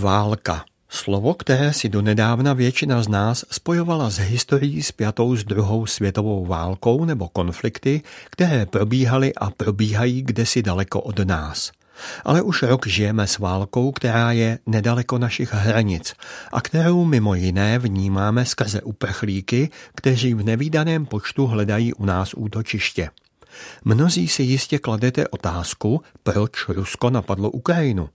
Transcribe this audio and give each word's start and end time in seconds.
Válka. 0.00 0.64
Slovo, 0.88 1.34
které 1.34 1.72
si 1.72 1.88
donedávna 1.88 2.52
většina 2.52 3.02
z 3.02 3.08
nás 3.08 3.44
spojovala 3.50 4.10
s 4.10 4.18
historií 4.18 4.82
spjatou 4.82 5.36
s 5.36 5.44
druhou 5.44 5.86
světovou 5.86 6.46
válkou 6.46 7.04
nebo 7.04 7.28
konflikty, 7.28 8.02
které 8.30 8.66
probíhaly 8.66 9.34
a 9.34 9.50
probíhají 9.50 10.22
kdesi 10.22 10.62
daleko 10.62 11.00
od 11.00 11.18
nás. 11.18 11.72
Ale 12.24 12.42
už 12.42 12.62
rok 12.62 12.86
žijeme 12.86 13.26
s 13.26 13.38
válkou, 13.38 13.92
která 13.92 14.32
je 14.32 14.58
nedaleko 14.66 15.18
našich 15.18 15.52
hranic 15.54 16.14
a 16.52 16.60
kterou 16.60 17.04
mimo 17.04 17.34
jiné 17.34 17.78
vnímáme 17.78 18.44
skrze 18.44 18.82
uprchlíky, 18.82 19.68
kteří 19.94 20.34
v 20.34 20.44
nevýdaném 20.44 21.06
počtu 21.06 21.46
hledají 21.46 21.94
u 21.94 22.04
nás 22.04 22.34
útočiště. 22.36 23.10
Mnozí 23.84 24.28
si 24.28 24.42
jistě 24.42 24.78
kladete 24.78 25.28
otázku, 25.28 26.02
proč 26.22 26.68
Rusko 26.68 27.10
napadlo 27.10 27.50
Ukrajinu. 27.50 28.08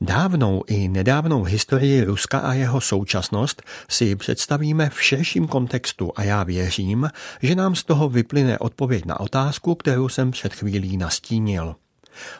Dávnou 0.00 0.64
i 0.66 0.88
nedávnou 0.88 1.42
historii 1.42 2.04
Ruska 2.04 2.38
a 2.38 2.52
jeho 2.52 2.80
současnost 2.80 3.62
si 3.88 4.16
představíme 4.16 4.90
v 4.90 5.02
širším 5.02 5.48
kontextu 5.48 6.12
a 6.16 6.22
já 6.22 6.42
věřím, 6.42 7.10
že 7.42 7.54
nám 7.54 7.74
z 7.74 7.84
toho 7.84 8.08
vyplyne 8.08 8.58
odpověď 8.58 9.04
na 9.04 9.20
otázku, 9.20 9.74
kterou 9.74 10.08
jsem 10.08 10.30
před 10.30 10.54
chvílí 10.54 10.96
nastínil. 10.96 11.74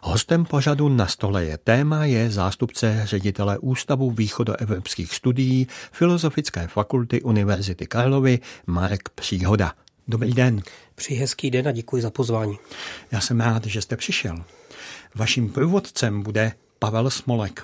Hostem 0.03 0.45
pořadu 0.45 0.89
na 0.89 1.07
stole 1.07 1.45
je 1.45 1.59
téma 1.59 2.05
je 2.05 2.31
zástupce 2.31 3.01
ředitele 3.05 3.59
Ústavu 3.59 4.11
východoevropských 4.11 5.15
studií 5.15 5.67
Filozofické 5.93 6.69
fakulty 6.69 7.23
Univerzity 7.23 7.87
Karlovy 7.87 8.39
Marek 8.67 9.09
Příhoda. 9.09 9.73
Dobrý 10.09 10.33
den. 10.33 10.63
Při 10.95 11.15
hezký 11.15 11.51
den 11.51 11.69
a 11.69 11.73
děkuji 11.73 12.03
za 12.03 12.11
pozvání. 12.11 12.59
Já 13.13 13.21
jsem 13.21 13.41
rád, 13.41 13.67
že 13.67 13.83
jste 13.83 13.97
přišel. 13.97 14.45
Vaším 15.15 15.49
průvodcem 15.51 16.23
bude 16.23 16.53
Pavel 16.85 17.11
Smolek. 17.11 17.63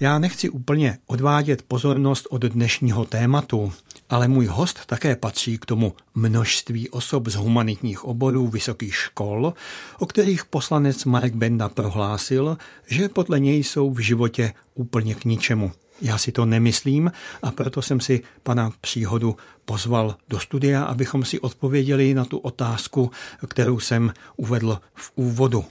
Já 0.00 0.18
nechci 0.18 0.48
úplně 0.48 0.98
odvádět 1.06 1.62
pozornost 1.62 2.26
od 2.30 2.42
dnešního 2.42 3.04
tématu, 3.04 3.72
ale 4.10 4.28
můj 4.28 4.46
host 4.46 4.86
také 4.86 5.16
patří 5.16 5.58
k 5.58 5.66
tomu 5.66 5.92
množství 6.14 6.88
osob 6.88 7.28
z 7.28 7.34
humanitních 7.34 8.04
oborů 8.04 8.48
vysokých 8.48 8.94
škol, 8.94 9.54
o 9.98 10.06
kterých 10.06 10.44
poslanec 10.44 11.04
Marek 11.04 11.34
Benda 11.34 11.68
prohlásil, 11.68 12.58
že 12.86 13.08
podle 13.08 13.40
něj 13.40 13.64
jsou 13.64 13.90
v 13.90 13.98
životě 13.98 14.52
úplně 14.74 15.14
k 15.14 15.24
ničemu. 15.24 15.72
Já 16.00 16.18
si 16.18 16.32
to 16.32 16.44
nemyslím 16.44 17.12
a 17.42 17.50
proto 17.50 17.82
jsem 17.82 18.00
si 18.00 18.22
pana 18.42 18.72
příhodu 18.80 19.36
pozval 19.64 20.16
do 20.28 20.40
studia, 20.40 20.84
abychom 20.84 21.24
si 21.24 21.40
odpověděli 21.40 22.14
na 22.14 22.24
tu 22.24 22.38
otázku, 22.38 23.10
kterou 23.48 23.80
jsem 23.80 24.12
uvedl 24.36 24.78
v 24.94 25.12
úvodu. 25.14 25.64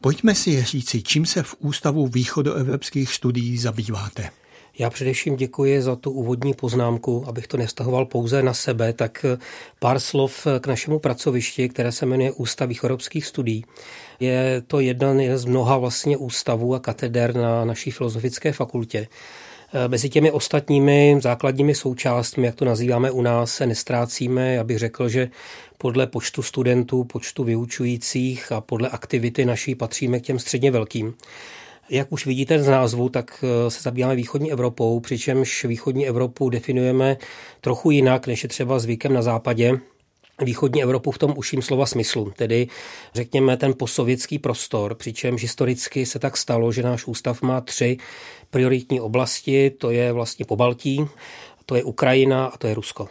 Pojďme 0.00 0.34
si 0.34 0.64
říci, 0.64 1.02
čím 1.02 1.26
se 1.26 1.42
v 1.42 1.54
Ústavu 1.58 2.06
východoevropských 2.06 3.14
studií 3.14 3.58
zabýváte. 3.58 4.30
Já 4.78 4.90
především 4.90 5.36
děkuji 5.36 5.82
za 5.82 5.96
tu 5.96 6.10
úvodní 6.10 6.54
poznámku, 6.54 7.24
abych 7.28 7.46
to 7.46 7.56
nestahoval 7.56 8.06
pouze 8.06 8.42
na 8.42 8.54
sebe, 8.54 8.92
tak 8.92 9.24
pár 9.78 10.00
slov 10.00 10.46
k 10.60 10.66
našemu 10.66 10.98
pracovišti, 10.98 11.68
které 11.68 11.92
se 11.92 12.06
jmenuje 12.06 12.32
Ústav 12.32 12.68
východoevropských 12.68 13.26
studií. 13.26 13.64
Je 14.20 14.62
to 14.66 14.80
jeden 14.80 15.38
z 15.38 15.44
mnoha 15.44 15.78
vlastně 15.78 16.16
ústavů 16.16 16.74
a 16.74 16.80
kateder 16.80 17.36
na 17.36 17.64
naší 17.64 17.90
filozofické 17.90 18.52
fakultě. 18.52 19.08
Eh, 19.72 19.88
mezi 19.88 20.08
těmi 20.08 20.30
ostatními 20.30 21.16
základními 21.20 21.74
součástmi, 21.74 22.46
jak 22.46 22.54
to 22.54 22.64
nazýváme 22.64 23.10
u 23.10 23.22
nás, 23.22 23.54
se 23.54 23.66
nestrácíme. 23.66 24.54
Já 24.54 24.64
bych 24.64 24.78
řekl, 24.78 25.08
že 25.08 25.28
podle 25.78 26.06
počtu 26.06 26.42
studentů, 26.42 27.04
počtu 27.04 27.44
vyučujících 27.44 28.52
a 28.52 28.60
podle 28.60 28.88
aktivity 28.88 29.44
naší 29.44 29.74
patříme 29.74 30.20
k 30.20 30.22
těm 30.22 30.38
středně 30.38 30.70
velkým. 30.70 31.14
Jak 31.90 32.12
už 32.12 32.26
vidíte 32.26 32.62
z 32.62 32.68
názvu, 32.68 33.08
tak 33.08 33.44
eh, 33.44 33.70
se 33.70 33.82
zabýváme 33.82 34.16
východní 34.16 34.52
Evropou, 34.52 35.00
přičemž 35.00 35.64
východní 35.64 36.08
Evropu 36.08 36.50
definujeme 36.50 37.16
trochu 37.60 37.90
jinak, 37.90 38.26
než 38.26 38.42
je 38.42 38.48
třeba 38.48 38.78
zvykem 38.78 39.12
na 39.12 39.22
západě 39.22 39.80
východní 40.44 40.82
Evropu 40.82 41.10
v 41.10 41.18
tom 41.18 41.34
uším 41.36 41.62
slova 41.62 41.86
smyslu, 41.86 42.32
tedy 42.36 42.68
řekněme 43.14 43.56
ten 43.56 43.74
posovětský 43.74 44.38
prostor, 44.38 44.94
přičemž 44.94 45.42
historicky 45.42 46.06
se 46.06 46.18
tak 46.18 46.36
stalo, 46.36 46.72
že 46.72 46.82
náš 46.82 47.06
ústav 47.06 47.42
má 47.42 47.60
tři 47.60 47.96
prioritní 48.50 49.00
oblasti, 49.00 49.70
to 49.70 49.90
je 49.90 50.12
vlastně 50.12 50.44
Pobaltí, 50.44 51.06
to 51.66 51.74
je 51.74 51.84
Ukrajina 51.84 52.46
a 52.46 52.56
to 52.56 52.66
je 52.66 52.74
Rusko. 52.74 53.08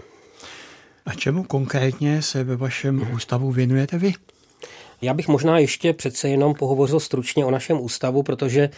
A 1.05 1.13
čemu 1.13 1.43
konkrétně 1.43 2.21
se 2.21 2.43
ve 2.43 2.55
vašem 2.55 3.07
ústavu 3.13 3.51
věnujete 3.51 3.97
vy? 3.97 4.13
Já 5.01 5.13
bych 5.13 5.27
možná 5.27 5.59
ještě 5.59 5.93
přece 5.93 6.29
jenom 6.29 6.53
pohovořil 6.53 6.99
stručně 6.99 7.45
o 7.45 7.51
našem 7.51 7.81
ústavu, 7.81 8.23
protože 8.23 8.69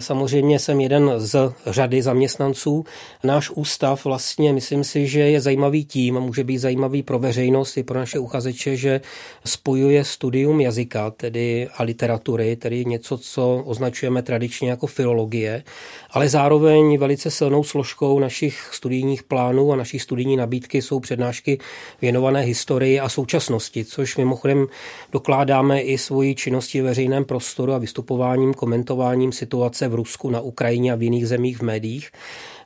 samozřejmě 0.00 0.58
jsem 0.58 0.80
jeden 0.80 1.12
z 1.16 1.52
řady 1.66 2.02
zaměstnanců. 2.02 2.84
Náš 3.24 3.50
ústav 3.50 4.04
vlastně 4.04 4.52
myslím 4.52 4.84
si, 4.84 5.06
že 5.06 5.20
je 5.20 5.40
zajímavý 5.40 5.84
tím 5.84 6.16
a 6.16 6.20
může 6.20 6.44
být 6.44 6.58
zajímavý 6.58 7.02
pro 7.02 7.18
veřejnost 7.18 7.76
i 7.76 7.82
pro 7.82 7.98
naše 7.98 8.18
uchazeče, 8.18 8.76
že 8.76 9.00
spojuje 9.44 10.04
studium 10.04 10.60
jazyka 10.60 11.10
tedy 11.10 11.68
a 11.76 11.82
literatury, 11.82 12.56
tedy 12.56 12.84
něco, 12.84 13.18
co 13.18 13.62
označujeme 13.66 14.22
tradičně 14.22 14.70
jako 14.70 14.86
filologie, 14.86 15.62
ale 16.10 16.28
zároveň 16.28 16.98
velice 16.98 17.30
silnou 17.30 17.64
složkou 17.64 18.18
našich 18.18 18.68
studijních 18.72 19.22
plánů 19.22 19.72
a 19.72 19.76
naší 19.76 19.98
studijní 19.98 20.36
nabídky 20.36 20.82
jsou 20.82 21.00
přednášky 21.00 21.58
věnované 22.02 22.40
historii 22.40 23.00
a 23.00 23.08
současnosti, 23.08 23.84
což 23.84 24.16
mimochodem 24.16 24.66
dokládáme 25.12 25.80
i 25.80 25.98
svoji 25.98 26.34
činnosti 26.34 26.82
veřejném 26.82 27.24
prostoru 27.24 27.72
a 27.72 27.78
vystupováním, 27.78 28.54
komentováním 28.54 29.32
situace 29.32 29.88
v 29.88 29.94
Rusku, 29.94 30.30
na 30.30 30.40
Ukrajině 30.40 30.92
a 30.92 30.96
v 30.96 31.02
jiných 31.02 31.28
zemích 31.28 31.58
v 31.58 31.62
médiích. 31.62 32.10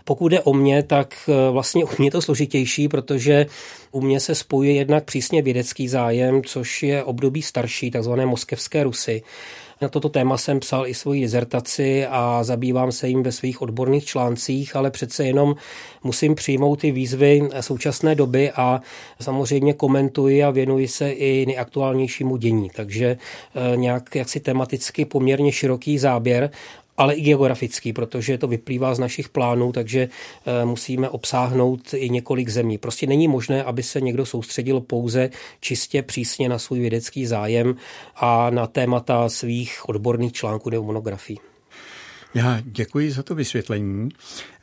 Pokud 0.05 0.29
jde 0.29 0.41
o 0.41 0.55
mě, 0.55 0.83
tak 0.83 1.15
eh, 1.29 1.51
vlastně 1.51 1.85
u 1.85 1.89
mě 1.99 2.07
je 2.07 2.11
to 2.11 2.23
složitější, 2.23 2.89
protože 2.89 3.47
u 3.93 4.01
mě 4.01 4.21
se 4.21 4.35
spojuje 4.35 4.73
jednak 4.73 5.05
přísně 5.05 5.43
vědecký 5.43 5.89
zájem, 5.89 6.43
což 6.45 6.83
je 6.83 7.05
období 7.05 7.43
starší, 7.43 7.91
takzvané 7.91 8.27
moskevské 8.27 8.85
Rusy. 8.85 9.23
Na 9.83 9.89
toto 9.89 10.09
téma 10.09 10.37
jsem 10.39 10.61
psal 10.61 10.87
i 10.87 10.95
svoji 10.95 11.21
dizertaci 11.21 12.07
a 12.07 12.45
zabývám 12.45 12.93
se 12.93 13.09
jim 13.09 13.23
ve 13.23 13.33
svých 13.33 13.63
odborných 13.63 14.05
článcích, 14.05 14.77
ale 14.77 14.91
přece 14.91 15.25
jenom 15.25 15.55
musím 16.05 16.35
přijmout 16.35 16.81
ty 16.81 16.91
výzvy 16.91 17.49
současné 17.61 18.15
doby 18.15 18.51
a 18.51 18.81
samozřejmě 19.21 19.75
komentuji 19.75 20.45
a 20.45 20.51
věnuji 20.51 20.89
se 20.89 21.11
i 21.11 21.47
nejaktuálnějšímu 21.47 22.37
dění. 22.37 22.71
Takže 22.75 23.07
eh, 23.17 23.77
nějak 23.77 24.15
jaksi 24.15 24.41
tematicky 24.41 25.05
poměrně 25.05 25.53
široký 25.53 25.99
záběr 25.99 26.51
ale 26.97 27.15
i 27.15 27.21
geografický, 27.21 27.93
protože 27.93 28.39
to 28.39 28.49
vyplývá 28.49 28.95
z 28.95 28.99
našich 28.99 29.29
plánů, 29.29 29.73
takže 29.73 30.09
eh, 30.47 30.65
musíme 30.65 31.09
obsáhnout 31.09 31.95
i 31.95 32.11
několik 32.11 32.49
zemí. 32.49 32.79
Prostě 32.79 33.07
není 33.07 33.29
možné, 33.29 33.65
aby 33.65 33.83
se 33.83 34.01
někdo 34.01 34.27
soustředil 34.27 34.81
pouze 34.81 35.31
čistě 35.61 36.03
přísně 36.03 36.49
na 36.49 36.59
svůj 36.59 36.81
vědecký 36.81 37.27
zájem 37.27 37.77
a 38.17 38.51
na 38.51 38.67
témata 38.67 39.29
svých 39.29 39.89
odborných 39.89 40.33
článků 40.33 40.71
nebo 40.71 40.85
monografií. 40.85 41.39
Já 42.35 42.61
děkuji 42.65 43.13
za 43.13 43.23
to 43.23 43.35
vysvětlení. 43.35 44.09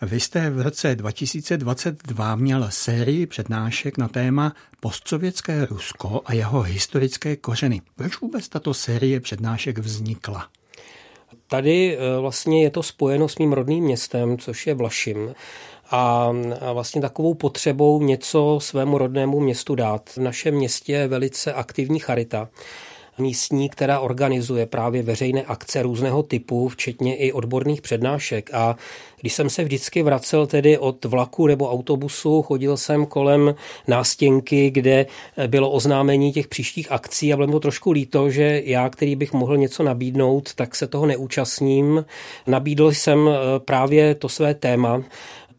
Vy 0.02 0.20
jste 0.20 0.50
v 0.50 0.62
roce 0.62 0.96
2022 0.96 2.36
měl 2.36 2.68
sérii 2.70 3.26
přednášek 3.26 3.98
na 3.98 4.08
téma 4.08 4.54
postsovětské 4.80 5.66
Rusko 5.66 6.22
a 6.26 6.34
jeho 6.34 6.62
historické 6.62 7.36
kořeny. 7.36 7.82
Proč 7.96 8.20
vůbec 8.20 8.50
tato 8.50 8.74
série 8.74 9.20
přednášek 9.20 9.78
vznikla? 9.78 10.50
Tady 11.48 11.98
eh, 11.98 12.20
vlastně 12.20 12.64
je 12.64 12.70
to 12.70 12.84
spojeno 12.84 13.28
s 13.30 13.38
mým 13.38 13.54
rodným 13.54 13.84
městem, 13.84 14.38
což 14.38 14.68
je 14.68 14.74
Vlašim. 14.74 15.36
A 15.92 16.32
vlastně 16.74 17.02
takovou 17.02 17.34
potřebou 17.34 18.02
něco 18.02 18.60
svému 18.62 18.98
rodnému 18.98 19.40
městu 19.40 19.76
dát. 19.76 20.10
V 20.10 20.18
našem 20.18 20.56
městě 20.56 20.94
je 20.94 21.08
velice 21.08 21.54
aktivní 21.54 22.00
charita 22.00 22.50
místní, 23.20 23.70
která 23.70 24.00
organizuje 24.00 24.66
právě 24.66 25.04
veřejné 25.04 25.44
akce 25.44 25.82
různého 25.82 26.24
typu, 26.24 26.68
včetně 26.68 27.16
i 27.16 27.32
odborných 27.32 27.82
přednášek. 27.82 28.50
A 28.54 28.76
když 29.22 29.34
jsem 29.34 29.50
se 29.50 29.64
vždycky 29.64 30.04
vracel 30.04 30.48
tedy 30.48 30.78
od 30.78 31.06
vlaku 31.06 31.48
nebo 31.48 31.72
autobusu, 31.72 32.42
chodil 32.42 32.78
jsem 32.78 33.06
kolem 33.06 33.56
nástěnky, 33.88 34.70
kde 34.70 35.06
bylo 35.48 35.72
oznámení 35.72 36.32
těch 36.32 36.48
příštích 36.48 36.92
akcí 36.92 37.34
a 37.34 37.36
bylo 37.36 37.48
mi 37.48 37.54
to 37.54 37.60
trošku 37.60 37.92
líto, 37.92 38.30
že 38.30 38.62
já, 38.66 38.90
který 38.90 39.16
bych 39.16 39.34
mohl 39.34 39.58
něco 39.58 39.84
nabídnout, 39.84 40.54
tak 40.54 40.76
se 40.76 40.88
toho 40.88 41.06
neúčastním. 41.06 42.06
Nabídl 42.48 42.92
jsem 42.92 43.30
eh, 43.30 43.60
právě 43.60 44.16
to 44.16 44.30
své 44.30 44.54
téma, 44.54 45.04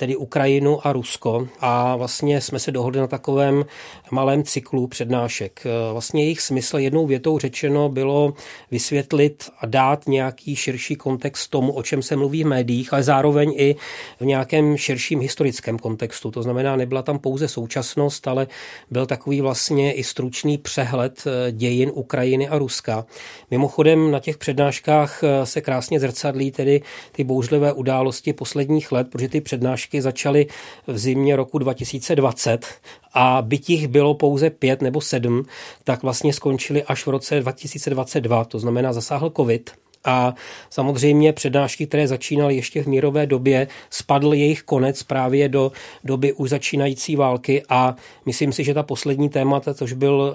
tedy 0.01 0.17
Ukrajinu 0.17 0.87
a 0.87 0.93
Rusko 0.93 1.49
a 1.61 1.97
vlastně 1.97 2.41
jsme 2.41 2.59
se 2.59 2.73
dohodli 2.73 3.01
na 3.01 3.07
takovém 3.07 3.65
malém 4.11 4.43
cyklu 4.43 4.87
přednášek. 4.87 5.65
Vlastně 5.93 6.23
jejich 6.23 6.41
smysl 6.41 6.79
jednou 6.79 7.07
větou 7.07 7.39
řečeno 7.39 7.89
bylo 7.89 8.35
vysvětlit 8.71 9.51
a 9.61 9.67
dát 9.67 10.09
nějaký 10.09 10.57
širší 10.57 10.97
kontext 10.97 11.51
tomu, 11.51 11.73
o 11.73 11.83
čem 11.83 12.03
se 12.03 12.17
mluví 12.17 12.45
v 12.45 12.47
médiích, 12.47 12.93
ale 12.93 13.03
zároveň 13.03 13.53
i 13.57 13.77
v 14.21 14.25
nějakém 14.25 14.77
širším 14.77 15.21
historickém 15.21 15.79
kontextu. 15.79 16.31
To 16.31 16.43
znamená, 16.43 16.77
nebyla 16.77 17.03
tam 17.03 17.19
pouze 17.19 17.49
současnost, 17.49 18.29
ale 18.29 18.47
byl 18.91 19.07
takový 19.07 19.41
vlastně 19.41 19.93
i 19.93 20.05
stručný 20.05 20.59
přehled 20.59 21.25
eh, 21.27 21.53
dějin 21.53 21.91
Ukrajiny 21.95 22.49
a 22.49 22.59
Ruska. 22.59 23.07
Mimochodem 23.51 24.11
na 24.11 24.21
těch 24.21 24.39
přednáškách 24.39 25.25
eh, 25.25 25.47
se 25.47 25.61
krásně 25.61 26.01
zrcadlí 26.01 26.51
tedy 26.51 26.83
ty 27.13 27.25
bouřlivé 27.25 27.73
události 27.73 28.33
posledních 28.33 28.93
let, 28.93 29.07
protože 29.11 29.29
ty 29.29 29.41
přednášky 29.41 29.90
začaly 29.99 30.47
v 30.87 30.99
zimě 30.99 31.37
roku 31.37 31.59
2020 31.59 32.67
a 33.15 33.43
byť 33.43 33.71
jich 33.71 33.89
bylo 33.89 34.15
pouze 34.15 34.51
pět 34.51 34.83
nebo 34.83 35.01
sedm, 35.01 35.45
tak 35.85 36.03
vlastně 36.03 36.33
skončili 36.33 36.83
až 36.83 37.07
v 37.07 37.11
roce 37.11 37.41
2022, 37.41 38.45
to 38.45 38.59
znamená 38.59 38.93
zasáhl 38.93 39.31
covid 39.37 39.71
a 40.05 40.35
samozřejmě 40.71 41.33
přednášky, 41.33 41.87
které 41.87 42.09
začínaly 42.09 42.57
ještě 42.57 42.83
v 42.83 42.87
mírové 42.87 43.27
době, 43.27 43.69
spadl 43.91 44.35
jejich 44.35 44.63
konec 44.63 45.03
právě 45.03 45.49
do 45.49 45.73
doby 46.05 46.33
už 46.33 46.51
začínající 46.51 47.17
války 47.17 47.63
a 47.69 47.97
myslím 48.27 48.53
si, 48.53 48.65
že 48.65 48.75
ta 48.75 48.83
poslední 48.83 49.29
témata, 49.29 49.75
což 49.75 49.93
byl 49.93 50.35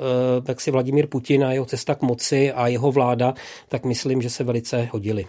eh, 0.50 0.56
si 0.58 0.72
Vladimír 0.72 1.08
Putin 1.08 1.46
a 1.46 1.52
jeho 1.52 1.66
cesta 1.66 1.96
k 1.96 2.02
moci 2.02 2.52
a 2.52 2.68
jeho 2.68 2.92
vláda, 2.92 3.34
tak 3.70 3.86
myslím, 3.86 4.22
že 4.22 4.30
se 4.30 4.44
velice 4.44 4.90
hodili. 4.92 5.26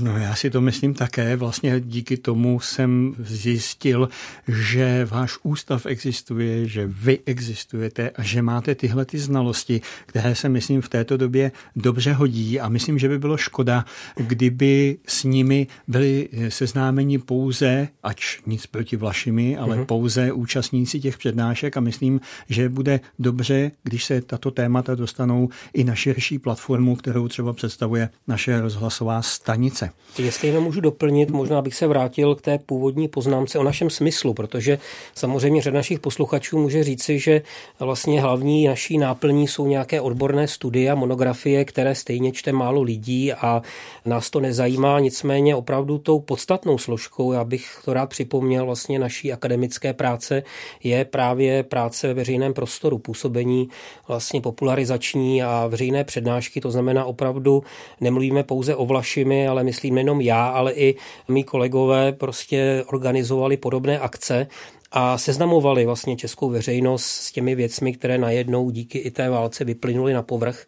No 0.00 0.18
já 0.18 0.34
si 0.34 0.50
to 0.50 0.60
myslím 0.60 0.94
také. 0.94 1.36
Vlastně 1.36 1.80
díky 1.80 2.16
tomu 2.16 2.60
jsem 2.60 3.14
zjistil, 3.18 4.08
že 4.48 5.08
váš 5.10 5.38
ústav 5.42 5.86
existuje, 5.86 6.68
že 6.68 6.86
vy 6.86 7.18
existujete 7.26 8.10
a 8.10 8.22
že 8.22 8.42
máte 8.42 8.74
tyhle 8.74 9.04
ty 9.04 9.18
znalosti, 9.18 9.80
které 10.06 10.34
se 10.34 10.48
myslím 10.48 10.80
v 10.80 10.88
této 10.88 11.16
době 11.16 11.52
dobře 11.76 12.12
hodí 12.12 12.60
a 12.60 12.68
myslím, 12.68 12.98
že 12.98 13.08
by 13.08 13.18
bylo 13.18 13.36
škoda, 13.36 13.84
kdyby 14.16 14.98
s 15.06 15.24
nimi 15.24 15.66
byli 15.88 16.28
seznámeni 16.48 17.18
pouze, 17.18 17.88
ač 18.02 18.38
nic 18.46 18.66
proti 18.66 18.96
Vlašimi, 18.96 19.56
ale 19.56 19.76
mm-hmm. 19.76 19.86
pouze 19.86 20.32
účastníci 20.32 21.00
těch 21.00 21.18
přednášek 21.18 21.76
a 21.76 21.80
myslím, 21.80 22.20
že 22.48 22.68
bude 22.68 23.00
dobře, 23.18 23.70
když 23.82 24.04
se 24.04 24.20
tato 24.20 24.50
témata 24.50 24.94
dostanou 24.94 25.48
i 25.74 25.84
na 25.84 25.94
širší 25.94 26.38
platformu, 26.38 26.96
kterou 26.96 27.28
třeba 27.28 27.52
představuje 27.52 28.08
naše 28.28 28.60
rozhlasová 28.60 29.22
stanice 29.22 29.83
situace. 29.84 30.04
Jestli 30.18 30.48
jenom 30.48 30.64
můžu 30.64 30.80
doplnit, 30.80 31.30
možná 31.30 31.62
bych 31.62 31.74
se 31.74 31.86
vrátil 31.86 32.34
k 32.34 32.40
té 32.40 32.58
původní 32.58 33.08
poznámce 33.08 33.58
o 33.58 33.62
našem 33.62 33.90
smyslu, 33.90 34.34
protože 34.34 34.78
samozřejmě 35.14 35.62
řada 35.62 35.76
našich 35.76 35.98
posluchačů 35.98 36.58
může 36.58 36.84
říci, 36.84 37.18
že 37.18 37.42
vlastně 37.80 38.20
hlavní 38.20 38.66
naší 38.66 38.98
náplní 38.98 39.48
jsou 39.48 39.66
nějaké 39.66 40.00
odborné 40.00 40.48
studie 40.48 40.90
a 40.90 40.94
monografie, 40.94 41.64
které 41.64 41.94
stejně 41.94 42.32
čte 42.32 42.52
málo 42.52 42.82
lidí 42.82 43.32
a 43.32 43.62
nás 44.04 44.30
to 44.30 44.40
nezajímá. 44.40 45.00
Nicméně 45.00 45.56
opravdu 45.56 45.98
tou 45.98 46.20
podstatnou 46.20 46.78
složkou, 46.78 47.32
já 47.32 47.44
bych 47.44 47.80
to 47.84 47.94
rád 47.94 48.08
připomněl, 48.08 48.66
vlastně 48.66 48.98
naší 48.98 49.32
akademické 49.32 49.92
práce 49.92 50.42
je 50.82 51.04
právě 51.04 51.62
práce 51.62 52.08
ve 52.08 52.14
veřejném 52.14 52.54
prostoru, 52.54 52.98
působení 52.98 53.68
vlastně 54.08 54.40
popularizační 54.40 55.42
a 55.42 55.66
veřejné 55.66 56.04
přednášky. 56.04 56.60
To 56.60 56.70
znamená 56.70 57.04
opravdu 57.04 57.62
nemluvíme 58.00 58.42
pouze 58.42 58.76
o 58.76 58.86
Vlašimi, 58.86 59.48
ale 59.48 59.64
myslím 59.74 59.94
nejenom 59.94 60.20
já, 60.20 60.46
ale 60.46 60.72
i 60.72 60.94
mý 61.28 61.44
kolegové 61.44 62.12
prostě 62.12 62.84
organizovali 62.86 63.56
podobné 63.56 63.98
akce 63.98 64.46
a 64.92 65.18
seznamovali 65.18 65.86
vlastně 65.86 66.16
českou 66.16 66.50
veřejnost 66.50 67.04
s 67.04 67.32
těmi 67.32 67.54
věcmi, 67.54 67.92
které 67.92 68.18
najednou 68.18 68.70
díky 68.70 68.98
i 68.98 69.10
té 69.10 69.30
válce 69.30 69.64
vyplynuly 69.64 70.12
na 70.12 70.22
povrch. 70.22 70.66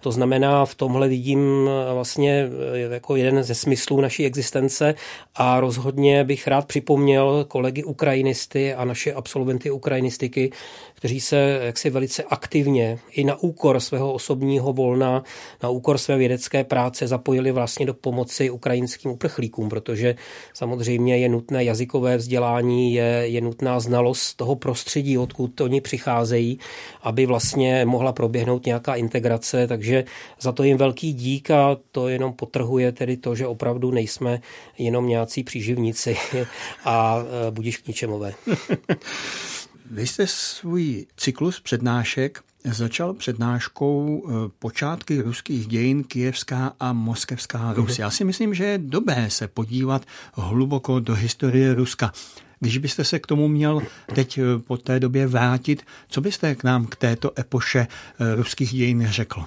To 0.00 0.12
znamená, 0.12 0.64
v 0.64 0.74
tomhle 0.74 1.08
vidím 1.08 1.70
vlastně 1.94 2.48
jako 2.90 3.16
jeden 3.16 3.42
ze 3.42 3.54
smyslů 3.54 4.00
naší 4.00 4.26
existence 4.26 4.94
a 5.34 5.60
rozhodně 5.60 6.24
bych 6.24 6.46
rád 6.46 6.66
připomněl 6.66 7.44
kolegy 7.48 7.84
ukrajinisty 7.84 8.74
a 8.74 8.84
naše 8.84 9.12
absolventy 9.12 9.70
ukrajinistiky, 9.70 10.50
kteří 10.98 11.20
se 11.20 11.60
jaksi 11.62 11.90
velice 11.90 12.22
aktivně 12.22 12.98
i 13.10 13.24
na 13.24 13.36
úkor 13.36 13.80
svého 13.80 14.12
osobního 14.12 14.72
volna, 14.72 15.22
na 15.62 15.68
úkor 15.68 15.98
své 15.98 16.16
vědecké 16.16 16.64
práce 16.64 17.06
zapojili 17.06 17.52
vlastně 17.52 17.86
do 17.86 17.94
pomoci 17.94 18.50
ukrajinským 18.50 19.10
uprchlíkům, 19.10 19.68
protože 19.68 20.14
samozřejmě 20.54 21.18
je 21.18 21.28
nutné 21.28 21.64
jazykové 21.64 22.16
vzdělání, 22.16 22.94
je, 22.94 23.22
je 23.24 23.40
nutná 23.40 23.80
znalost 23.80 24.34
toho 24.34 24.56
prostředí, 24.56 25.18
odkud 25.18 25.60
oni 25.60 25.80
přicházejí, 25.80 26.58
aby 27.02 27.26
vlastně 27.26 27.84
mohla 27.84 28.12
proběhnout 28.12 28.66
nějaká 28.66 28.94
integrace, 28.94 29.66
takže 29.66 30.04
za 30.40 30.52
to 30.52 30.62
jim 30.62 30.76
velký 30.76 31.12
dík 31.12 31.50
a 31.50 31.76
to 31.92 32.08
jenom 32.08 32.32
potrhuje 32.32 32.92
tedy 32.92 33.16
to, 33.16 33.34
že 33.34 33.46
opravdu 33.46 33.90
nejsme 33.90 34.40
jenom 34.78 35.08
nějací 35.08 35.44
příživníci 35.44 36.16
a 36.84 37.18
e, 37.48 37.50
budíš 37.50 37.76
k 37.76 37.88
ničemové. 37.88 38.34
Vy 39.90 40.06
jste 40.06 40.26
svůj 40.26 41.06
cyklus 41.16 41.60
přednášek 41.60 42.40
začal 42.64 43.14
přednáškou 43.14 44.22
eh, 44.26 44.50
počátky 44.58 45.22
ruských 45.22 45.66
dějin 45.66 46.04
Kijevská 46.04 46.72
a 46.80 46.92
Moskevská 46.92 47.72
Rus. 47.72 47.88
Mhm. 47.88 48.02
Já 48.02 48.10
si 48.10 48.24
myslím, 48.24 48.54
že 48.54 48.64
je 48.64 48.78
dobré 48.78 49.30
se 49.30 49.48
podívat 49.48 50.02
hluboko 50.32 51.00
do 51.00 51.14
historie 51.14 51.74
Ruska. 51.74 52.12
Když 52.60 52.78
byste 52.78 53.04
se 53.04 53.18
k 53.18 53.26
tomu 53.26 53.48
měl 53.48 53.82
teď 54.14 54.38
eh, 54.38 54.42
po 54.58 54.76
té 54.76 55.00
době 55.00 55.26
vrátit, 55.26 55.82
co 56.08 56.20
byste 56.20 56.54
k 56.54 56.64
nám 56.64 56.86
k 56.86 56.96
této 56.96 57.32
epoše 57.38 57.86
eh, 58.20 58.34
ruských 58.34 58.70
dějin 58.70 59.06
řekl? 59.10 59.44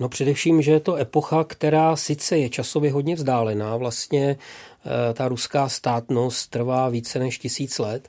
No 0.00 0.08
především, 0.08 0.62
že 0.62 0.70
je 0.70 0.80
to 0.80 0.96
epocha, 0.96 1.44
která 1.44 1.96
sice 1.96 2.38
je 2.38 2.48
časově 2.48 2.92
hodně 2.92 3.14
vzdálená, 3.14 3.76
vlastně 3.76 4.36
ta 5.14 5.28
ruská 5.28 5.68
státnost 5.68 6.50
trvá 6.50 6.88
více 6.88 7.18
než 7.18 7.38
tisíc 7.38 7.78
let, 7.78 8.08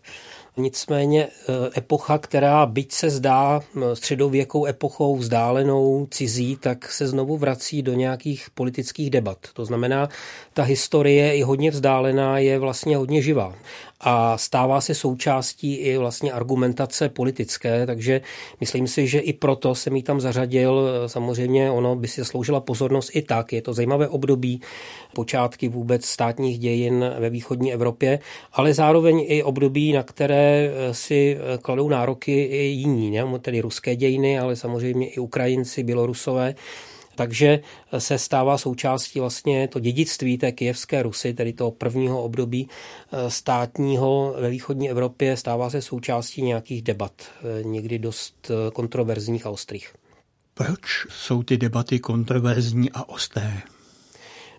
Nicméně 0.57 1.27
eh, 1.27 1.53
epocha, 1.77 2.17
která 2.17 2.65
byť 2.65 2.91
se 2.91 3.09
zdá 3.09 3.61
eh, 3.61 3.95
středověkou 3.95 4.65
epochou 4.65 5.15
vzdálenou, 5.15 6.07
cizí, 6.11 6.55
tak 6.55 6.91
se 6.91 7.07
znovu 7.07 7.37
vrací 7.37 7.81
do 7.81 7.93
nějakých 7.93 8.49
politických 8.53 9.09
debat. 9.09 9.37
To 9.53 9.65
znamená, 9.65 10.09
ta 10.53 10.63
historie 10.63 11.35
je 11.35 11.45
hodně 11.45 11.71
vzdálená, 11.71 12.37
je 12.37 12.59
vlastně 12.59 12.97
hodně 12.97 13.21
živá 13.21 13.55
a 14.03 14.37
stává 14.37 14.81
se 14.81 14.95
součástí 14.95 15.75
i 15.75 15.97
vlastně 15.97 16.31
argumentace 16.31 17.09
politické, 17.09 17.85
takže 17.85 18.21
myslím 18.59 18.87
si, 18.87 19.07
že 19.07 19.19
i 19.19 19.33
proto 19.33 19.75
jsem 19.75 19.95
ji 19.95 20.03
tam 20.03 20.21
zařadil. 20.21 20.89
Samozřejmě 21.07 21.71
ono 21.71 21.95
by 21.95 22.07
si 22.07 22.25
sloužila 22.25 22.59
pozornost 22.59 23.11
i 23.13 23.21
tak. 23.21 23.53
Je 23.53 23.61
to 23.61 23.73
zajímavé 23.73 24.07
období, 24.07 24.61
počátky 25.15 25.69
vůbec 25.69 26.05
státních 26.05 26.59
dějin 26.59 27.05
ve 27.19 27.29
východní 27.29 27.73
Evropě, 27.73 28.19
ale 28.53 28.73
zároveň 28.73 29.25
i 29.27 29.43
období, 29.43 29.93
na 29.93 30.03
které 30.03 30.71
si 30.91 31.37
kladou 31.61 31.89
nároky 31.89 32.43
i 32.43 32.63
jiní, 32.63 33.11
ne? 33.11 33.39
tedy 33.39 33.61
ruské 33.61 33.95
dějiny, 33.95 34.39
ale 34.39 34.55
samozřejmě 34.55 35.09
i 35.09 35.19
Ukrajinci, 35.19 35.83
Bělorusové. 35.83 36.55
Takže 37.15 37.59
se 37.97 38.17
stává 38.17 38.57
součástí 38.57 39.19
vlastně 39.19 39.67
to 39.67 39.79
dědictví 39.79 40.37
té 40.37 40.51
kijevské 40.51 41.03
Rusy, 41.03 41.33
tedy 41.33 41.53
toho 41.53 41.71
prvního 41.71 42.23
období 42.23 42.69
eh, 43.11 43.29
státního 43.29 44.35
ve 44.39 44.49
východní 44.49 44.89
Evropě, 44.89 45.37
stává 45.37 45.69
se 45.69 45.81
součástí 45.81 46.41
nějakých 46.41 46.81
debat, 46.81 47.11
eh, 47.21 47.63
někdy 47.63 47.99
dost 47.99 48.51
eh, 48.51 48.71
kontroverzních 48.71 49.45
a 49.45 49.49
ostrých. 49.49 49.93
Proč 50.53 51.07
jsou 51.09 51.43
ty 51.43 51.57
debaty 51.57 51.99
kontroverzní 51.99 52.91
a 52.91 53.09
ostré? 53.09 53.61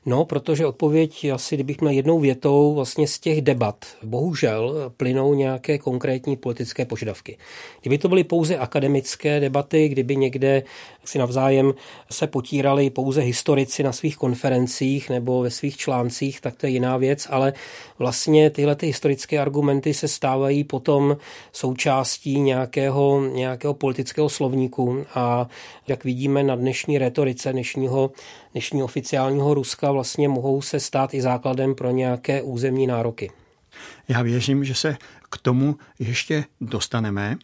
No, 0.06 0.24
protože 0.24 0.66
odpověď 0.66 1.26
asi, 1.34 1.54
kdybych 1.54 1.80
měl 1.80 1.92
jednou 1.92 2.20
větou, 2.20 2.74
vlastně 2.74 3.06
z 3.06 3.18
těch 3.18 3.42
debat 3.42 3.86
bohužel 4.02 4.92
plynou 4.96 5.34
nějaké 5.34 5.78
konkrétní 5.78 6.36
politické 6.36 6.84
požadavky. 6.84 7.38
Kdyby 7.80 7.98
to 7.98 8.08
byly 8.08 8.24
pouze 8.24 8.56
akademické 8.56 9.40
debaty, 9.40 9.88
kdyby 9.88 10.16
někde 10.16 10.62
si 11.04 11.18
navzájem 11.18 11.74
se 12.10 12.26
potírali 12.26 12.90
pouze 12.90 13.20
historici 13.20 13.82
na 13.82 13.92
svých 13.92 14.16
konferencích 14.16 15.10
nebo 15.10 15.42
ve 15.42 15.50
svých 15.50 15.76
článcích, 15.76 16.40
tak 16.40 16.56
to 16.56 16.66
je 16.66 16.72
jiná 16.72 16.96
věc, 16.96 17.26
ale 17.30 17.52
vlastně 17.98 18.50
tyhle 18.50 18.76
ty 18.76 18.86
historické 18.86 19.38
argumenty 19.38 19.94
se 19.94 20.08
stávají 20.08 20.64
potom 20.64 21.16
součástí 21.52 22.40
nějakého, 22.40 23.24
nějakého 23.26 23.74
politického 23.74 24.28
slovníku 24.28 25.04
a 25.14 25.48
jak 25.88 26.04
vidíme 26.04 26.42
na 26.42 26.56
dnešní 26.56 26.98
retorice 26.98 27.52
dnešního, 27.52 28.10
dnešního 28.52 28.84
oficiálního 28.84 29.54
Ruska 29.54 29.92
vlastně 29.92 30.28
mohou 30.28 30.62
se 30.62 30.80
stát 30.80 31.14
i 31.14 31.22
základem 31.22 31.74
pro 31.74 31.90
nějaké 31.90 32.42
územní 32.42 32.86
nároky. 32.86 33.30
Já 34.08 34.22
věřím, 34.22 34.64
že 34.64 34.74
se 34.74 34.96
k 35.30 35.38
tomu 35.38 35.76
ještě 35.98 36.44
dostaneme. 36.60 37.36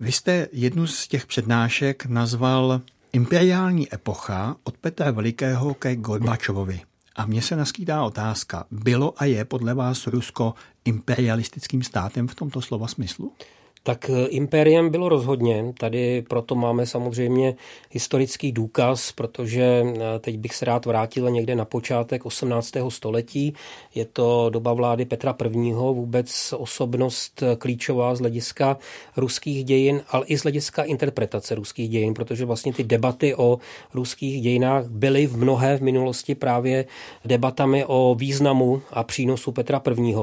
Vy 0.00 0.12
jste 0.12 0.48
jednu 0.52 0.86
z 0.86 1.08
těch 1.08 1.26
přednášek 1.26 2.06
nazval 2.06 2.80
Imperiální 3.12 3.94
epocha 3.94 4.56
od 4.64 4.76
Petra 4.76 5.10
Velikého 5.10 5.74
ke 5.74 5.96
Gorbačovovi. 5.96 6.80
A 7.16 7.26
mně 7.26 7.42
se 7.42 7.56
naskýtá 7.56 8.04
otázka, 8.04 8.64
bylo 8.70 9.14
a 9.16 9.24
je 9.24 9.44
podle 9.44 9.74
vás 9.74 10.06
Rusko 10.06 10.54
imperialistickým 10.84 11.82
státem 11.82 12.28
v 12.28 12.34
tomto 12.34 12.60
slova 12.60 12.88
smyslu? 12.88 13.32
Tak 13.82 14.10
eh, 14.10 14.26
impériem 14.26 14.90
bylo 14.90 15.08
rozhodně. 15.08 15.64
Tady 15.78 16.22
proto 16.22 16.54
máme 16.54 16.86
samozřejmě 16.86 17.54
historický 17.90 18.52
důkaz, 18.52 19.12
protože 19.12 19.84
eh, 19.86 20.18
teď 20.18 20.38
bych 20.38 20.54
se 20.54 20.64
rád 20.64 20.86
vrátil 20.86 21.30
někde 21.30 21.54
na 21.54 21.64
počátek 21.64 22.26
18. 22.26 22.72
století. 22.88 23.54
Je 23.94 24.04
to 24.04 24.50
doba 24.50 24.72
vlády 24.72 25.04
Petra 25.04 25.36
I. 25.44 25.72
vůbec 25.72 26.54
osobnost 26.58 27.42
eh, 27.42 27.56
klíčová 27.56 28.14
z 28.14 28.20
hlediska 28.20 28.78
ruských 29.16 29.64
dějin, 29.64 30.02
ale 30.08 30.26
i 30.26 30.38
z 30.38 30.42
hlediska 30.42 30.82
interpretace 30.82 31.54
ruských 31.54 31.88
dějin, 31.90 32.14
protože 32.14 32.44
vlastně 32.44 32.72
ty 32.72 32.84
debaty 32.84 33.34
o 33.34 33.58
ruských 33.94 34.42
dějinách 34.42 34.86
byly 34.86 35.26
v 35.26 35.36
mnohé 35.36 35.76
v 35.76 35.82
minulosti 35.82 36.34
právě 36.34 36.84
debatami 37.24 37.84
o 37.84 38.14
významu 38.18 38.82
a 38.90 39.04
přínosu 39.04 39.52
Petra 39.52 39.82
I. 39.98 40.14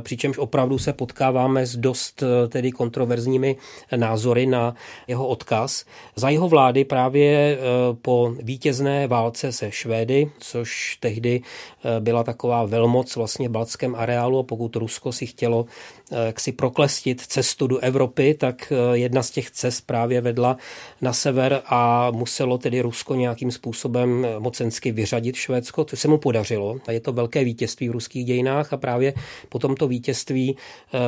Přičemž 0.00 0.38
opravdu 0.38 0.78
se 0.78 0.92
potkáváme 0.92 1.66
s 1.66 1.76
dost 1.76 2.22
tedy 2.48 2.72
kontroverzní 2.72 3.03
kontroverzními 3.04 3.56
názory 3.96 4.46
na 4.46 4.74
jeho 5.08 5.28
odkaz. 5.28 5.84
Za 6.16 6.28
jeho 6.28 6.48
vlády 6.48 6.84
právě 6.84 7.30
e, 7.30 7.58
po 8.02 8.32
vítězné 8.42 9.06
válce 9.06 9.52
se 9.52 9.70
Švédy, 9.70 10.30
což 10.38 10.96
tehdy 11.00 11.40
e, 11.40 12.00
byla 12.00 12.24
taková 12.24 12.64
velmoc 12.64 13.16
vlastně 13.16 13.48
v 13.48 13.52
baltském 13.52 13.94
areálu 13.94 14.38
a 14.38 14.42
pokud 14.42 14.76
Rusko 14.76 15.12
si 15.12 15.26
chtělo 15.26 15.66
e, 16.12 16.26
jak 16.26 16.40
si 16.40 16.52
proklestit 16.52 17.20
cestu 17.20 17.66
do 17.66 17.78
Evropy, 17.78 18.34
tak 18.34 18.72
jedna 18.92 19.22
z 19.22 19.30
těch 19.30 19.50
cest 19.50 19.80
právě 19.86 20.20
vedla 20.20 20.56
na 21.00 21.12
sever 21.12 21.62
a 21.66 22.10
muselo 22.10 22.58
tedy 22.58 22.80
Rusko 22.80 23.14
nějakým 23.14 23.50
způsobem 23.50 24.26
mocensky 24.38 24.92
vyřadit 24.92 25.36
Švédsko, 25.36 25.84
což 25.84 26.00
se 26.00 26.08
mu 26.08 26.18
podařilo. 26.18 26.76
A 26.86 26.92
je 26.92 27.00
to 27.00 27.12
velké 27.12 27.44
vítězství 27.44 27.88
v 27.88 27.92
ruských 27.92 28.24
dějinách 28.24 28.72
a 28.72 28.76
právě 28.76 29.14
po 29.48 29.58
tomto 29.58 29.88
vítězství 29.88 30.56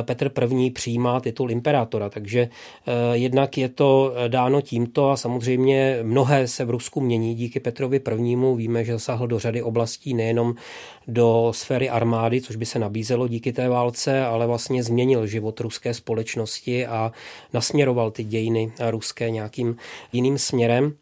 Petr 0.01 0.31
I. 0.53 0.71
přijímá 0.71 1.19
titul 1.19 1.51
imperátora 1.51 1.86
diktátora. 1.87 2.09
Takže 2.09 2.49
eh, 2.49 3.17
jednak 3.17 3.57
je 3.57 3.69
to 3.69 4.13
eh, 4.15 4.29
dáno 4.29 4.61
tímto 4.61 5.09
a 5.09 5.17
samozřejmě 5.17 5.99
mnohé 6.03 6.47
se 6.47 6.65
v 6.65 6.69
Rusku 6.69 7.01
mění 7.01 7.35
díky 7.35 7.59
Petrovi 7.59 7.97
I. 7.97 8.35
Víme, 8.55 8.83
že 8.83 8.93
zasahl 8.93 9.27
do 9.27 9.39
řady 9.39 9.61
oblastí 9.61 10.13
nejenom 10.13 10.55
do 11.07 11.51
sféry 11.55 11.89
armády, 11.89 12.41
což 12.41 12.55
by 12.55 12.65
se 12.65 12.79
nabízelo 12.79 13.27
díky 13.27 13.53
té 13.53 13.69
válce, 13.69 14.25
ale 14.25 14.47
vlastně 14.47 14.83
změnil 14.83 15.27
život 15.27 15.59
ruské 15.59 15.93
společnosti 15.93 16.85
a 16.85 17.11
nasměroval 17.53 18.11
ty 18.11 18.23
dějiny 18.23 18.71
ruské 18.89 19.29
nějakým 19.29 19.75
jiným 20.11 20.37
směrem. 20.37 20.93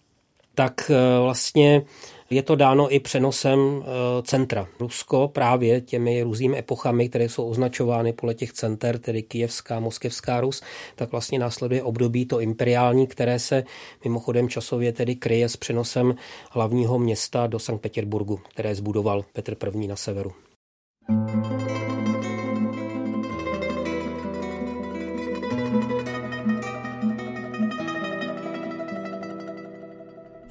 Tak 0.56 0.92
eh, 0.92 1.20
vlastně 1.20 1.82
je 2.30 2.44
to 2.44 2.56
dáno 2.56 2.94
i 2.94 3.00
přenosem 3.00 3.60
eh, 3.60 3.86
centra. 4.24 4.68
Rusko 4.80 5.28
právě 5.28 5.82
těmi 5.82 6.24
různými 6.24 6.58
epochami, 6.58 7.10
které 7.10 7.30
jsou 7.30 7.50
označovány 7.50 8.14
podle 8.14 8.34
těch 8.34 8.54
center, 8.54 8.98
tedy 9.00 9.24
Kijevská, 9.24 9.80
Moskevská 9.80 10.42
Rus, 10.42 10.62
tak 10.96 11.12
vlastně 11.12 11.40
následuje 11.40 11.84
období 11.84 12.26
to 12.26 12.40
imperiální, 12.40 13.08
které 13.08 13.40
se 13.40 13.64
mimochodem 14.04 14.50
časově 14.50 14.94
tedy 14.94 15.16
kryje 15.16 15.50
s 15.50 15.58
přenosem 15.58 16.16
hlavního 16.52 17.00
města 17.00 17.48
do 17.48 17.60
Sankt 17.60 17.82
Petěrburgu, 17.82 18.40
které 18.50 18.76
zbudoval 18.76 19.26
Petr 19.34 19.56
I. 19.82 19.88
na 19.88 19.96
severu. 19.96 20.32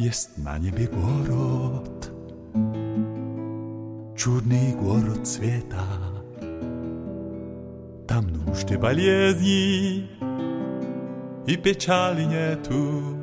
Jest 0.04 0.38
na 0.38 0.58
niebie 0.58 0.88
город, 0.88 2.12
чудный 4.16 4.74
город 4.76 5.28
света. 5.28 5.84
Там 8.08 8.28
нужды 8.28 8.78
болезни 8.78 10.10
и 11.46 11.58
печали 11.58 12.24
нету. 12.24 13.18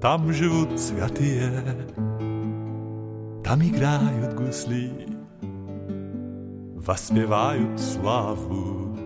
Там 0.00 0.32
живут 0.32 0.78
святые, 0.80 1.62
там 3.44 3.62
играют 3.62 4.34
гусли, 4.34 5.08
воспевают 6.76 7.80
славу 7.80 8.96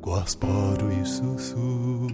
Господу 0.00 0.90
Иисусу. 0.92 2.10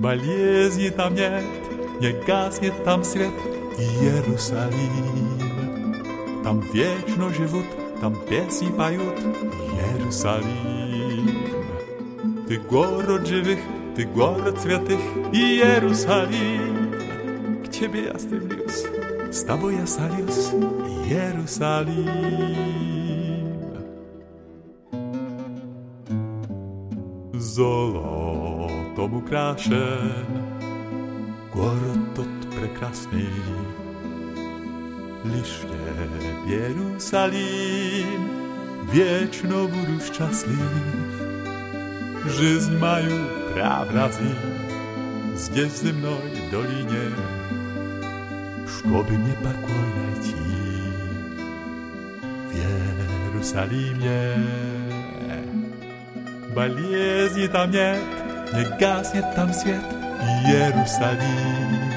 Болезни 0.00 0.90
там 0.90 1.14
нет, 1.14 1.44
не 2.00 2.12
гаснет 2.26 2.84
там 2.84 3.02
свет 3.04 3.32
Иерусалим. 3.78 5.46
Там 6.44 6.60
вечно 6.72 7.32
живут, 7.32 7.64
там 8.00 8.14
песни 8.28 8.68
поют 8.70 9.18
Иерусалим. 9.72 11.26
Ты 12.46 12.58
город 12.58 13.26
живых, 13.26 13.58
ты 13.96 14.04
город 14.04 14.60
святых 14.60 15.00
Иерусалим. 15.32 16.92
К 17.64 17.70
тебе 17.70 18.04
я 18.04 18.18
стремлюсь, 18.18 18.84
с 19.32 19.42
тобой 19.44 19.76
я 19.76 19.86
солюсь 19.86 20.52
Иерусалим. 21.08 22.99
ukrášen, 29.20 30.12
город 31.52 32.16
прекрасный. 32.58 33.28
Лишь 35.24 35.60
в 35.62 36.48
Иерусалим 36.48 38.20
вечно 38.92 39.66
буду 39.66 40.00
счастлив. 40.00 40.70
Жизнь 42.24 42.76
мою 42.78 43.26
правразим 43.52 44.36
здесь 45.36 45.72
в 45.72 45.82
земной 45.84 46.50
долине, 46.50 47.12
чтобы 48.66 49.12
мне 49.12 49.34
покой 49.42 49.88
найти 49.96 50.34
в 52.48 52.54
Иерусалиме. 52.54 54.34
Болезни 56.54 57.46
там 57.48 57.70
нет, 57.70 58.00
nie 58.53 58.77
gasnie 58.79 59.23
tam 59.35 59.53
świat 59.53 59.93
i 60.27 60.51
Jerusalim. 60.51 61.91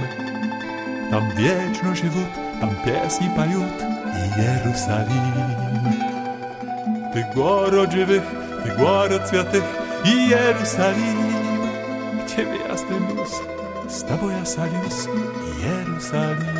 Tam 1.10 1.30
wieczno 1.36 1.94
żywot, 1.94 2.32
tam 2.60 2.70
pieśni 2.84 3.28
pajut 3.36 3.76
i 4.20 4.40
Jerusalim. 4.40 5.32
Ty 7.12 7.24
goro 7.34 7.90
żywych, 7.90 8.22
ty 8.64 8.70
goro 8.78 9.18
cwiatych 9.26 9.64
i 10.04 10.28
Jerusalim. 10.28 11.18
Ciebie 12.26 12.58
jasny 12.68 12.96
luz, 13.00 13.32
z 13.88 14.04
Tobą 14.04 14.30
ja 14.30 14.44
salius 14.44 15.08
i 15.08 15.62
Jerusalim. 15.62 16.53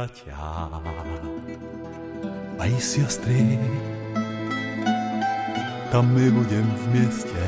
bratia 0.00 0.72
a 2.56 2.64
i 2.64 2.80
siostry. 2.80 3.60
Tam 5.92 6.08
my 6.16 6.30
budem 6.30 6.64
v 6.64 6.84
městě 6.88 7.44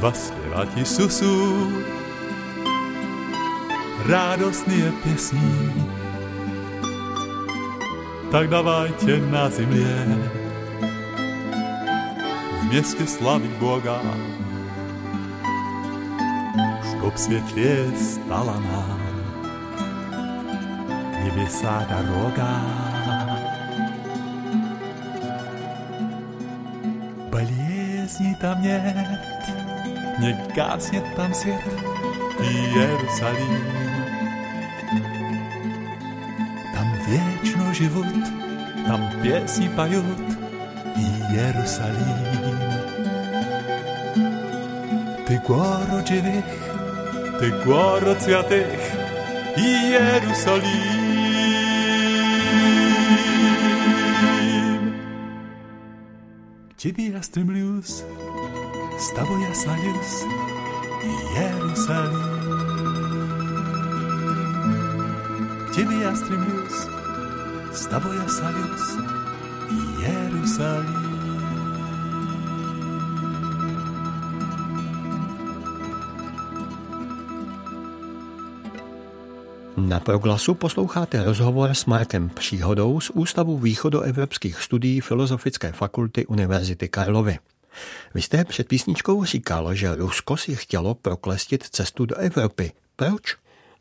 vaspěvat 0.00 0.68
Isusu 0.76 1.68
radostné 4.08 4.92
pěsní. 5.02 5.92
Tak 8.30 8.48
dávajte 8.48 9.20
na 9.20 9.50
zimě 9.50 10.18
v 12.60 12.64
městě 12.72 13.06
slavit 13.06 13.52
Boga, 13.60 14.00
чтоб 16.90 17.16
светлее 17.16 17.92
стала 17.96 18.60
нам 18.60 18.97
небеса 21.28 21.86
дорога. 21.88 22.48
Болезни 27.30 28.36
там 28.40 28.62
нет, 28.62 28.96
не 30.18 30.36
гаснет 30.54 31.04
там 31.16 31.34
свет 31.34 31.60
Иерусалим. 32.40 33.64
Там 36.74 36.94
вечно 37.06 37.74
живут, 37.74 38.06
там 38.86 39.10
песни 39.22 39.68
поют 39.76 40.04
Иерусалим. 40.96 42.54
Ты 45.26 45.38
город 45.38 46.06
живых, 46.06 46.44
ты 47.40 47.50
город 47.64 48.22
святых, 48.22 48.78
Jerusalem. 49.56 50.97
Tibi 56.79 57.13
Astrimlius, 57.13 58.05
Stavoyas 58.97 59.65
Lajus 59.65 60.23
e 61.03 61.11
Jerusalim. 61.35 62.23
Tibi 65.73 66.05
Astrimlius, 66.05 66.87
Stavoyas 67.73 68.39
Lajus. 68.39 68.79
Na 79.89 79.99
proglasu 79.99 80.53
posloucháte 80.53 81.23
rozhovor 81.23 81.69
s 81.69 81.85
Markem 81.85 82.29
Příhodou 82.29 82.99
z 82.99 83.09
Ústavu 83.09 83.57
východoevropských 83.57 84.61
studií 84.61 85.01
Filozofické 85.01 85.71
fakulty 85.71 86.25
Univerzity 86.25 86.87
Karlovy. 86.87 87.39
Vy 88.13 88.21
jste 88.21 88.45
před 88.45 88.67
písničkou 88.67 89.25
říkal, 89.25 89.75
že 89.75 89.95
Rusko 89.95 90.37
si 90.37 90.55
chtělo 90.55 90.95
proklestit 90.95 91.63
cestu 91.63 92.05
do 92.05 92.15
Evropy. 92.15 92.71
Proč? 92.95 93.35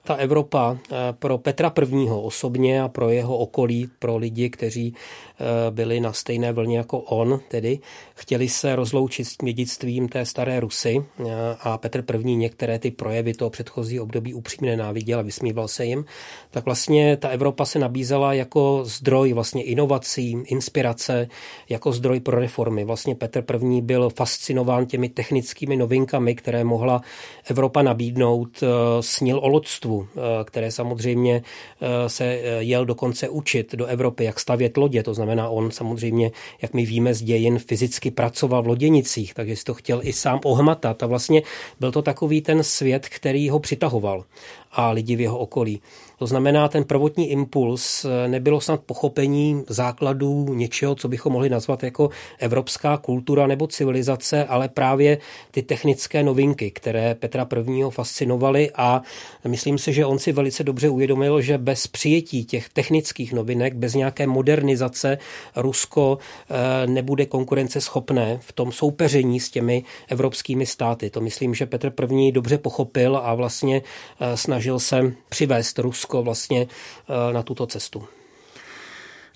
Ta 0.09 0.15
Evropa 0.15 0.77
eh, 0.77 0.97
pro 1.13 1.39
Petra 1.39 1.73
I. 1.93 2.11
osobně 2.11 2.83
a 2.83 2.89
pro 2.89 3.11
jeho 3.11 3.39
okolí, 3.39 3.89
pro 3.99 4.17
lidi, 4.17 4.51
kteří 4.51 4.95
eh, 4.95 5.71
byli 5.71 6.01
na 6.01 6.13
stejné 6.13 6.53
vlně 6.53 6.79
jako 6.79 6.99
on, 6.99 7.41
tedy 7.49 7.79
chtěli 8.15 8.49
se 8.49 8.77
rozloučit 8.77 9.29
s 9.29 9.37
dědictvím 9.45 10.09
té 10.09 10.25
staré 10.25 10.61
Rusy 10.61 11.05
eh, 11.21 11.25
a 11.61 11.79
Petr 11.79 12.05
I. 12.25 12.37
některé 12.37 12.79
ty 12.79 12.91
projevy 12.91 13.35
toho 13.35 13.51
předchozí 13.51 14.01
období 14.01 14.35
upřímně 14.35 14.71
nenáviděl 14.71 15.19
a 15.19 15.23
vysmíval 15.23 15.69
se 15.69 15.85
jim, 15.85 16.05
tak 16.51 16.65
vlastně 16.65 17.17
ta 17.17 17.29
Evropa 17.29 17.65
se 17.65 17.79
nabízela 17.79 18.33
jako 18.33 18.81
zdroj 18.85 19.33
vlastně 19.33 19.63
inovací, 19.63 20.37
inspirace, 20.47 21.29
jako 21.69 21.93
zdroj 21.93 22.21
pro 22.21 22.41
reformy. 22.41 22.85
Vlastně 22.85 23.15
Petr 23.15 23.45
I. 23.65 23.81
byl 23.81 24.11
fascinován 24.11 24.87
těmi 24.87 25.09
technickými 25.09 25.77
novinkami, 25.77 26.35
které 26.35 26.65
mohla 26.65 27.03
Evropa 27.51 27.83
nabídnout, 27.83 28.65
snil 29.01 29.39
o 29.39 29.49
lodstvu, 29.49 29.98
Eh, 30.07 30.45
které 30.45 30.71
samozřejmě 30.71 31.43
eh, 31.81 32.09
se 32.09 32.25
eh, 32.25 32.63
jel 32.63 32.87
dokonce 32.87 33.29
učit 33.29 33.75
do 33.75 33.87
Evropy, 33.87 34.25
jak 34.25 34.41
stavět 34.41 34.77
lodě. 34.77 35.03
To 35.03 35.15
znamená, 35.15 35.49
on 35.49 35.71
samozřejmě, 35.71 36.31
jak 36.63 36.75
my 36.75 36.87
víme 36.87 37.15
z 37.15 37.23
dějin, 37.23 37.59
fyzicky 37.59 38.11
pracoval 38.11 38.63
v 38.63 38.67
loděnicích, 38.67 39.35
takže 39.35 39.57
si 39.57 39.65
to 39.65 39.75
chtěl 39.75 40.01
i 40.03 40.13
sám 40.13 40.41
ohmatat. 40.45 41.03
A 41.03 41.07
vlastně 41.07 41.43
byl 41.81 41.93
to 41.93 42.03
takový 42.03 42.41
ten 42.41 42.63
svět, 42.63 43.09
který 43.09 43.51
ho 43.51 43.59
přitahoval 43.59 44.25
a 44.73 44.91
lidi 44.91 45.17
v 45.17 45.21
jeho 45.21 45.39
okolí. 45.39 45.81
To 46.19 46.27
znamená, 46.27 46.69
ten 46.69 46.85
prvotní 46.85 47.31
impuls 47.31 48.05
eh, 48.05 48.29
nebylo 48.29 48.61
snad 48.61 48.81
pochopení 48.81 49.65
základů 49.69 50.55
něčeho, 50.55 50.95
co 50.95 51.09
bychom 51.09 51.33
mohli 51.33 51.49
nazvat 51.49 51.83
jako 51.83 52.11
evropská 52.39 52.97
kultura 52.97 53.47
nebo 53.47 53.67
civilizace, 53.67 54.45
ale 54.45 54.69
právě 54.69 55.19
ty 55.51 55.63
technické 55.63 56.23
novinky, 56.23 56.71
které 56.71 57.15
Petra 57.15 57.47
I. 57.67 57.83
fascinovaly 57.91 58.71
a 58.75 59.03
myslím 59.49 59.79
si, 59.79 59.93
že 59.93 60.07
on 60.07 60.19
si 60.19 60.33
velice 60.33 60.65
dobře 60.65 60.89
uvědomil, 60.89 61.41
že 61.41 61.59
bez 61.59 61.87
přijetí 61.87 62.45
těch 62.45 62.69
technických 62.69 63.33
novinek, 63.33 63.75
bez 63.75 63.95
nějaké 63.95 64.27
modernizace 64.27 65.19
Rusko 65.57 66.19
eh, 66.51 66.87
nebude 66.87 67.27
konkurenceschopné 67.27 68.39
v 68.43 68.53
tom 68.53 68.73
soupeření 68.73 69.41
s 69.41 69.51
těmi 69.51 69.85
evropskými 70.09 70.67
státy. 70.67 71.11
To 71.11 71.21
myslím, 71.21 71.55
že 71.55 71.67
Petr 71.67 71.93
I. 72.19 72.33
dobře 72.33 72.59
pochopil 72.59 73.17
a 73.17 73.35
vlastně 73.35 73.83
eh, 74.21 74.37
snažil 74.37 74.79
se 74.79 75.13
přivést 75.29 75.79
Rusko 75.79 76.08
Rusko 76.09 76.23
vlastně 76.23 76.67
eh, 76.67 77.33
na 77.33 77.43
tuto 77.43 77.67
cestu. 77.67 78.09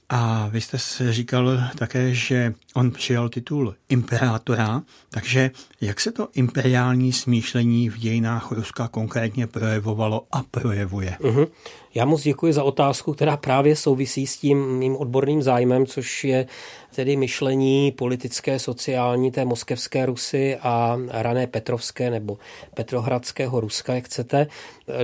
A 0.09 0.49
vy 0.51 0.61
jste 0.61 0.79
se 0.79 1.13
říkal 1.13 1.59
také, 1.79 2.15
že 2.15 2.55
on 2.75 2.91
přijal 2.91 3.29
titul 3.29 3.75
imperátora, 3.89 4.83
takže 5.11 5.51
jak 5.81 6.01
se 6.01 6.13
to 6.13 6.29
imperiální 6.35 7.13
smýšlení 7.13 7.89
v 7.89 7.99
dějinách 7.99 8.53
Ruska 8.53 8.89
konkrétně 8.89 9.47
projevovalo 9.47 10.27
a 10.33 10.43
projevuje? 10.51 11.17
Uh-huh. 11.21 11.49
Já 11.95 12.05
moc 12.05 12.23
děkuji 12.23 12.53
za 12.53 12.65
otázku, 12.65 13.13
která 13.13 13.37
právě 13.37 13.77
souvisí 13.77 14.27
s 14.27 14.37
tím 14.37 14.79
mým 14.79 14.97
odborným 14.97 15.43
zájmem, 15.43 15.87
což 15.87 16.25
je 16.25 16.47
tedy 16.95 17.17
myšlení 17.17 17.93
politické, 17.93 18.59
sociální 18.59 19.31
té 19.31 19.45
moskevské 19.45 20.07
Rusy 20.07 20.57
a 20.63 20.99
rané 21.11 21.47
Petrovské 21.47 22.11
nebo 22.11 22.39
Petrohradského 22.75 23.61
Ruska, 23.61 23.95
jak 23.95 24.05
chcete, 24.05 24.47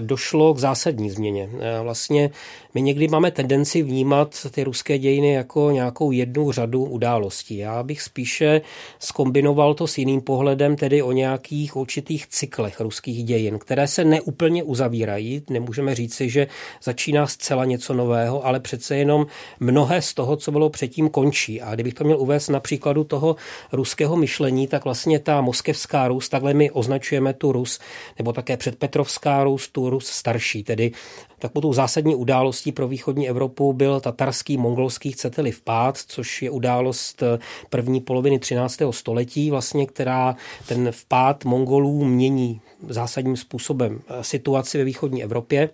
došlo 0.01 0.55
k 0.55 0.59
zásadní 0.59 1.11
změně. 1.11 1.51
Vlastně 1.83 2.31
my 2.75 2.83
někdy 2.83 3.09
máme 3.09 3.31
tendenci 3.31 3.83
vnímat 3.83 4.47
ty 4.51 4.65
ruské 4.65 4.99
dějiny 4.99 5.33
jako 5.33 5.71
nějakou 5.71 6.11
jednu 6.11 6.53
řadu 6.53 6.85
událostí. 6.85 7.57
Já 7.57 7.83
bych 7.83 8.03
spíše 8.03 8.61
skombinoval 8.99 9.75
to 9.75 9.87
s 9.87 9.99
jiným 9.99 10.21
pohledem, 10.21 10.77
tedy 10.77 11.03
o 11.03 11.13
nějakých 11.13 11.77
určitých 11.77 12.27
cyklech 12.27 12.81
ruských 12.81 13.25
dějin, 13.25 13.59
které 13.59 13.87
se 13.87 14.05
neúplně 14.05 14.63
uzavírají. 14.63 15.43
Nemůžeme 15.51 15.95
říci, 15.95 16.31
že 16.31 16.47
začíná 16.83 17.27
zcela 17.27 17.65
něco 17.65 17.95
nového, 17.95 18.47
ale 18.47 18.61
přece 18.61 18.97
jenom 18.97 19.27
mnohé 19.61 20.03
z 20.03 20.15
toho, 20.15 20.37
co 20.37 20.53
bylo 20.53 20.71
předtím, 20.71 21.09
končí. 21.09 21.61
A 21.61 21.75
kdybych 21.75 21.95
to 21.95 22.05
měl 22.05 22.21
uvést 22.21 22.49
na 22.49 22.61
příkladu 22.61 23.05
toho 23.05 23.37
ruského 23.73 24.17
myšlení, 24.17 24.67
tak 24.67 24.85
vlastně 24.85 25.19
ta 25.19 25.41
moskevská 25.41 26.09
Rus, 26.09 26.29
takhle 26.29 26.55
my 26.55 26.71
označujeme 26.71 27.33
tu 27.33 27.53
Rus, 27.53 27.79
nebo 28.19 28.33
také 28.33 28.57
předpetrovská 28.57 29.45
Rus, 29.45 29.69
tu 29.69 29.91
Rus 29.91 30.07
starší, 30.07 30.65
tedy 30.65 30.93
tou 31.63 31.73
zásadní 31.73 32.15
událostí 32.15 32.73
pro 32.73 32.89
východní 32.89 33.29
Evropu 33.29 33.73
byl 33.73 34.01
tatarský, 34.01 34.57
mongolský, 34.57 35.13
chcete-li 35.13 35.51
vpád, 35.51 35.99
což 35.99 36.43
je 36.43 36.51
událost 36.51 37.23
první 37.71 38.01
poloviny 38.01 38.39
13. 38.39 38.79
století, 38.91 39.51
vlastně, 39.51 39.87
která 39.87 40.37
ten 40.69 40.93
vpád 40.93 41.45
Mongolů 41.45 42.05
mění 42.05 42.61
zásadním 42.89 43.37
způsobem 43.37 44.01
situaci 44.21 44.79
ve 44.79 44.85
východní 44.85 45.23
Evropě. 45.23 45.71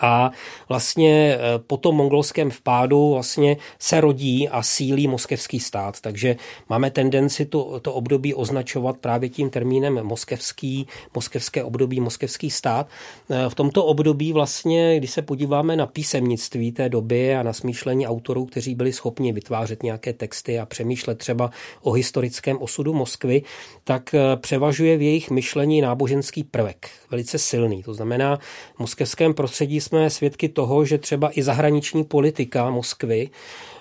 A 0.00 0.30
vlastně 0.68 1.38
eh, 1.38 1.58
po 1.58 1.76
tom 1.76 1.96
mongolském 1.96 2.50
vpádu 2.50 3.12
vlastně 3.12 3.56
se 3.78 4.00
rodí 4.00 4.48
a 4.48 4.62
sílí 4.62 5.06
moskevský 5.06 5.60
stát. 5.60 6.00
Takže 6.00 6.36
máme 6.68 6.90
tendenci 6.90 7.46
to, 7.46 7.80
to 7.80 7.92
období 7.92 8.34
označovat 8.34 8.98
právě 8.98 9.28
tím 9.28 9.50
termínem 9.50 10.00
moskevský, 10.02 10.86
moskevské 11.14 11.64
období, 11.64 12.00
moskevský 12.00 12.50
stát. 12.50 12.88
Eh, 13.30 13.50
v 13.50 13.54
tomto 13.54 13.84
období 13.84 14.32
vlastně, 14.32 14.98
když 14.98 15.10
se 15.10 15.22
podíváme 15.22 15.76
na 15.76 15.86
písemnictví 15.86 16.72
té 16.72 16.88
doby 16.88 17.36
a 17.36 17.42
na 17.42 17.52
smýšlení 17.52 18.06
autorů, 18.06 18.44
kteří 18.44 18.74
byli 18.74 18.92
schopni 18.92 19.32
vytvářet 19.32 19.82
nějaké 19.82 20.12
texty 20.12 20.58
a 20.58 20.66
přemýšlet 20.66 21.18
třeba 21.18 21.50
o 21.82 21.92
historickém 21.92 22.58
osudu 22.60 22.92
Moskvy, 22.94 23.42
tak 23.84 24.14
eh, 24.14 24.36
převažuje 24.36 24.96
v 24.96 25.02
jejich 25.02 25.30
myšlení 25.30 25.80
náboženský 25.80 26.44
prvek, 26.44 26.90
velice 27.10 27.38
silný. 27.38 27.82
To 27.82 27.94
znamená, 27.94 28.38
v 28.76 28.78
moskevském 28.78 29.34
prostředí 29.34 29.80
jsme 29.84 30.10
svědky 30.10 30.48
toho, 30.48 30.84
že 30.84 30.98
třeba 30.98 31.38
i 31.38 31.42
zahraniční 31.42 32.04
politika 32.04 32.70
Moskvy 32.70 33.30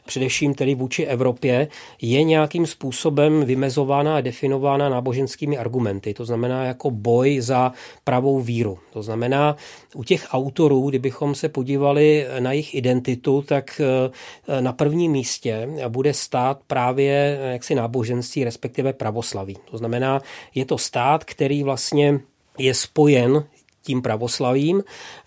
především 0.06 0.54
tedy 0.54 0.76
vůči 0.76 1.04
Evropě, 1.04 1.68
je 2.02 2.24
nějakým 2.24 2.66
způsobem 2.66 3.46
vymezována 3.46 4.16
a 4.16 4.22
definována 4.22 4.90
náboženskými 4.90 5.58
argumenty. 5.58 6.14
To 6.14 6.26
znamená 6.26 6.66
jako 6.66 6.92
boj 6.92 7.42
za 7.42 7.72
pravou 8.04 8.42
víru. 8.42 8.80
To 8.94 9.04
znamená, 9.04 9.56
u 9.96 10.04
těch 10.04 10.28
autorů, 10.32 10.90
kdybychom 10.90 11.36
se 11.36 11.50
podívali 11.50 12.28
na 12.40 12.52
jejich 12.52 12.76
identitu, 12.76 13.42
tak 13.48 13.82
eh, 13.82 14.62
na 14.62 14.74
prvním 14.74 15.12
místě 15.12 15.70
bude 15.88 16.14
stát 16.14 16.60
právě 16.68 17.40
jaksi 17.52 17.76
náboženství, 17.76 18.44
respektive 18.44 18.94
pravoslaví. 18.94 19.58
To 19.72 19.78
znamená, 19.78 20.22
je 20.56 20.66
to 20.66 20.78
stát, 20.78 21.24
který 21.24 21.64
vlastně 21.64 22.20
je 22.58 22.74
spojen 22.74 23.44
tím 23.84 24.02
pravoslavím 24.02 24.84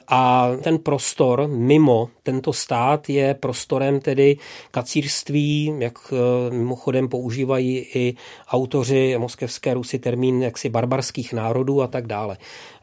a 0.08 0.50
ten 0.62 0.78
prostor 0.78 1.48
mimo 1.48 2.08
tento 2.22 2.52
stát 2.52 3.08
je 3.08 3.34
prostorem 3.34 4.00
tedy 4.00 4.36
kacírství, 4.70 5.74
jak 5.78 5.98
eh, 6.12 6.50
mimochodem 6.54 7.08
používají 7.08 7.86
i 7.94 8.14
autoři 8.48 9.18
moskevské 9.18 9.74
Rusy 9.74 9.98
termín 9.98 10.42
jaksi 10.42 10.68
barbarských 10.68 11.32
národů 11.32 11.82
a 11.82 11.86
tak 11.86 12.06
dále. 12.06 12.36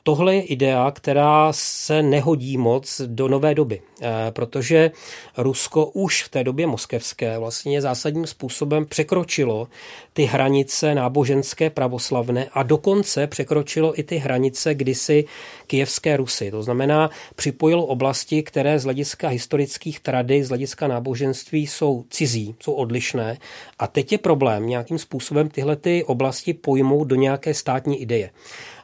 Tohle 0.06 0.36
je 0.36 0.42
idea, 0.42 0.92
která 0.92 1.54
se 1.54 2.02
nehodí 2.02 2.58
moc 2.58 3.02
do 3.06 3.28
nové 3.28 3.56
doby, 3.56 3.82
eh, 4.02 4.32
protože 4.32 4.92
Rusko 5.38 5.86
už 5.86 6.24
v 6.24 6.30
té 6.30 6.44
době 6.44 6.68
moskevské 6.68 7.38
vlastně 7.38 7.82
zásadním 7.82 8.28
způsobem 8.28 8.86
překročilo 8.86 9.68
ty 10.14 10.24
hranice 10.24 10.96
náboženské 10.96 11.70
pravoslavné 11.70 12.50
a 12.54 12.64
dokonce 12.64 13.28
překročilo 13.28 14.00
i 14.00 14.04
ty 14.04 14.18
hranice 14.18 14.74
kdysi 14.74 15.26
kijevské 15.68 16.18
Rusy. 16.18 16.52
To 16.52 16.64
znamená, 16.64 17.10
připojilo 17.36 17.86
oblasti, 17.86 18.44
které 18.44 18.80
z 18.80 18.84
hlediska 18.84 19.28
historických 19.28 20.00
tradic, 20.00 20.46
z 20.46 20.50
hlediska 20.50 20.88
náboženství 20.88 21.68
jsou 21.68 22.06
cizí, 22.10 22.56
jsou 22.60 22.74
odlišné. 22.74 23.38
A 23.80 23.88
teď 23.88 24.12
je 24.12 24.18
problém 24.18 24.68
nějakým 24.68 25.00
způsobem 25.00 25.50
tyhle 25.50 25.76
ty 25.76 26.04
oblasti 26.04 26.54
pojmout 26.54 27.08
do 27.08 27.16
nějaké 27.16 27.54
státní 27.54 28.02
ideje. 28.02 28.30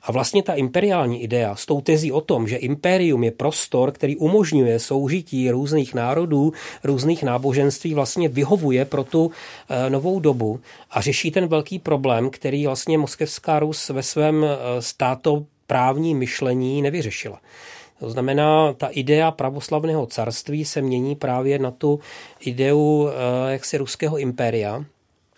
A 0.10 0.12
vlastně 0.12 0.44
ta 0.44 0.54
imperiální 0.54 1.24
idea 1.24 1.56
s 1.56 1.66
tou 1.66 1.82
tezí 1.82 2.12
o 2.12 2.22
tom, 2.22 2.48
že 2.48 2.56
impérium 2.56 3.24
je 3.24 3.32
prostor, 3.32 3.92
který 3.92 4.18
umožňuje 4.18 4.80
soužití 4.80 5.52
různých 5.52 5.94
národů, 5.94 6.54
různých 6.84 7.24
náboženství, 7.24 7.94
vlastně 7.94 8.30
vyhovuje 8.30 8.86
pro 8.86 9.04
tu 9.04 9.32
eh, 9.70 9.90
novou 9.90 10.20
dobu 10.20 10.60
a 10.92 11.02
řeší 11.02 11.32
ten 11.32 11.48
velký 11.48 11.80
problém, 11.80 12.30
který 12.30 12.66
vlastně 12.66 12.98
Moskevská 12.98 13.60
Rus 13.60 13.90
ve 13.90 14.04
svém 14.04 14.44
eh, 14.46 14.82
státoprávní 14.82 16.16
myšlení 16.16 16.82
nevyřešila. 16.82 17.40
To 18.00 18.10
znamená, 18.10 18.74
ta 18.74 18.88
idea 18.88 19.32
pravoslavného 19.32 20.06
carství 20.06 20.66
se 20.66 20.82
mění 20.82 21.16
právě 21.16 21.60
na 21.60 21.72
tu 21.72 22.00
ideu 22.40 23.10
eh, 23.10 23.52
jaksi 23.52 23.78
ruského 23.78 24.18
impéria, 24.18 24.86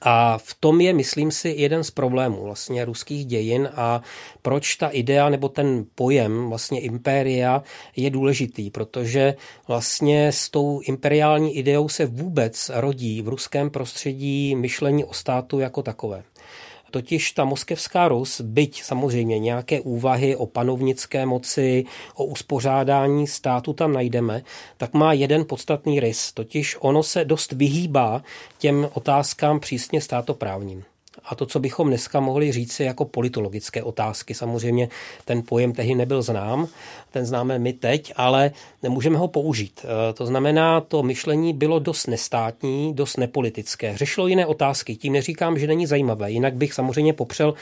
a 0.02 0.38
v 0.38 0.56
tom 0.60 0.82
je, 0.82 0.94
myslím 0.94 1.32
si, 1.32 1.50
jeden 1.50 1.84
z 1.84 1.92
problémů 1.92 2.44
vlastně 2.44 2.86
ruských 2.86 3.26
dějin 3.26 3.70
a 3.76 4.02
proč 4.42 4.76
ta 4.76 4.88
idea 4.88 5.30
nebo 5.30 5.50
ten 5.50 5.86
pojem 5.96 6.50
vlastně 6.50 6.82
impéria 6.82 7.64
je 7.96 8.10
důležitý, 8.10 8.70
protože 8.70 9.36
vlastně 9.68 10.28
s 10.32 10.50
tou 10.50 10.82
imperiální 10.84 11.58
ideou 11.58 11.90
se 11.90 12.06
vůbec 12.06 12.72
rodí 12.74 13.22
v 13.22 13.28
ruském 13.28 13.70
prostředí 13.70 14.56
myšlení 14.56 15.06
o 15.06 15.14
státu 15.14 15.60
jako 15.60 15.84
takové. 15.84 16.24
Totiž 16.92 17.32
ta 17.32 17.46
moskevská 17.46 18.08
Rus, 18.08 18.42
byť 18.42 18.84
samozřejmě 18.84 19.40
nějaké 19.40 19.82
úvahy 19.82 20.36
o 20.36 20.46
panovnické 20.46 21.26
moci, 21.26 21.86
o 22.16 22.24
uspořádání 22.26 23.28
státu 23.28 23.74
tam 23.74 23.94
najdeme, 23.94 24.44
tak 24.78 24.94
má 24.94 25.14
jeden 25.14 25.46
podstatný 25.46 26.00
rys, 26.00 26.32
totiž 26.34 26.78
ono 26.80 27.04
se 27.04 27.26
dost 27.26 27.52
vyhýbá 27.52 28.24
těm 28.58 28.90
otázkám 28.94 29.60
přísně 29.60 30.02
státoprávním 30.02 30.84
a 31.26 31.36
to, 31.36 31.46
co 31.46 31.60
bychom 31.60 31.88
dneska 31.88 32.20
mohli 32.20 32.52
říci 32.52 32.84
jako 32.84 33.06
politologické 33.06 33.84
otázky. 33.84 34.34
Samozřejmě 34.34 34.90
ten 35.26 35.44
pojem 35.44 35.74
tehdy 35.74 35.96
nebyl 35.96 36.22
znám, 36.22 36.68
ten 37.12 37.26
známe 37.26 37.60
my 37.60 37.74
teď, 37.74 38.14
ale 38.16 38.52
nemůžeme 38.84 39.18
ho 39.18 39.28
použít. 39.28 39.86
E, 39.86 40.14
to 40.14 40.26
znamená, 40.26 40.82
to 40.82 41.04
myšlení 41.04 41.54
bylo 41.54 41.80
dost 41.80 42.08
nestátní, 42.08 42.94
dost 42.94 43.18
nepolitické. 43.18 43.98
Řešilo 43.98 44.28
jiné 44.28 44.46
otázky. 44.46 44.96
Tím 44.96 45.14
neříkám, 45.14 45.60
že 45.60 45.68
není 45.68 45.86
zajímavé. 45.86 46.32
Jinak 46.32 46.56
bych 46.56 46.74
samozřejmě 46.74 47.14
popřel 47.14 47.54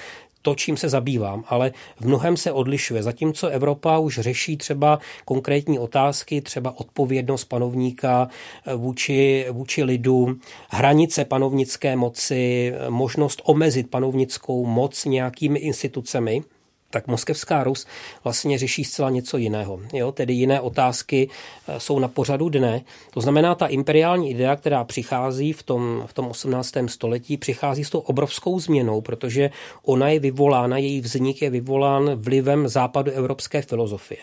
to, 0.41 0.55
čím 0.55 0.77
se 0.77 0.89
zabývám, 0.89 1.43
ale 1.47 1.71
v 1.99 2.05
mnohem 2.05 2.37
se 2.37 2.51
odlišuje. 2.51 3.03
Zatímco 3.03 3.47
Evropa 3.47 3.97
už 3.97 4.19
řeší 4.19 4.57
třeba 4.57 4.99
konkrétní 5.25 5.79
otázky, 5.79 6.41
třeba 6.41 6.79
odpovědnost 6.79 7.45
panovníka 7.45 8.27
eh, 8.65 8.75
vůči, 8.75 9.45
vůči 9.51 9.83
lidu, 9.83 10.37
hranice 10.69 11.25
panovnické 11.25 11.95
moci, 11.95 12.73
možnost 12.89 13.41
omezit 13.45 13.89
panovnickou 13.89 14.65
moc 14.65 15.05
nějakými 15.05 15.59
institucemi, 15.59 16.43
tak 16.89 17.07
moskevská 17.07 17.63
Rus 17.63 17.85
vlastně 18.23 18.57
řeší 18.57 18.83
zcela 18.83 19.09
něco 19.09 19.37
jiného. 19.37 19.79
Jo? 19.93 20.11
Tedy 20.11 20.33
jiné 20.33 20.61
otázky 20.61 21.29
eh, 21.67 21.79
jsou 21.79 21.99
na 21.99 22.07
pořadu 22.07 22.49
dne. 22.49 22.81
To 23.11 23.21
znamená, 23.21 23.55
ta 23.55 23.67
imperiální 23.67 24.31
idea, 24.31 24.55
která 24.55 24.83
přichází 24.83 25.53
v 25.53 25.63
tom, 25.63 26.03
v 26.05 26.13
tom 26.13 26.27
18. 26.27 26.73
století, 26.87 27.37
přichází 27.37 27.83
s 27.83 27.89
tou 27.89 27.99
obrovskou 27.99 28.59
změnou, 28.59 29.01
protože 29.01 29.49
ona 29.83 30.09
je 30.09 30.19
vyvolána, 30.19 30.77
její 30.77 31.01
vznik 31.01 31.41
je 31.41 31.49
vyvolán 31.49 32.15
vlivem 32.15 32.67
západu 32.67 33.11
evropské 33.11 33.61
filozofie. 33.61 34.19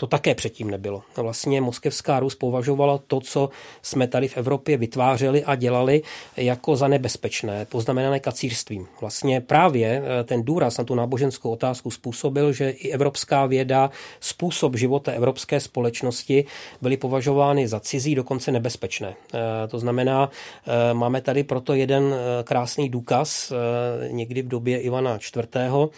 To 0.00 0.06
také 0.06 0.34
předtím 0.34 0.70
nebylo. 0.70 1.02
Vlastně 1.16 1.60
Moskevská 1.60 2.20
Rus 2.20 2.34
považovala 2.34 2.98
to, 3.06 3.20
co 3.20 3.50
jsme 3.82 4.06
tady 4.06 4.28
v 4.28 4.36
Evropě 4.36 4.76
vytvářeli 4.76 5.44
a 5.44 5.54
dělali, 5.54 6.02
jako 6.36 6.76
za 6.76 6.88
nebezpečné, 6.88 7.64
poznamenané 7.64 8.20
kacírstvím. 8.20 8.86
Vlastně 9.00 9.40
právě 9.40 10.02
eh, 10.04 10.24
ten 10.24 10.42
důraz 10.42 10.78
na 10.78 10.84
tu 10.84 10.94
náboženskou 10.94 11.50
otázku 11.50 11.90
způsobil, 11.90 12.52
že 12.52 12.70
i 12.70 12.90
evropská 12.90 13.46
věda, 13.46 13.90
způsob 14.20 14.76
života 14.76 15.12
evropské 15.12 15.60
společnosti 15.60 16.44
byly 16.82 16.96
považovány 16.96 17.68
za 17.68 17.80
cizí, 17.80 18.14
dokonce 18.14 18.52
nebezpečné. 18.52 19.14
Eh, 19.34 19.68
to 19.68 19.78
znamená, 19.78 20.30
eh, 20.30 20.94
máme 20.94 21.20
tady 21.20 21.44
proto 21.44 21.74
jeden 21.74 22.14
krásný 22.44 22.88
důkaz 22.88 23.52
někdy 24.10 24.42
v 24.42 24.48
době 24.48 24.80
Ivana 24.80 25.16
IV 25.16 25.90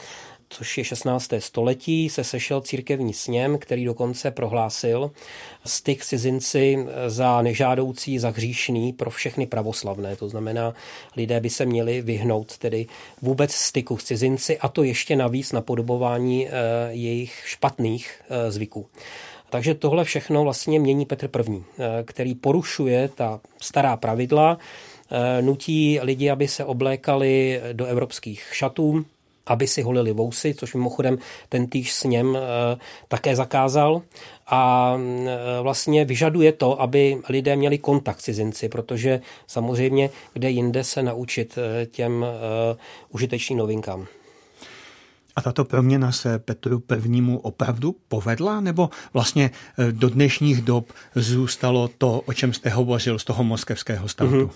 což 0.50 0.78
je 0.78 0.84
16. 0.84 1.30
století, 1.38 2.08
se 2.08 2.24
sešel 2.24 2.60
církevní 2.60 3.12
sněm, 3.12 3.58
který 3.58 3.84
dokonce 3.84 4.30
prohlásil 4.30 5.10
styk 5.64 6.04
cizinci 6.04 6.86
za 7.06 7.42
nežádoucí, 7.42 8.18
za 8.18 8.30
hříšný 8.30 8.92
pro 8.92 9.10
všechny 9.10 9.46
pravoslavné. 9.46 10.16
To 10.16 10.28
znamená, 10.28 10.74
lidé 11.16 11.40
by 11.40 11.50
se 11.50 11.66
měli 11.66 12.02
vyhnout 12.02 12.58
tedy 12.58 12.86
vůbec 13.22 13.52
styku 13.52 13.96
s 13.96 14.04
cizinci 14.04 14.58
a 14.58 14.68
to 14.68 14.82
ještě 14.82 15.16
navíc 15.16 15.52
na 15.52 15.60
podobování 15.60 16.48
eh, 16.48 16.52
jejich 16.90 17.42
špatných 17.46 18.22
eh, 18.30 18.50
zvyků. 18.50 18.86
Takže 19.50 19.74
tohle 19.74 20.04
všechno 20.04 20.42
vlastně 20.44 20.80
mění 20.80 21.06
Petr 21.06 21.30
I., 21.50 21.62
eh, 21.78 22.02
který 22.04 22.34
porušuje 22.34 23.08
ta 23.08 23.40
stará 23.60 23.96
pravidla, 23.96 24.58
nutí 25.40 26.00
lidi, 26.02 26.30
aby 26.30 26.48
se 26.48 26.64
oblékali 26.64 27.60
do 27.72 27.86
evropských 27.86 28.48
šatů, 28.52 29.04
aby 29.50 29.66
si 29.66 29.82
holili 29.82 30.12
vousy, 30.12 30.54
což 30.54 30.74
mimochodem 30.74 31.18
ten 31.48 31.66
týž 31.66 31.92
sněm 31.92 32.36
eh, 32.36 32.40
také 33.08 33.36
zakázal 33.36 34.02
a 34.46 34.94
eh, 34.98 35.62
vlastně 35.62 36.04
vyžaduje 36.04 36.52
to, 36.52 36.80
aby 36.80 37.18
lidé 37.28 37.56
měli 37.56 37.78
kontakt 37.78 38.18
cizinci, 38.18 38.68
protože 38.68 39.20
samozřejmě 39.46 40.10
kde 40.32 40.50
jinde 40.50 40.84
se 40.84 41.02
naučit 41.02 41.58
eh, 41.58 41.86
těm 41.86 42.24
užitečným 43.10 43.58
novinkám. 43.58 44.06
A 45.36 45.42
tato 45.42 45.64
proměna 45.64 46.12
se 46.12 46.38
Petru 46.38 46.82
I. 47.08 47.22
opravdu 47.42 47.96
povedla, 48.08 48.60
nebo 48.60 48.90
vlastně 49.14 49.50
do 49.90 50.08
dnešních 50.08 50.62
dob 50.62 50.92
zůstalo 51.14 51.88
to, 51.98 52.20
o 52.20 52.32
čem 52.32 52.52
jste 52.52 52.70
hovořil 52.70 53.18
z 53.18 53.24
toho 53.24 53.44
moskevského 53.44 54.08
státu? 54.08 54.30
Mm-hmm. 54.30 54.50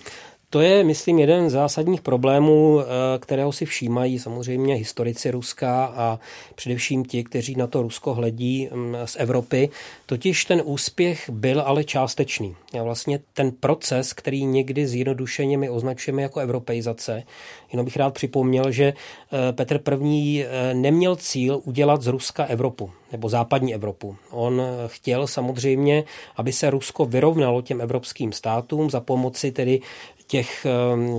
To 0.55 0.61
je, 0.61 0.83
myslím, 0.83 1.19
jeden 1.19 1.49
z 1.49 1.53
zásadních 1.53 2.01
problémů, 2.01 2.79
eh, 2.81 2.85
kterého 3.19 3.51
si 3.51 3.65
všímají 3.65 4.19
samozřejmě 4.19 4.75
historici 4.75 5.31
Ruska 5.31 5.85
a 5.85 6.19
především 6.55 7.05
ti, 7.05 7.23
kteří 7.23 7.55
na 7.55 7.67
to 7.67 7.81
Rusko 7.81 8.13
hledí 8.13 8.69
mm, 8.71 8.95
z 9.05 9.15
Evropy. 9.19 9.69
Totiž 10.05 10.45
ten 10.45 10.61
úspěch 10.65 11.29
byl 11.29 11.61
ale 11.61 11.83
částečný. 11.83 12.55
A 12.79 12.83
vlastně 12.83 13.19
ten 13.33 13.51
proces, 13.51 14.13
který 14.13 14.45
někdy 14.45 14.87
zjednodušeně 14.87 15.57
my 15.57 15.69
označujeme 15.69 16.21
jako 16.21 16.39
evropeizace, 16.39 17.23
jenom 17.71 17.85
bych 17.85 17.97
rád 17.97 18.13
připomněl, 18.13 18.71
že 18.71 18.93
eh, 18.93 19.53
Petr 19.53 19.79
I. 20.01 20.45
Eh, 20.45 20.73
neměl 20.73 21.15
cíl 21.15 21.61
udělat 21.63 22.01
z 22.01 22.07
Ruska 22.07 22.45
Evropu 22.45 22.91
nebo 23.11 23.29
západní 23.29 23.73
Evropu. 23.73 24.15
On 24.31 24.61
chtěl 24.87 25.27
samozřejmě, 25.27 26.03
aby 26.35 26.51
se 26.51 26.69
Rusko 26.69 27.05
vyrovnalo 27.05 27.61
těm 27.61 27.81
evropským 27.81 28.31
státům 28.31 28.89
za 28.89 28.99
pomoci 28.99 29.51
tedy 29.51 29.81
těch, 30.27 30.67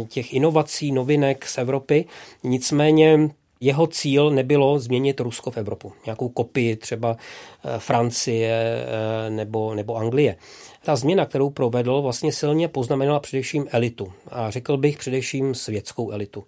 těch 0.08 0.34
inovací, 0.34 0.92
novinek 0.92 1.46
z 1.46 1.58
Evropy. 1.58 2.04
Nicméně 2.44 3.30
jeho 3.60 3.86
cíl 3.86 4.30
nebylo 4.30 4.78
změnit 4.78 5.20
Rusko 5.20 5.50
v 5.50 5.56
Evropu, 5.56 5.92
nějakou 6.06 6.28
kopii 6.28 6.76
třeba 6.76 7.16
eh, 7.16 7.78
Francie 7.78 8.54
eh, 8.54 9.30
nebo, 9.30 9.74
nebo 9.74 9.96
Anglie. 9.96 10.36
Ta 10.84 10.96
změna, 10.96 11.26
kterou 11.26 11.50
provedl, 11.50 12.02
vlastně 12.02 12.32
silně 12.32 12.68
poznamenala 12.68 13.20
především 13.20 13.66
elitu. 13.70 14.12
A 14.30 14.50
řekl 14.50 14.76
bych 14.76 14.98
především 14.98 15.54
světskou 15.54 16.10
elitu 16.10 16.44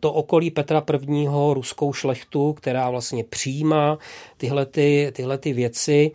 to 0.00 0.12
okolí 0.12 0.50
Petra 0.50 0.84
I. 1.08 1.26
ruskou 1.52 1.92
šlechtu, 1.92 2.52
která 2.52 2.90
vlastně 2.90 3.24
přijímá 3.24 3.98
tyhle, 4.36 4.66
ty, 4.66 5.12
tyhle 5.12 5.38
ty 5.38 5.52
věci, 5.52 6.10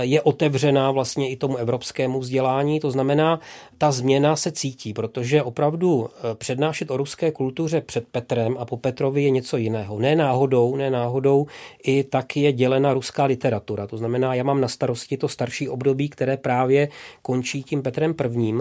je 0.00 0.22
otevřená 0.22 0.90
vlastně 0.90 1.30
i 1.30 1.36
tomu 1.36 1.56
evropskému 1.56 2.20
vzdělání. 2.20 2.80
To 2.80 2.90
znamená, 2.90 3.40
ta 3.78 3.92
změna 3.92 4.36
se 4.36 4.52
cítí, 4.52 4.92
protože 4.92 5.42
opravdu 5.42 6.08
eh, 6.08 6.34
přednášet 6.34 6.90
o 6.90 6.96
ruské 6.96 7.32
kultuře 7.32 7.80
před 7.80 8.08
Petrem 8.08 8.56
a 8.58 8.64
po 8.64 8.76
Petrovi 8.76 9.22
je 9.22 9.30
něco 9.30 9.56
jiného. 9.56 9.98
Ne 9.98 10.16
náhodou, 10.16 10.76
ne 10.76 10.90
náhodou, 10.90 11.46
i 11.84 12.04
tak 12.04 12.36
je 12.36 12.52
dělena 12.52 12.92
ruská 12.92 13.24
literatura. 13.24 13.86
To 13.86 13.96
znamená, 13.96 14.34
já 14.34 14.44
mám 14.44 14.60
na 14.60 14.68
starosti 14.68 15.16
to 15.16 15.28
starší 15.28 15.68
období, 15.68 16.08
které 16.08 16.36
právě 16.36 16.88
končí 17.22 17.62
tím 17.62 17.82
Petrem 17.82 18.14
I. 18.40 18.54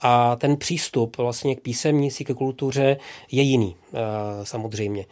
A 0.00 0.36
ten 0.36 0.56
přístup 0.56 1.16
vlastně 1.16 1.56
k 1.56 1.60
písemníci, 1.60 2.24
ke 2.24 2.34
kultuře 2.34 2.96
je 3.32 3.42
jiný 3.42 3.76
eh, 3.94 3.98
samozřejmě. 4.42 5.04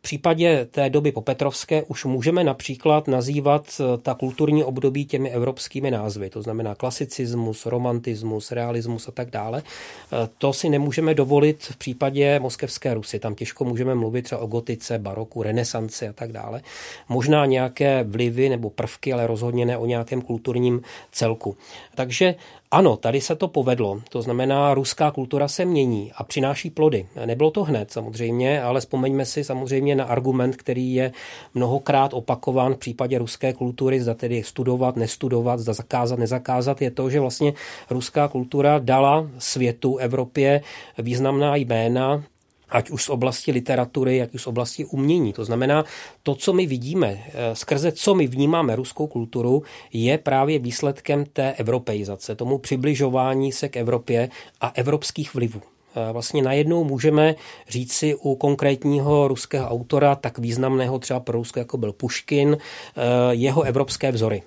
V 0.00 0.02
případě 0.02 0.66
té 0.70 0.90
doby 0.90 1.12
popetrovské 1.12 1.82
už 1.82 2.04
můžeme 2.04 2.44
například 2.44 3.08
nazývat 3.08 3.80
eh, 3.80 3.98
ta 3.98 4.14
kulturní 4.14 4.64
období 4.64 5.06
těmi 5.06 5.30
evropskými 5.30 5.90
názvy, 5.90 6.30
to 6.30 6.42
znamená 6.42 6.74
klasicismus, 6.74 7.66
romantismus, 7.66 8.52
realismus 8.52 9.08
a 9.08 9.10
tak 9.12 9.30
dále. 9.30 9.62
Eh, 9.62 10.28
to 10.38 10.52
si 10.52 10.68
nemůžeme 10.68 11.14
dovolit 11.14 11.62
v 11.62 11.76
případě 11.76 12.40
moskevské 12.40 12.94
Rusy. 12.94 13.18
Tam 13.18 13.34
těžko 13.34 13.64
můžeme 13.64 13.94
mluvit 13.94 14.22
třeba 14.22 14.40
o 14.40 14.46
gotice, 14.46 14.98
baroku, 14.98 15.42
renesanci 15.42 16.08
a 16.08 16.12
tak 16.12 16.32
dále. 16.32 16.62
Možná 17.08 17.46
nějaké 17.46 18.02
vlivy 18.02 18.48
nebo 18.48 18.70
prvky, 18.70 19.12
ale 19.12 19.26
rozhodně 19.26 19.66
ne 19.66 19.78
o 19.78 19.86
nějakém 19.86 20.22
kulturním 20.22 20.82
celku. 21.12 21.56
Takže 21.94 22.34
Ano, 22.72 22.96
tady 22.96 23.20
se 23.20 23.36
to 23.36 23.48
povedlo. 23.48 24.00
To 24.08 24.22
znamená, 24.22 24.74
ruská 24.74 25.10
kultura 25.10 25.48
se 25.48 25.64
mění 25.64 26.12
a 26.16 26.24
přináší 26.24 26.70
plody. 26.70 27.06
Nebylo 27.26 27.50
to 27.50 27.64
hned 27.64 27.92
samozřejmě, 27.92 28.62
ale 28.62 28.80
vzpomeňme 28.80 29.24
si 29.24 29.44
samozřejmě 29.44 29.94
na 29.94 30.04
argument, 30.04 30.56
který 30.56 30.94
je 30.94 31.12
mnohokrát 31.54 32.14
opakován 32.14 32.74
v 32.74 32.78
případě 32.78 33.18
ruské 33.18 33.52
kultury, 33.52 34.00
zda 34.00 34.14
tedy 34.14 34.42
studovat, 34.42 34.96
nestudovat, 34.96 35.60
zda 35.60 35.72
zakázat, 35.72 36.18
nezakázat, 36.18 36.82
je 36.82 36.90
to, 36.90 37.10
že 37.10 37.20
vlastně 37.20 37.52
ruská 37.90 38.28
kultura 38.28 38.78
dala 38.78 39.26
světu, 39.38 39.96
Evropě 39.96 40.62
významná 40.98 41.56
jména, 41.56 42.22
ať 42.70 42.90
už 42.90 43.04
z 43.04 43.08
oblasti 43.08 43.52
literatury, 43.52 44.22
ať 44.22 44.34
už 44.34 44.42
z 44.42 44.46
oblasti 44.46 44.84
umění. 44.84 45.32
To 45.32 45.44
znamená, 45.44 45.84
to, 46.22 46.34
co 46.34 46.52
my 46.52 46.66
vidíme, 46.66 47.18
eh, 47.26 47.54
skrze 47.56 47.92
co 47.92 48.14
my 48.14 48.26
vnímáme 48.26 48.76
ruskou 48.76 49.06
kulturu, 49.06 49.62
je 49.92 50.18
právě 50.18 50.58
výsledkem 50.58 51.24
té 51.24 51.52
evropeizace, 51.52 52.34
tomu 52.34 52.58
přibližování 52.58 53.52
se 53.52 53.68
k 53.68 53.76
Evropě 53.76 54.28
a 54.60 54.72
evropských 54.74 55.34
vlivů. 55.34 55.60
Eh, 55.94 56.12
vlastně 56.12 56.42
najednou 56.42 56.84
můžeme 56.84 57.34
říci 57.68 58.14
u 58.14 58.34
konkrétního 58.34 59.28
ruského 59.28 59.68
autora, 59.68 60.14
tak 60.14 60.38
významného 60.38 60.98
třeba 60.98 61.20
pro 61.20 61.38
Rusko, 61.38 61.58
jako 61.58 61.78
byl 61.78 61.92
Puškin, 61.92 62.56
eh, 62.56 63.00
jeho 63.30 63.62
evropské 63.62 64.12
vzory, 64.12 64.42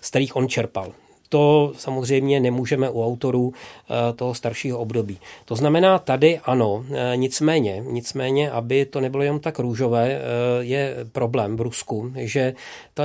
z 0.00 0.08
kterých 0.08 0.36
on 0.36 0.48
čerpal. 0.48 0.92
To 1.28 1.72
samozřejmě 1.76 2.40
nemůžeme 2.40 2.90
u 2.90 3.04
autorů 3.04 3.52
eh, 3.52 4.12
toho 4.12 4.34
staršího 4.34 4.78
období. 4.78 5.18
To 5.44 5.56
znamená 5.56 5.98
tady 5.98 6.38
ano, 6.44 6.84
eh, 6.90 7.16
nicméně, 7.16 7.82
nicméně, 7.86 8.50
aby 8.50 8.84
to 8.84 9.00
nebylo 9.00 9.22
jenom 9.22 9.40
tak 9.40 9.58
růžové, 9.58 10.12
eh, 10.12 10.20
je 10.60 10.96
problém 11.12 11.56
v 11.56 11.60
Rusku, 11.60 12.12
že 12.16 12.54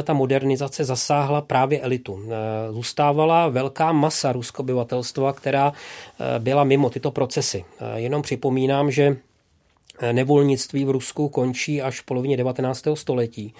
ta 0.03 0.13
modernizace 0.13 0.84
zasáhla 0.84 1.41
právě 1.41 1.79
elitu. 1.81 2.19
Zůstávala 2.71 3.47
velká 3.47 3.91
masa 3.91 4.31
ruskobyvatelstva, 4.31 5.34
která 5.34 5.73
byla 6.39 6.63
mimo 6.63 6.89
tyto 6.89 7.12
procesy. 7.12 7.65
Jenom 7.95 8.21
připomínám, 8.21 8.91
že 8.91 9.17
nevolnictví 10.12 10.86
v 10.86 10.89
Rusku 10.89 11.29
končí 11.29 11.81
až 11.81 12.01
v 12.01 12.05
polovině 12.05 12.38
19. 12.38 12.84
století. 12.93 13.53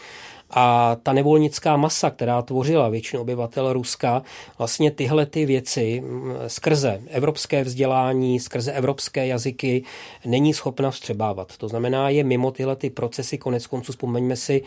A 0.52 0.98
ta 1.04 1.14
nevolnická 1.14 1.78
masa, 1.78 2.10
která 2.10 2.42
tvořila 2.42 2.90
většinu 2.90 3.22
obyvatel 3.22 3.74
Ruska, 3.74 4.22
vlastně 4.58 4.92
tyhle 4.92 5.26
ty 5.26 5.46
věci 5.46 6.04
skrze 6.48 7.02
evropské 7.10 7.64
vzdělání, 7.64 8.40
skrze 8.40 8.72
evropské 8.72 9.28
jazyky 9.28 9.84
není 10.26 10.54
schopna 10.54 10.92
vstřebávat. 10.92 11.58
To 11.58 11.68
znamená, 11.68 12.10
je 12.10 12.24
mimo 12.24 12.52
tyhle 12.52 12.76
ty 12.76 12.90
procesy, 12.90 13.38
konec 13.38 13.68
konců 13.68 13.92
vzpomeňme 13.92 14.36
si, 14.36 14.62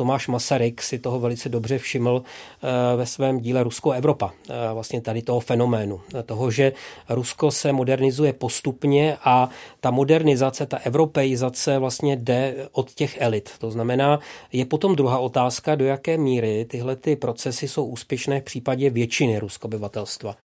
Tomáš 0.00 0.28
Masaryk 0.28 0.82
si 0.82 0.98
toho 0.98 1.20
velice 1.20 1.48
dobře 1.48 1.78
všiml 1.78 2.22
eh, 2.22 2.96
ve 2.96 3.06
svém 3.06 3.40
díle 3.40 3.62
Rusko 3.62 3.92
Evropa, 3.92 4.32
eh, 4.50 4.54
vlastně 4.74 5.00
tady 5.00 5.22
toho 5.22 5.40
fenoménu, 5.40 6.00
toho, 6.26 6.50
že 6.50 6.72
Rusko 7.08 7.50
se 7.50 7.72
modernizuje 7.72 8.32
postupně 8.32 9.16
a 9.24 9.48
ta 9.80 9.90
modernizace, 9.90 10.66
ta 10.66 10.76
evropeizace 10.76 11.78
vlastně 11.78 12.16
jde 12.16 12.68
od 12.72 12.94
těch 12.94 13.20
elit. 13.20 13.50
To 13.58 13.70
znamená, 13.70 14.20
je 14.52 14.64
potom 14.64 14.96
druhá 14.96 15.18
otázka, 15.30 15.74
do 15.74 15.84
jaké 15.84 16.18
míry 16.18 16.64
tyhle 16.64 16.96
ty 16.96 17.16
procesy 17.16 17.68
jsou 17.68 17.84
úspěšné 17.86 18.40
v 18.40 18.44
případě 18.44 18.90
většiny 18.90 19.38
ruskobyvatelstva. 19.38 20.36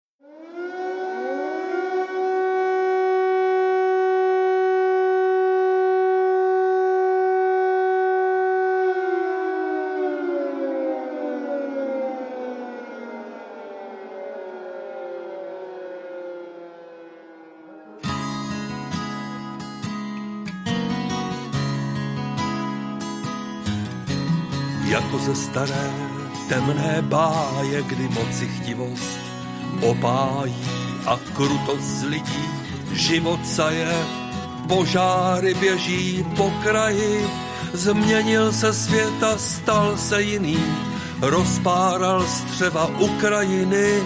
Staré 25.54 25.86
temné 26.50 26.98
báje, 27.06 27.82
kdy 27.86 28.10
moci 28.10 28.46
chtivost 28.58 29.18
opájí 29.86 30.66
a 31.06 31.14
krutost 31.30 32.02
lidí 32.10 32.46
život 32.92 33.40
je, 33.70 33.94
požáry 34.68 35.54
běží 35.54 36.26
po 36.36 36.50
kraji, 36.62 37.26
změnil 37.72 38.52
se 38.52 38.72
svět 38.72 39.22
a 39.22 39.38
stal 39.38 39.96
se 39.96 40.22
jiný, 40.22 40.58
rozpáral 41.22 42.26
střeva 42.26 42.90
Ukrajiny, 42.98 44.02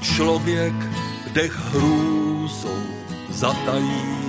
člověk 0.00 0.74
dech 1.34 1.58
hrůzou 1.74 2.78
zatají. 3.30 4.23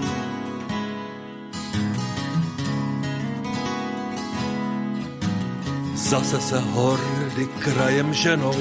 Zase 6.06 6.42
se 6.42 6.60
hordy 6.60 7.48
krajem 7.60 8.14
ženou, 8.14 8.56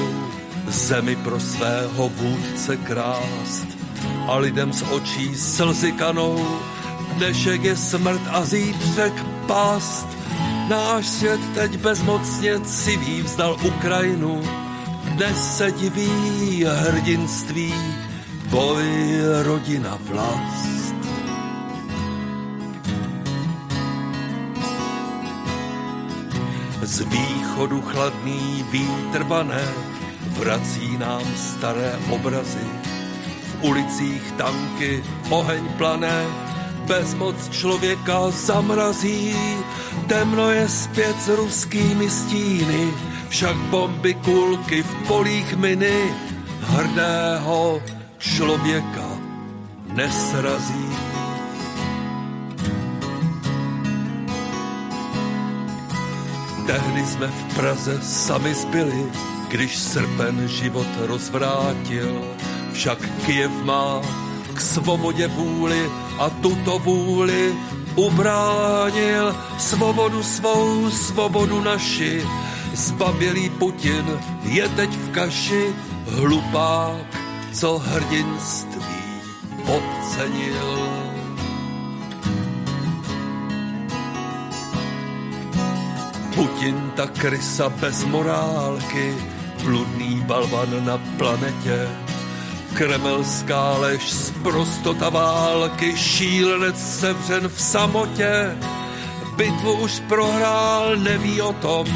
zemi 0.66 1.16
pro 1.16 1.40
svého 1.40 2.08
vůdce 2.08 2.76
krást 2.76 3.66
a 4.26 4.36
lidem 4.36 4.72
z 4.72 4.82
očí 4.82 5.34
slzy 5.36 5.92
kanou. 5.92 6.58
Dnešek 7.16 7.64
je 7.64 7.76
smrt 7.76 8.20
a 8.30 8.44
zítřek 8.44 9.12
past. 9.46 10.08
Náš 10.68 11.06
svět 11.06 11.40
teď 11.54 11.76
bezmocně 11.76 12.60
civí 12.60 13.22
vzdal 13.22 13.56
Ukrajinu. 13.64 14.42
Dnes 15.04 15.56
se 15.56 15.72
diví 15.72 16.64
hrdinství, 16.64 17.74
boj 18.50 18.84
rodina 19.42 19.98
vlast. 20.00 20.93
Z 26.84 27.00
východu 27.00 27.80
chladný 27.80 28.64
vítr 28.70 29.24
vrací 30.36 30.96
nám 31.00 31.24
staré 31.36 31.96
obrazy. 32.10 32.68
V 33.24 33.64
ulicích 33.64 34.32
tanky, 34.36 35.04
oheň 35.30 35.68
plané, 35.78 36.26
bezmoc 36.86 37.48
člověka 37.48 38.30
zamrazí. 38.30 39.36
Temno 40.06 40.50
je 40.50 40.68
zpět 40.68 41.16
s 41.20 41.28
ruskými 41.28 42.10
stíny, 42.10 42.92
však 43.28 43.56
bomby 43.56 44.14
kulky 44.14 44.82
v 44.82 44.94
polích 45.08 45.56
miny 45.56 46.12
hrdého 46.60 47.82
člověka 48.18 49.08
nesrazí. 49.92 51.03
Tehdy 56.66 57.06
jsme 57.06 57.26
v 57.26 57.54
Praze 57.54 58.02
sami 58.02 58.54
zbyli, 58.54 59.06
když 59.48 59.78
srpen 59.78 60.48
život 60.48 60.86
rozvrátil. 60.98 62.24
Však 62.72 62.98
Kiev 63.26 63.50
má 63.62 64.00
k 64.54 64.60
svobodě 64.60 65.26
vůli 65.28 65.90
a 66.18 66.30
tuto 66.30 66.78
vůli 66.78 67.54
ubránil 67.96 69.36
svobodu 69.58 70.22
svou, 70.22 70.90
svobodu 70.90 71.60
naši. 71.60 72.22
Zbabělý 72.74 73.50
Putin 73.50 74.20
je 74.42 74.68
teď 74.68 74.90
v 74.90 75.10
kaši, 75.10 75.74
hlupák, 76.08 77.20
co 77.52 77.78
hrdinství 77.78 79.04
podcenil. 79.66 80.93
Putin 86.34 86.90
ta 86.96 87.06
krysa 87.06 87.68
bez 87.68 88.04
morálky, 88.04 89.14
bludný 89.62 90.20
balvan 90.26 90.84
na 90.84 90.98
planetě. 91.18 91.88
Kremelská 92.74 93.78
lež 93.78 94.12
z 94.12 94.30
prostota 94.30 95.08
války, 95.08 95.96
šílenec 95.96 96.98
sevřen 96.98 97.48
v 97.48 97.60
samotě. 97.60 98.56
Bitvu 99.36 99.72
už 99.72 100.00
prohrál, 100.08 100.96
neví 100.96 101.42
o 101.42 101.52
tom, 101.52 101.86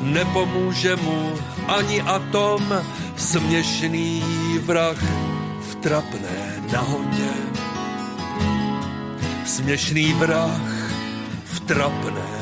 nepomůže 0.00 0.96
mu 0.96 1.32
ani 1.68 2.02
atom, 2.02 2.74
směšný 3.16 4.22
vrah 4.62 5.02
v 5.70 5.74
trapné 5.74 6.62
nahotě. 6.72 7.30
Směšný 9.44 10.12
vrah 10.12 10.60
v 11.44 11.60
trapné 11.60 12.41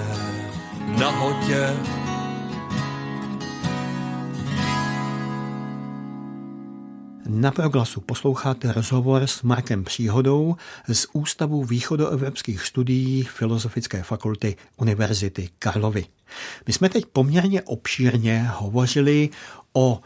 nahotě. 1.00 1.76
Na 7.26 7.50
proglasu 7.50 8.00
posloucháte 8.00 8.72
rozhovor 8.72 9.22
s 9.22 9.42
Markem 9.42 9.84
Příhodou 9.84 10.56
z 10.92 11.06
Ústavu 11.12 11.64
východoevropských 11.64 12.62
studií 12.62 13.22
Filozofické 13.22 14.02
fakulty 14.02 14.56
Univerzity 14.76 15.48
Karlovy. 15.58 16.06
My 16.66 16.72
jsme 16.72 16.88
teď 16.88 17.06
poměrně 17.06 17.62
obšírně 17.62 18.50
hovořili 18.54 19.28
o 19.72 20.00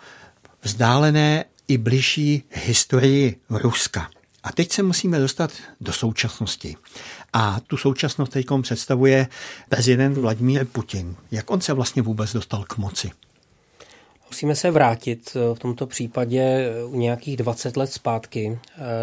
vzdálené 0.62 1.44
i 1.68 1.78
bližší 1.78 2.42
historii 2.50 3.40
Ruska. 3.50 4.10
A 4.42 4.52
teď 4.52 4.72
se 4.72 4.82
musíme 4.82 5.18
dostat 5.18 5.52
do 5.80 5.92
současnosti. 5.92 6.76
A 7.36 7.60
tu 7.66 7.76
současnost 7.76 8.32
teď 8.32 8.46
představuje 8.62 9.26
prezident 9.68 10.18
Vladimír 10.18 10.66
Putin. 10.66 11.16
Jak 11.30 11.50
on 11.50 11.60
se 11.60 11.72
vlastně 11.72 12.02
vůbec 12.02 12.32
dostal 12.32 12.64
k 12.64 12.76
moci? 12.76 13.10
Musíme 14.30 14.56
se 14.56 14.70
vrátit 14.70 15.36
v 15.54 15.58
tomto 15.58 15.86
případě 15.86 16.70
u 16.86 16.98
nějakých 16.98 17.36
20 17.36 17.76
let 17.76 17.92
zpátky, 17.92 18.58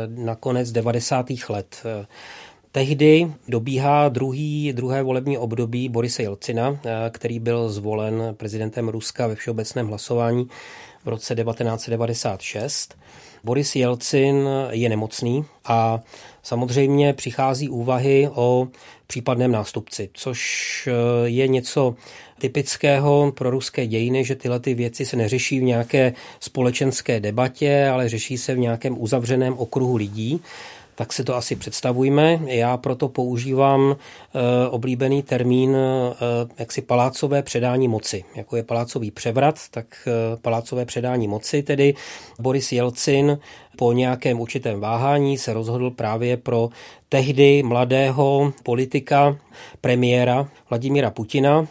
na 0.07 0.35
konec 0.35 0.71
90. 0.71 1.25
let. 1.49 1.83
Tehdy 2.71 3.33
dobíhá 3.47 4.09
druhý, 4.09 4.73
druhé 4.73 5.03
volební 5.03 5.37
období 5.37 5.89
Borise 5.89 6.23
Jelcina, 6.23 6.79
který 7.09 7.39
byl 7.39 7.69
zvolen 7.69 8.35
prezidentem 8.37 8.89
Ruska 8.89 9.27
ve 9.27 9.35
všeobecném 9.35 9.87
hlasování 9.87 10.47
v 11.05 11.07
roce 11.07 11.35
1996. 11.35 12.97
Boris 13.43 13.75
Jelcin 13.75 14.49
je 14.69 14.89
nemocný 14.89 15.45
a 15.65 15.99
samozřejmě 16.43 17.13
přichází 17.13 17.69
úvahy 17.69 18.29
o 18.35 18.67
případném 19.07 19.51
nástupci, 19.51 20.09
což 20.13 20.39
eh, 20.87 21.29
je 21.29 21.47
něco 21.47 21.95
typického 22.39 23.31
pro 23.31 23.49
ruské 23.49 23.87
dějiny, 23.87 24.23
že 24.23 24.35
tyhle 24.35 24.59
ty 24.59 24.73
věci 24.73 25.05
se 25.05 25.17
neřeší 25.17 25.59
v 25.59 25.63
nějaké 25.63 26.13
společenské 26.39 27.19
debatě, 27.19 27.87
ale 27.87 28.09
řeší 28.09 28.37
se 28.37 28.55
v 28.55 28.59
nějakém 28.59 29.01
uzavřeném 29.01 29.53
okruhu 29.57 29.95
lidí 29.95 30.41
tak 31.01 31.13
si 31.13 31.23
to 31.23 31.35
asi 31.35 31.55
představujme. 31.55 32.39
Já 32.45 32.77
proto 32.77 33.09
používám 33.09 33.95
e, 33.95 34.67
oblíbený 34.69 35.23
termín 35.23 35.75
e, 35.75 36.13
jaksi 36.59 36.81
palácové 36.81 37.43
předání 37.43 37.87
moci. 37.87 38.23
Jako 38.35 38.55
je 38.55 38.63
palácový 38.63 39.11
převrat, 39.11 39.55
tak 39.71 39.85
e, 40.07 40.37
palácové 40.37 40.85
předání 40.85 41.27
moci, 41.27 41.63
tedy 41.63 41.93
Boris 42.39 42.71
Jelcin 42.71 43.39
po 43.77 43.91
nějakém 43.91 44.39
určitém 44.39 44.79
váhání 44.79 45.37
se 45.37 45.53
rozhodl 45.53 45.91
právě 45.91 46.37
pro 46.37 46.69
tehdy 47.09 47.63
mladého 47.63 48.53
politika, 48.63 49.37
premiéra 49.81 50.47
Vladimíra 50.69 51.11
Putina. 51.11 51.67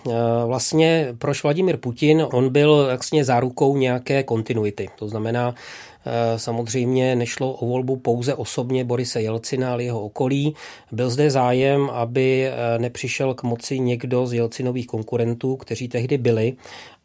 Vlastně 0.46 1.08
proč 1.18 1.42
Vladimír 1.42 1.76
Putin? 1.76 2.26
On 2.32 2.48
byl 2.48 2.86
jaksi 2.90 3.24
zárukou 3.24 3.76
nějaké 3.76 4.22
kontinuity. 4.22 4.88
To 4.98 5.08
znamená, 5.08 5.54
Eh, 5.54 5.89
samozřejmě 6.36 7.16
nešlo 7.16 7.52
o 7.52 7.66
volbu 7.66 7.96
pouze 7.96 8.34
osobně 8.34 8.84
Borise 8.84 9.22
Jelcina, 9.22 9.72
ale 9.72 9.84
jeho 9.84 10.00
okolí. 10.00 10.54
Byl 10.92 11.10
zde 11.10 11.30
zájem, 11.30 11.90
aby 11.90 12.46
eh, 12.46 12.78
nepřišel 12.78 13.34
k 13.34 13.42
moci 13.42 13.78
někdo 13.78 14.26
z 14.26 14.32
Jelcinových 14.32 14.86
konkurentů, 14.86 15.56
kteří 15.56 15.88
tehdy 15.88 16.18
byli 16.18 16.56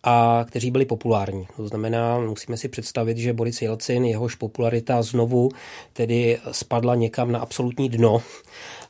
a 0.03 0.45
kteří 0.47 0.71
byli 0.71 0.86
populární. 0.86 1.47
To 1.58 1.67
znamená, 1.67 2.19
musíme 2.19 2.58
si 2.58 2.67
představit, 2.67 3.17
že 3.17 3.34
Boris 3.34 3.62
Jelcin, 3.62 4.05
jehož 4.05 4.36
popularita 4.36 5.01
znovu 5.01 5.49
tedy 5.93 6.38
spadla 6.51 6.95
někam 6.95 7.31
na 7.31 7.39
absolutní 7.39 7.89
dno, 7.89 8.21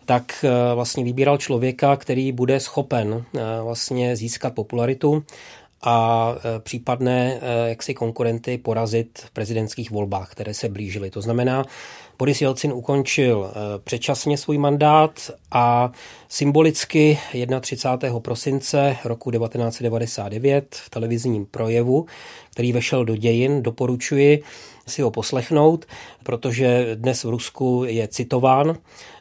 tak 0.06 0.46
eh, 0.46 0.76
vlastně 0.76 1.04
vybíral 1.04 1.38
člověka, 1.38 1.96
který 1.96 2.32
bude 2.32 2.60
schopen 2.60 3.24
vlastně 3.64 4.16
získat 4.16 4.54
popularitu 4.54 5.24
a 5.82 6.36
e, 6.36 6.60
případné 6.60 7.40
e, 7.42 7.70
jaksi 7.70 7.94
konkurenty 7.94 8.58
porazit 8.58 9.20
v 9.26 9.32
prezidentských 9.32 9.92
volbách, 9.92 10.32
které 10.32 10.54
se 10.54 10.70
blížily. 10.70 11.10
To 11.10 11.22
znamená, 11.22 11.66
Boris 12.18 12.42
Jelcin 12.42 12.74
ukončil 12.74 13.52
e, 13.52 13.80
předčasně 13.80 14.38
svůj 14.38 14.58
mandát 14.58 15.32
a 15.52 15.92
symbolicky 16.30 17.20
31. 17.62 18.20
prosince 18.20 18.98
roku 19.06 19.32
1999 19.32 20.76
v 20.76 20.90
televizním 20.90 21.46
projevu, 21.46 22.06
který 22.52 22.74
vešel 22.74 23.06
do 23.06 23.16
dějin, 23.16 23.64
doporučuji 23.64 24.44
si 24.88 25.02
ho 25.02 25.12
poslechnout, 25.12 25.86
protože 26.24 26.96
dnes 26.96 27.24
v 27.24 27.30
Rusku 27.30 27.84
je 27.88 28.08
citován, 28.08 28.78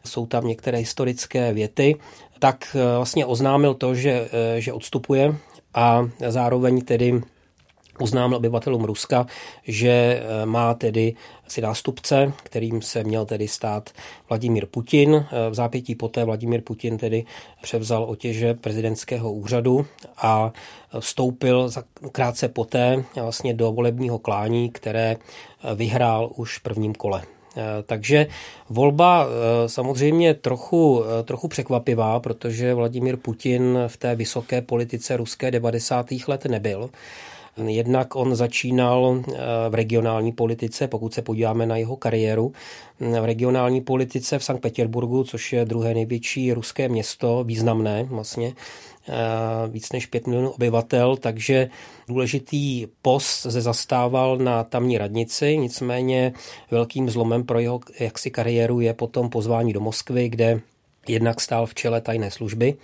jsou 0.06 0.26
tam 0.26 0.46
některé 0.46 0.78
historické 0.78 1.52
věty, 1.52 1.96
tak 2.38 2.76
vlastně 2.96 3.26
oznámil 3.26 3.74
to, 3.74 3.94
že, 3.94 4.28
že 4.58 4.72
odstupuje 4.72 5.34
a 5.74 6.08
zároveň 6.28 6.80
tedy 6.80 7.20
oznámil 7.98 8.36
obyvatelům 8.36 8.84
Ruska, 8.84 9.26
že 9.64 9.90
eh, 9.90 10.46
má 10.46 10.74
tedy 10.74 11.14
si 11.48 11.60
nástupce, 11.60 12.32
kterým 12.42 12.82
se 12.82 13.04
měl 13.04 13.26
tedy 13.26 13.48
stát 13.48 13.90
Vladimír 14.28 14.66
Putin. 14.66 15.14
Eh, 15.14 15.50
v 15.50 15.54
zápětí 15.54 15.94
poté 15.94 16.24
Vladimír 16.24 16.62
Putin 16.62 16.98
tedy 16.98 17.24
převzal 17.62 18.04
otěže 18.04 18.54
prezidentského 18.54 19.32
úřadu 19.32 19.86
a 20.16 20.52
vstoupil 21.00 21.70
krátce 22.12 22.48
poté 22.48 23.04
vlastně 23.14 23.54
do 23.54 23.72
volebního 23.72 24.18
klání, 24.18 24.70
které 24.70 25.16
eh, 25.16 25.74
vyhrál 25.74 26.30
už 26.36 26.58
v 26.58 26.62
prvním 26.62 26.94
kole. 26.94 27.22
Eh, 27.56 27.82
takže 27.86 28.26
volba 28.70 29.26
eh, 29.26 29.68
samozřejmě 29.68 30.34
trochu, 30.34 31.04
eh, 31.04 31.22
trochu 31.22 31.48
překvapivá, 31.48 32.20
protože 32.20 32.74
Vladimír 32.74 33.16
Putin 33.16 33.78
v 33.86 33.96
té 33.96 34.14
vysoké 34.14 34.62
politice 34.62 35.16
ruské 35.16 35.50
90. 35.50 36.28
let 36.28 36.44
nebyl. 36.44 36.90
Jednak 37.66 38.16
on 38.16 38.34
začínal 38.34 39.22
v 39.68 39.74
regionální 39.74 40.32
politice, 40.32 40.88
pokud 40.88 41.14
se 41.14 41.22
podíváme 41.22 41.66
na 41.66 41.76
jeho 41.76 41.96
kariéru, 41.96 42.52
v 43.00 43.24
regionální 43.24 43.80
politice 43.80 44.38
v 44.38 44.44
Sankt 44.44 44.62
Petersburgu, 44.62 45.24
což 45.24 45.52
je 45.52 45.64
druhé 45.64 45.94
největší 45.94 46.52
ruské 46.52 46.88
město, 46.88 47.44
významné 47.44 48.04
vlastně, 48.04 48.52
víc 49.68 49.92
než 49.92 50.06
5 50.06 50.26
milionů 50.26 50.50
obyvatel, 50.50 51.16
takže 51.16 51.70
důležitý 52.08 52.86
post 53.02 53.46
se 53.50 53.60
zastával 53.60 54.36
na 54.36 54.64
tamní 54.64 54.98
radnici, 54.98 55.56
nicméně 55.56 56.32
velkým 56.70 57.10
zlomem 57.10 57.44
pro 57.44 57.58
jeho 57.58 57.80
jaksi 58.00 58.30
kariéru 58.30 58.80
je 58.80 58.94
potom 58.94 59.30
pozvání 59.30 59.72
do 59.72 59.80
Moskvy, 59.80 60.28
kde 60.28 60.60
jednak 61.08 61.40
stál 61.40 61.66
v 61.66 61.74
čele 61.74 62.00
tajné 62.00 62.30
služby 62.30 62.76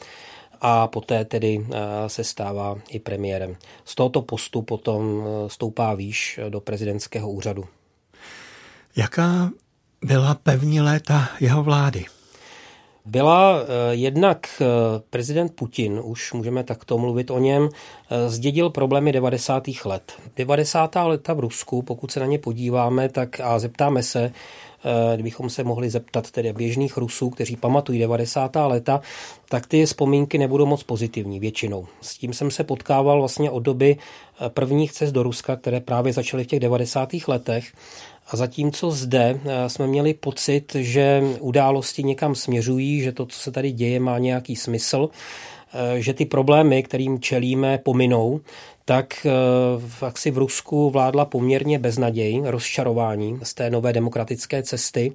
a 0.60 0.86
poté 0.86 1.24
tedy 1.24 1.66
eh, 1.72 2.08
se 2.08 2.24
stává 2.24 2.78
i 2.88 2.98
premiérem. 2.98 3.56
Z 3.84 3.94
tohoto 3.94 4.22
postu 4.22 4.62
potom 4.62 5.22
eh, 5.22 5.48
stoupá 5.48 5.94
výš 5.94 6.40
do 6.48 6.60
prezidentského 6.60 7.30
úřadu. 7.30 7.64
Jaká 8.96 9.50
byla 10.04 10.34
pevní 10.34 10.80
léta 10.80 11.28
jeho 11.40 11.62
vlády? 11.62 12.04
Byla 13.04 13.60
eh, 13.60 13.94
jednak 13.94 14.48
eh, 14.60 14.64
prezident 15.10 15.54
Putin, 15.54 16.00
už 16.04 16.32
můžeme 16.32 16.64
takto 16.64 16.98
mluvit 16.98 17.30
o 17.30 17.38
něm, 17.38 17.68
eh, 18.10 18.28
zdědil 18.28 18.70
problémy 18.70 19.12
90. 19.12 19.62
let. 19.84 20.12
90. 20.36 20.96
leta 21.04 21.34
v 21.34 21.40
Rusku, 21.40 21.82
pokud 21.82 22.10
se 22.10 22.20
na 22.20 22.26
ně 22.26 22.38
podíváme, 22.38 23.08
tak 23.08 23.40
a 23.40 23.58
zeptáme 23.58 24.02
se, 24.02 24.32
kdybychom 25.14 25.50
se 25.50 25.64
mohli 25.64 25.90
zeptat 25.90 26.30
tedy 26.30 26.52
běžných 26.52 26.96
Rusů, 26.96 27.30
kteří 27.30 27.56
pamatují 27.56 27.98
90. 27.98 28.56
leta, 28.56 29.00
tak 29.48 29.66
ty 29.66 29.86
vzpomínky 29.86 30.38
nebudou 30.38 30.66
moc 30.66 30.82
pozitivní 30.82 31.40
většinou. 31.40 31.86
S 32.00 32.18
tím 32.18 32.32
jsem 32.32 32.50
se 32.50 32.64
potkával 32.64 33.18
vlastně 33.18 33.50
od 33.50 33.60
doby 33.60 33.96
prvních 34.48 34.92
cest 34.92 35.12
do 35.12 35.22
Ruska, 35.22 35.56
které 35.56 35.80
právě 35.80 36.12
začaly 36.12 36.44
v 36.44 36.46
těch 36.46 36.60
90. 36.60 37.08
letech 37.28 37.72
a 38.26 38.36
zatímco 38.36 38.90
zde 38.90 39.40
eh, 39.44 39.68
jsme 39.68 39.86
měli 39.86 40.14
pocit, 40.14 40.74
že 40.74 41.22
události 41.40 42.02
někam 42.02 42.34
směřují, 42.34 43.02
že 43.02 43.12
to, 43.12 43.26
co 43.26 43.38
se 43.38 43.50
tady 43.50 43.72
děje, 43.72 44.00
má 44.00 44.18
nějaký 44.18 44.56
smysl, 44.56 45.08
eh, 45.74 46.00
že 46.00 46.14
ty 46.14 46.24
problémy, 46.24 46.82
kterým 46.82 47.20
čelíme, 47.20 47.78
pominou, 47.78 48.40
tak 48.84 49.26
eh, 49.26 50.12
si 50.16 50.30
v 50.30 50.38
Rusku 50.38 50.90
vládla 50.90 51.24
poměrně 51.24 51.78
beznaděj, 51.78 52.42
rozčarování 52.44 53.38
z 53.42 53.54
té 53.54 53.70
nové 53.70 53.92
demokratické 53.92 54.62
cesty. 54.62 55.12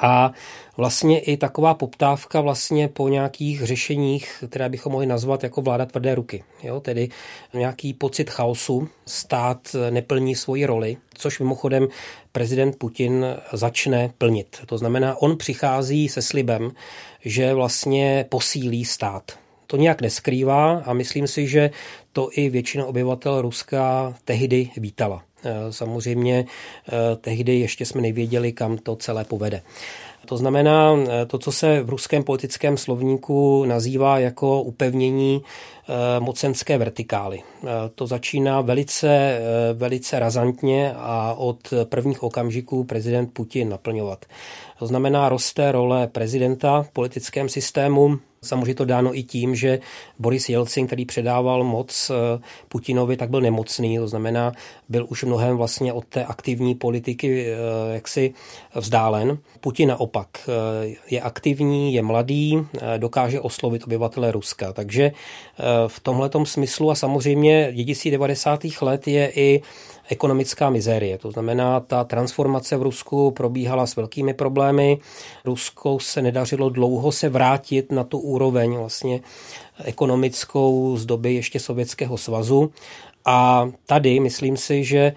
A 0.00 0.32
vlastně 0.76 1.20
i 1.20 1.36
taková 1.36 1.74
poptávka 1.74 2.40
vlastně 2.40 2.88
po 2.88 3.08
nějakých 3.08 3.62
řešeních, 3.62 4.44
které 4.48 4.68
bychom 4.68 4.92
mohli 4.92 5.06
nazvat 5.06 5.42
jako 5.42 5.62
vláda 5.62 5.86
tvrdé 5.86 6.14
ruky. 6.14 6.44
Jo? 6.62 6.80
Tedy 6.80 7.08
nějaký 7.54 7.94
pocit 7.94 8.30
chaosu, 8.30 8.88
stát 9.06 9.76
neplní 9.90 10.34
svoji 10.34 10.66
roli, 10.66 10.96
což 11.14 11.40
mimochodem 11.40 11.88
prezident 12.32 12.78
Putin 12.78 13.26
začne 13.52 14.10
plnit. 14.18 14.56
To 14.66 14.78
znamená, 14.78 15.22
on 15.22 15.36
přichází 15.36 16.08
se 16.08 16.22
slibem, 16.22 16.70
že 17.24 17.54
vlastně 17.54 18.26
posílí 18.28 18.84
stát. 18.84 19.38
To 19.66 19.76
nějak 19.76 20.00
neskrývá 20.00 20.78
a 20.78 20.92
myslím 20.92 21.26
si, 21.26 21.48
že 21.48 21.70
to 22.12 22.28
i 22.32 22.50
většina 22.50 22.86
obyvatel 22.86 23.42
Ruska 23.42 24.14
tehdy 24.24 24.70
vítala. 24.76 25.25
Eh, 25.44 25.72
samozřejmě 25.72 26.44
eh, 26.88 27.16
tehdy 27.16 27.58
ještě 27.58 27.86
jsme 27.86 28.00
nevěděli, 28.00 28.52
kam 28.52 28.78
to 28.78 28.96
celé 28.96 29.24
povede. 29.24 29.62
To 30.26 30.36
znamená 30.36 30.96
eh, 30.96 31.26
to, 31.26 31.38
co 31.38 31.52
se 31.52 31.82
v 31.82 31.90
ruském 31.90 32.24
politickém 32.24 32.76
slovníku 32.76 33.64
nazývá 33.64 34.18
jako 34.18 34.62
upevnění 34.62 35.42
mocenské 36.18 36.78
vertikály. 36.78 37.42
To 37.94 38.06
začíná 38.06 38.60
velice, 38.60 39.40
velice 39.74 40.18
razantně 40.18 40.94
a 40.96 41.34
od 41.38 41.74
prvních 41.84 42.22
okamžiků 42.22 42.84
prezident 42.84 43.26
Putin 43.32 43.68
naplňovat. 43.68 44.24
To 44.78 44.86
znamená, 44.86 45.28
roste 45.28 45.72
role 45.72 46.06
prezidenta 46.06 46.82
v 46.82 46.90
politickém 46.90 47.48
systému, 47.48 48.18
Samozřejmě 48.42 48.74
to 48.74 48.84
dáno 48.84 49.18
i 49.18 49.22
tím, 49.22 49.54
že 49.54 49.78
Boris 50.18 50.48
Jelcin, 50.48 50.86
který 50.86 51.04
předával 51.04 51.64
moc 51.64 52.10
eh, 52.10 52.42
Putinovi, 52.68 53.16
tak 53.16 53.30
byl 53.30 53.40
nemocný, 53.40 53.98
to 53.98 54.08
znamená, 54.08 54.52
byl 54.88 55.06
už 55.08 55.24
mnohem 55.24 55.56
vlastně 55.56 55.92
od 55.92 56.04
té 56.04 56.24
aktivní 56.24 56.74
politiky 56.74 57.46
eh, 57.46 57.56
jaksi 57.94 58.34
vzdálen. 58.74 59.38
Putin 59.60 59.88
naopak 59.88 60.28
eh, 60.48 60.96
je 61.10 61.20
aktivní, 61.20 61.94
je 61.94 62.02
mladý, 62.02 62.66
dokáže 62.96 63.40
oslovit 63.40 63.84
obyvatele 63.84 64.32
Ruska. 64.32 64.72
Takže 64.72 65.12
v 65.86 66.00
tomhletom 66.00 66.46
smyslu 66.46 66.90
a 66.90 66.94
samozřejmě 66.94 67.72
dědictví 67.72 68.10
90. 68.10 68.60
let 68.80 69.08
je 69.08 69.32
i 69.34 69.62
ekonomická 70.08 70.70
mizérie. 70.70 71.18
To 71.18 71.30
znamená, 71.30 71.80
ta 71.80 72.04
transformace 72.04 72.76
v 72.76 72.82
Rusku 72.82 73.30
probíhala 73.30 73.86
s 73.86 73.96
velkými 73.96 74.34
problémy. 74.34 74.98
Rusko 75.44 75.98
se 76.00 76.22
nedařilo 76.22 76.70
dlouho 76.70 77.12
se 77.12 77.28
vrátit 77.28 77.92
na 77.92 78.04
tu 78.04 78.18
úroveň 78.18 78.76
vlastně 78.76 79.20
ekonomickou 79.84 80.96
z 80.96 81.06
doby 81.06 81.34
ještě 81.34 81.60
Sovětského 81.60 82.18
svazu. 82.18 82.72
A 83.24 83.68
tady 83.86 84.20
myslím 84.20 84.56
si, 84.56 84.84
že 84.84 85.12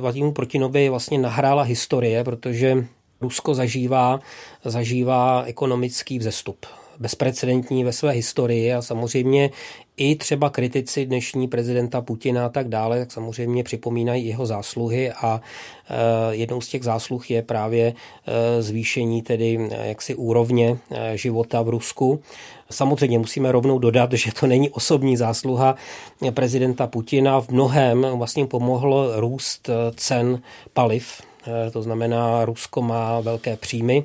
Vladimíru 0.00 0.32
Protinovi 0.32 0.88
vlastně 0.88 1.18
nahrála 1.18 1.62
historie, 1.62 2.24
protože 2.24 2.86
Rusko 3.20 3.54
zažívá, 3.54 4.20
zažívá 4.64 5.42
ekonomický 5.46 6.18
vzestup 6.18 6.66
bezprecedentní 6.98 7.84
ve 7.84 7.92
své 7.92 8.12
historii 8.12 8.72
a 8.72 8.82
samozřejmě 8.82 9.50
i 9.96 10.16
třeba 10.16 10.50
kritici 10.50 11.06
dnešní 11.06 11.48
prezidenta 11.48 12.00
Putina 12.00 12.46
a 12.46 12.48
tak 12.48 12.68
dále, 12.68 12.98
tak 12.98 13.12
samozřejmě 13.12 13.64
připomínají 13.64 14.26
jeho 14.26 14.46
zásluhy 14.46 15.12
a 15.12 15.40
e, 15.88 16.34
jednou 16.34 16.60
z 16.60 16.68
těch 16.68 16.84
zásluh 16.84 17.30
je 17.30 17.42
právě 17.42 17.94
e, 18.26 18.62
zvýšení 18.62 19.22
tedy 19.22 19.68
e, 19.70 19.88
jaksi 19.88 20.14
úrovně 20.14 20.78
života 21.14 21.62
v 21.62 21.68
Rusku. 21.68 22.20
Samozřejmě 22.70 23.18
musíme 23.18 23.52
rovnou 23.52 23.78
dodat, 23.78 24.12
že 24.12 24.32
to 24.40 24.46
není 24.46 24.70
osobní 24.70 25.16
zásluha 25.16 25.74
prezidenta 26.30 26.86
Putina. 26.86 27.40
V 27.40 27.48
mnohem 27.48 28.06
vlastně 28.14 28.46
pomohl 28.46 29.12
růst 29.16 29.70
cen 29.96 30.42
paliv, 30.72 31.22
to 31.72 31.82
znamená, 31.82 32.44
Rusko 32.44 32.82
má 32.82 33.20
velké 33.20 33.56
příjmy 33.56 34.04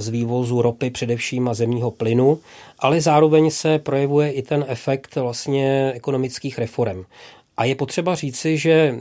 z 0.00 0.08
vývozu 0.08 0.62
ropy 0.62 0.90
především 0.90 1.48
a 1.48 1.54
zemního 1.54 1.90
plynu, 1.90 2.38
ale 2.78 3.00
zároveň 3.00 3.50
se 3.50 3.78
projevuje 3.78 4.32
i 4.32 4.42
ten 4.42 4.64
efekt 4.68 5.16
vlastně 5.16 5.92
ekonomických 5.94 6.58
reform. 6.58 7.04
A 7.56 7.64
je 7.64 7.74
potřeba 7.74 8.14
říci, 8.14 8.58
že 8.58 8.70
eh, 8.72 8.98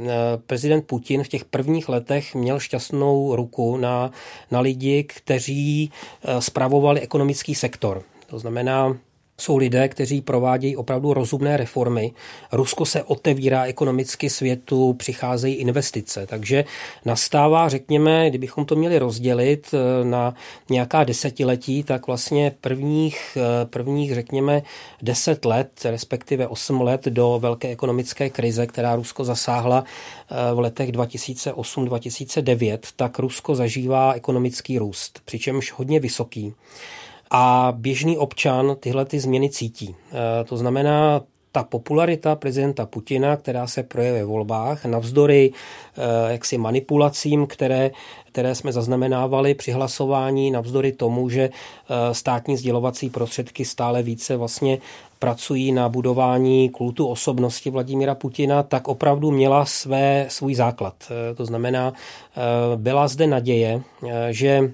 prezident 0.48 0.88
Putin 0.88 1.24
v 1.24 1.28
těch 1.28 1.46
prvních 1.46 1.90
letech 1.90 2.36
měl 2.36 2.60
šťastnou 2.60 3.36
ruku 3.36 3.78
na, 3.78 4.12
na 4.52 4.60
lidi, 4.60 5.04
kteří 5.04 5.92
spravovali 6.40 7.00
eh, 7.00 7.04
ekonomický 7.04 7.56
sektor. 7.56 8.04
To 8.28 8.40
znamená, 8.40 8.98
jsou 9.42 9.58
lidé, 9.58 9.88
kteří 9.88 10.22
provádějí 10.22 10.76
opravdu 10.76 11.14
rozumné 11.14 11.58
reformy. 11.58 12.12
Rusko 12.52 12.86
se 12.86 13.04
otevírá 13.04 13.64
ekonomicky 13.64 14.30
světu, 14.30 14.94
přicházejí 14.94 15.56
investice, 15.56 16.28
takže 16.28 16.66
nastává, 17.06 17.70
řekněme, 17.70 18.30
kdybychom 18.30 18.66
to 18.66 18.76
měli 18.76 19.00
rozdělit 19.00 19.74
eh, 19.74 20.06
na 20.06 20.34
nějaká 20.70 21.04
desetiletí, 21.04 21.84
tak 21.84 22.08
vlastně 22.08 22.52
prvních, 22.62 23.38
eh, 23.38 23.66
prvních 23.66 24.14
řekněme, 24.14 24.62
deset 25.02 25.46
let, 25.46 25.70
respektive 25.84 26.48
osm 26.48 26.82
let 26.82 27.06
do 27.06 27.40
velké 27.42 27.68
ekonomické 27.68 28.30
krize, 28.30 28.68
která 28.68 28.96
Rusko 28.96 29.24
zasáhla 29.24 29.84
eh, 29.84 30.54
v 30.54 30.60
letech 30.60 30.92
2008-2009, 30.92 32.80
tak 32.96 33.20
Rusko 33.20 33.56
zažívá 33.56 34.14
ekonomický 34.14 34.78
růst, 34.78 35.20
přičemž 35.26 35.72
hodně 35.72 36.00
vysoký. 36.00 36.54
A 37.32 37.74
běžný 37.78 38.18
občan 38.18 38.76
tyhle 38.80 39.06
ty 39.06 39.20
změny 39.20 39.50
cítí. 39.50 39.96
E, 40.12 40.44
to 40.44 40.58
znamená, 40.58 41.22
ta 41.52 41.64
popularita 41.64 42.36
prezidenta 42.36 42.86
Putina, 42.86 43.38
která 43.38 43.68
se 43.68 43.84
projevuje 43.84 44.26
v 44.26 44.28
volbách, 44.28 44.86
navzdory 44.86 45.52
e, 45.52 46.32
jaksi 46.32 46.58
manipulacím, 46.58 47.48
které, 47.48 47.92
které 48.26 48.56
jsme 48.56 48.72
zaznamenávali 48.72 49.54
při 49.54 49.72
hlasování, 49.72 50.52
navzdory 50.52 50.92
tomu, 50.92 51.30
že 51.30 51.42
e, 51.42 52.14
státní 52.14 52.58
sdělovací 52.58 53.10
prostředky 53.10 53.66
stále 53.66 54.04
více 54.04 54.38
vlastně 54.38 54.78
pracují 55.20 55.72
na 55.72 55.90
budování 55.90 56.70
kultu 56.70 57.08
osobnosti 57.08 57.70
Vladimíra 57.70 58.16
Putina, 58.16 58.64
tak 58.64 58.88
opravdu 58.88 59.32
měla 59.32 59.66
své, 59.66 60.26
svůj 60.30 60.56
základ. 60.56 60.96
To 61.36 61.46
znamená, 61.46 61.94
byla 62.76 63.08
zde 63.08 63.28
naděje, 63.28 63.82
že 64.30 64.72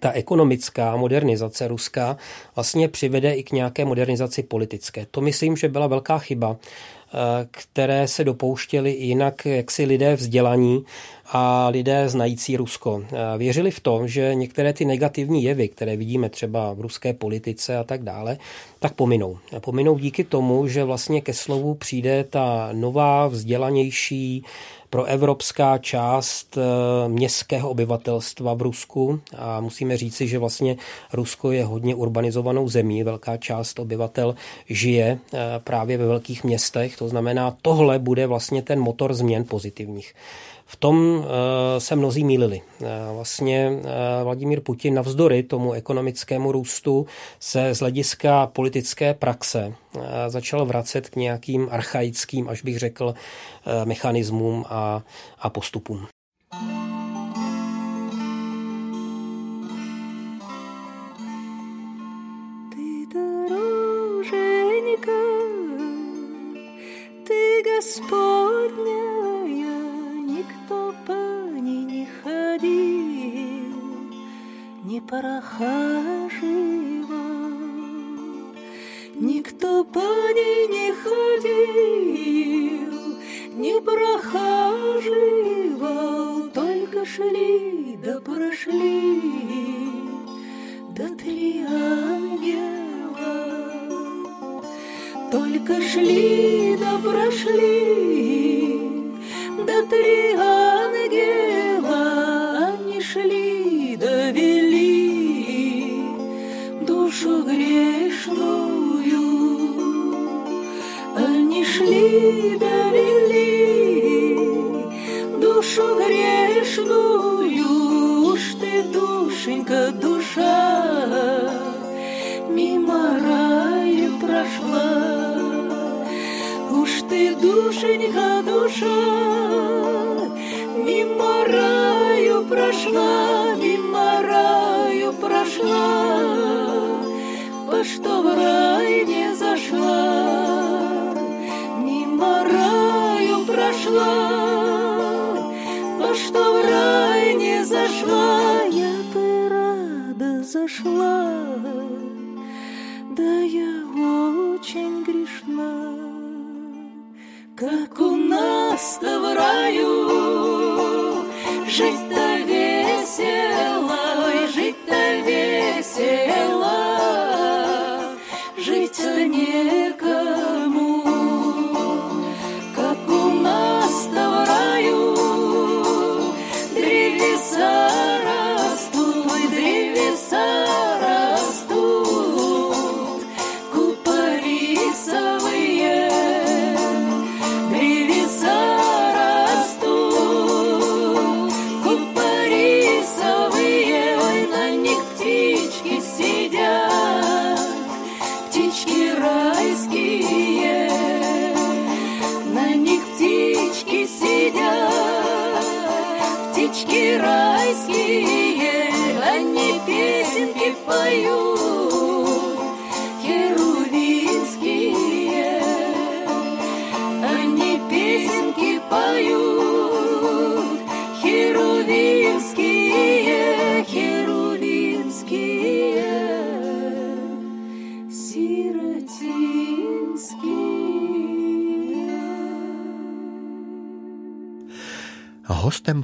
ta 0.00 0.12
ekonomická 0.12 0.96
modernizace 0.96 1.68
Ruska 1.68 2.16
vlastně 2.54 2.88
přivede 2.88 3.32
i 3.32 3.42
k 3.42 3.52
nějaké 3.52 3.84
modernizaci 3.84 4.42
politické. 4.42 5.06
To 5.10 5.20
myslím, 5.20 5.56
že 5.56 5.68
byla 5.68 5.86
velká 5.86 6.18
chyba, 6.18 6.56
eh, 6.56 7.16
které 7.50 8.08
se 8.08 8.24
dopouštěli 8.24 8.90
jinak 8.90 9.46
jaksi 9.46 9.84
lidé 9.84 10.16
vzdělaní 10.16 10.84
a 11.26 11.68
lidé 11.68 12.08
znající 12.08 12.56
Rusko. 12.56 13.02
Eh, 13.04 13.38
věřili 13.38 13.70
v 13.70 13.80
to, 13.80 14.06
že 14.06 14.34
některé 14.34 14.72
ty 14.72 14.84
negativní 14.84 15.44
jevy, 15.44 15.68
které 15.68 15.96
vidíme 15.96 16.28
třeba 16.28 16.72
v 16.72 16.80
ruské 16.80 17.12
politice 17.12 17.76
a 17.76 17.84
tak 17.84 18.02
dále, 18.02 18.38
tak 18.78 18.94
pominou. 18.94 19.38
Pominou 19.60 19.98
díky 19.98 20.24
tomu, 20.24 20.66
že 20.66 20.84
vlastně 20.84 21.20
ke 21.20 21.32
slovu 21.32 21.74
přijde 21.74 22.24
ta 22.24 22.68
nová, 22.72 23.26
vzdělanější, 23.26 24.44
pro 24.90 25.04
evropská 25.04 25.78
část 25.78 26.58
eh, 26.58 27.08
městského 27.08 27.70
obyvatelstva 27.70 28.54
v 28.54 28.62
Rusku. 28.62 29.20
A 29.36 29.60
musíme 29.60 29.96
říci, 29.96 30.28
že 30.28 30.38
vlastně 30.38 30.76
Rusko 31.12 31.52
je 31.52 31.64
hodně 31.64 31.94
urbanizovanou 31.94 32.68
zemí, 32.68 33.02
velká 33.02 33.36
část 33.36 33.78
obyvatel 33.78 34.34
žije 34.68 35.18
eh, 35.34 35.38
právě 35.64 35.98
ve 35.98 36.06
velkých 36.06 36.44
městech, 36.44 36.96
to 36.96 37.08
znamená, 37.08 37.56
tohle 37.62 37.98
bude 37.98 38.26
vlastně 38.26 38.62
ten 38.62 38.80
motor 38.80 39.14
změn 39.14 39.44
pozitivních. 39.44 40.14
V 40.69 40.75
tom 40.75 41.25
eh, 41.25 41.79
se 41.79 41.95
mnozí 41.95 42.23
mýlili. 42.23 42.61
Eh, 42.81 42.85
vlastně 43.13 43.71
eh, 43.83 44.23
Vladimír 44.23 44.61
Putin 44.61 44.93
navzdory 44.93 45.43
tomu 45.43 45.73
ekonomickému 45.73 46.51
růstu 46.51 47.05
se 47.39 47.75
z 47.75 47.79
hlediska 47.79 48.47
politické 48.47 49.13
praxe 49.13 49.73
začal 50.27 50.65
vracet 50.65 51.09
k 51.09 51.15
nějakým 51.15 51.67
archaickým, 51.71 52.49
až 52.49 52.61
bych 52.61 52.79
řekl, 52.79 53.13
mechanismům 53.85 54.65
a, 54.69 55.03
a 55.39 55.49
postupům. 55.49 56.07
Ты, 67.25 67.63
Господня, 67.63 68.98
Прохаживал, 75.10 76.38
Никто 79.16 79.84
по 79.84 79.98
ней 79.98 80.68
не 80.68 80.92
ходил, 81.02 82.38
не 83.56 83.80
прохаживал, 83.80 84.50
Только 86.54 87.04
шли 87.04 87.49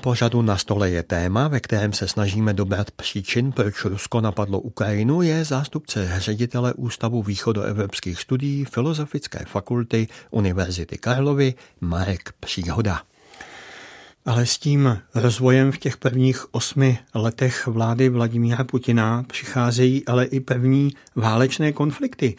pořadu 0.07 0.43
na 0.43 0.57
stole 0.57 0.91
je 0.91 1.03
téma, 1.03 1.49
ve 1.49 1.61
kterém 1.61 1.93
se 1.93 2.09
snažíme 2.09 2.55
dobrat 2.55 2.91
příčin, 2.91 3.53
proč 3.53 3.85
Rusko 3.85 4.21
napadlo 4.21 4.61
Ukrajinu, 4.61 5.23
je 5.23 5.45
zástupce 5.45 6.15
ředitele 6.17 6.75
Ústavu 6.75 7.23
východoevropských 7.23 8.21
studií 8.21 8.65
Filozofické 8.65 9.45
fakulty 9.45 10.09
Univerzity 10.31 10.99
Karlovy 10.99 11.55
Marek 11.81 12.33
Příhoda. 12.41 13.03
Ale 14.27 14.47
s 14.47 14.59
tím 14.59 14.99
rozvojem 15.15 15.73
v 15.73 15.79
těch 15.79 15.97
prvních 15.97 16.55
osmi 16.55 16.99
letech 17.15 17.67
vlády 17.67 18.09
Vladimíra 18.09 18.65
Putina 18.65 19.25
přicházejí 19.29 20.07
ale 20.07 20.25
i 20.25 20.41
první 20.41 20.93
válečné 21.17 21.73
konflikty. 21.73 22.37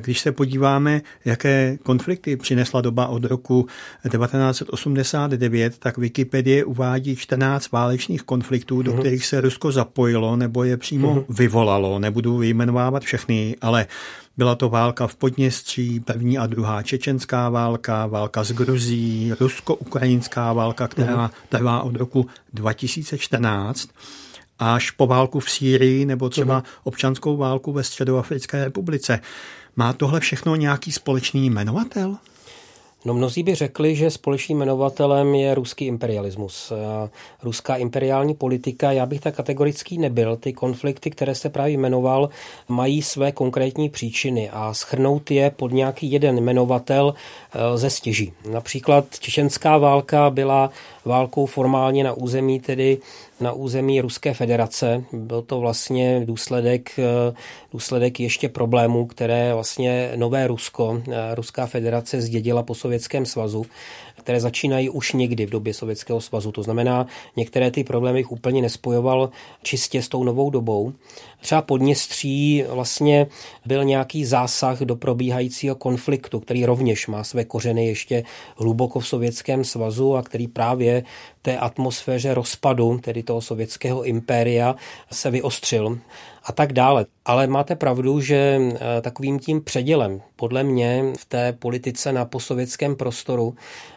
Když 0.00 0.20
se 0.20 0.32
podíváme, 0.32 1.02
jaké 1.24 1.78
konflikty 1.82 2.36
přinesla 2.36 2.80
doba 2.80 3.06
od 3.06 3.24
roku 3.24 3.66
1989, 4.10 5.78
tak 5.78 5.98
Wikipedie 5.98 6.64
uvádí 6.64 7.16
14 7.16 7.72
válečných 7.72 8.22
konfliktů, 8.22 8.82
do 8.82 8.92
mhm. 8.92 9.00
kterých 9.00 9.26
se 9.26 9.40
Rusko 9.40 9.72
zapojilo 9.72 10.36
nebo 10.36 10.64
je 10.64 10.76
přímo 10.76 11.14
mhm. 11.14 11.24
vyvolalo. 11.28 11.98
Nebudu 11.98 12.36
vyjmenovávat 12.36 13.02
všechny, 13.02 13.56
ale 13.60 13.86
byla 14.36 14.54
to 14.54 14.68
válka 14.68 15.06
v 15.06 15.16
Podněstří, 15.16 16.00
první 16.00 16.38
a 16.38 16.46
druhá 16.46 16.82
čečenská 16.82 17.48
válka, 17.48 18.06
válka 18.06 18.44
s 18.44 18.52
Gruzí, 18.52 19.32
rusko-ukrajinská 19.40 20.52
válka, 20.52 20.88
která 20.88 21.22
mhm. 21.22 21.30
trvá 21.48 21.82
od 21.82 21.96
roku 21.96 22.26
2014 22.52 23.88
až 24.58 24.90
po 24.90 25.06
válku 25.06 25.40
v 25.40 25.50
Sýrii 25.50 26.06
nebo 26.06 26.28
třeba 26.28 26.62
občanskou 26.84 27.36
válku 27.36 27.72
ve 27.72 27.84
Středoafrické 27.84 28.64
republice. 28.64 29.20
Má 29.78 29.92
tohle 29.92 30.20
všechno 30.20 30.56
nějaký 30.56 30.92
společný 30.92 31.46
jmenovatel? 31.46 32.16
No 33.04 33.14
mnozí 33.14 33.42
by 33.42 33.54
řekli, 33.54 33.96
že 33.96 34.10
společným 34.10 34.58
jmenovatelem 34.58 35.34
je 35.34 35.54
ruský 35.54 35.86
imperialismus. 35.86 36.72
Ruská 37.42 37.76
imperiální 37.76 38.34
politika, 38.34 38.92
já 38.92 39.06
bych 39.06 39.20
tak 39.20 39.36
kategorický 39.36 39.98
nebyl. 39.98 40.36
Ty 40.36 40.52
konflikty, 40.52 41.10
které 41.10 41.34
se 41.34 41.48
právě 41.48 41.72
jmenoval, 41.72 42.28
mají 42.68 43.02
své 43.02 43.32
konkrétní 43.32 43.88
příčiny 43.88 44.50
a 44.50 44.74
schrnout 44.74 45.30
je 45.30 45.50
pod 45.50 45.72
nějaký 45.72 46.12
jeden 46.12 46.38
jmenovatel 46.38 47.14
e, 47.14 47.78
ze 47.78 47.90
stěží. 47.90 48.32
Například 48.50 49.18
čečenská 49.18 49.78
válka 49.78 50.30
byla 50.30 50.70
válkou 51.04 51.46
formálně 51.46 52.04
na 52.04 52.12
území 52.12 52.60
tedy 52.60 52.98
na 53.40 53.52
území 53.52 54.00
Ruské 54.00 54.34
federace. 54.34 55.04
Byl 55.12 55.42
to 55.42 55.60
vlastně 55.60 56.22
důsledek, 56.24 56.98
eh, 56.98 57.34
důsledek 57.72 58.20
ještě 58.20 58.48
problémů, 58.48 59.06
které 59.06 59.54
vlastně 59.54 60.12
nové 60.16 60.46
Rusko, 60.46 61.02
eh, 61.12 61.34
Ruská 61.34 61.66
federace 61.66 62.20
zdědila 62.20 62.62
po 62.62 62.74
Sovětském 62.74 63.26
svazu, 63.26 63.66
které 64.28 64.40
začínají 64.40 64.90
už 64.90 65.12
někdy 65.12 65.46
v 65.46 65.50
době 65.50 65.74
Sovětského 65.74 66.20
svazu. 66.20 66.52
To 66.52 66.62
znamená, 66.62 67.06
některé 67.36 67.70
ty 67.70 67.84
problémy 67.84 68.18
jich 68.18 68.32
úplně 68.32 68.62
nespojoval 68.62 69.30
čistě 69.62 70.02
s 70.02 70.08
tou 70.08 70.24
novou 70.24 70.50
dobou. 70.50 70.92
Třeba 71.40 71.62
Podněstří 71.62 72.64
vlastně 72.68 73.26
byl 73.66 73.84
nějaký 73.84 74.24
zásah 74.24 74.80
do 74.80 74.96
probíhajícího 74.96 75.74
konfliktu, 75.74 76.40
který 76.40 76.64
rovněž 76.64 77.06
má 77.06 77.24
své 77.24 77.44
kořeny 77.44 77.86
ještě 77.86 78.24
hluboko 78.56 79.00
v 79.00 79.08
Sovětském 79.08 79.64
svazu 79.64 80.16
a 80.16 80.22
který 80.22 80.48
právě 80.48 81.04
té 81.42 81.58
atmosféře 81.58 82.34
rozpadu, 82.34 82.98
tedy 82.98 83.22
toho 83.22 83.40
sovětského 83.40 84.04
impéria, 84.04 84.76
se 85.12 85.30
vyostřil 85.30 85.98
a 86.44 86.52
tak 86.52 86.72
dále. 86.72 87.06
Ale 87.24 87.46
máte 87.46 87.76
pravdu, 87.76 88.20
že 88.20 88.60
eh, 88.60 89.00
takovým 89.00 89.38
tím 89.38 89.60
předělem 89.60 90.22
podle 90.36 90.64
mě 90.64 91.04
v 91.18 91.24
té 91.24 91.52
politice 91.52 92.12
na 92.12 92.24
posovětském 92.24 92.96
prostoru 92.96 93.54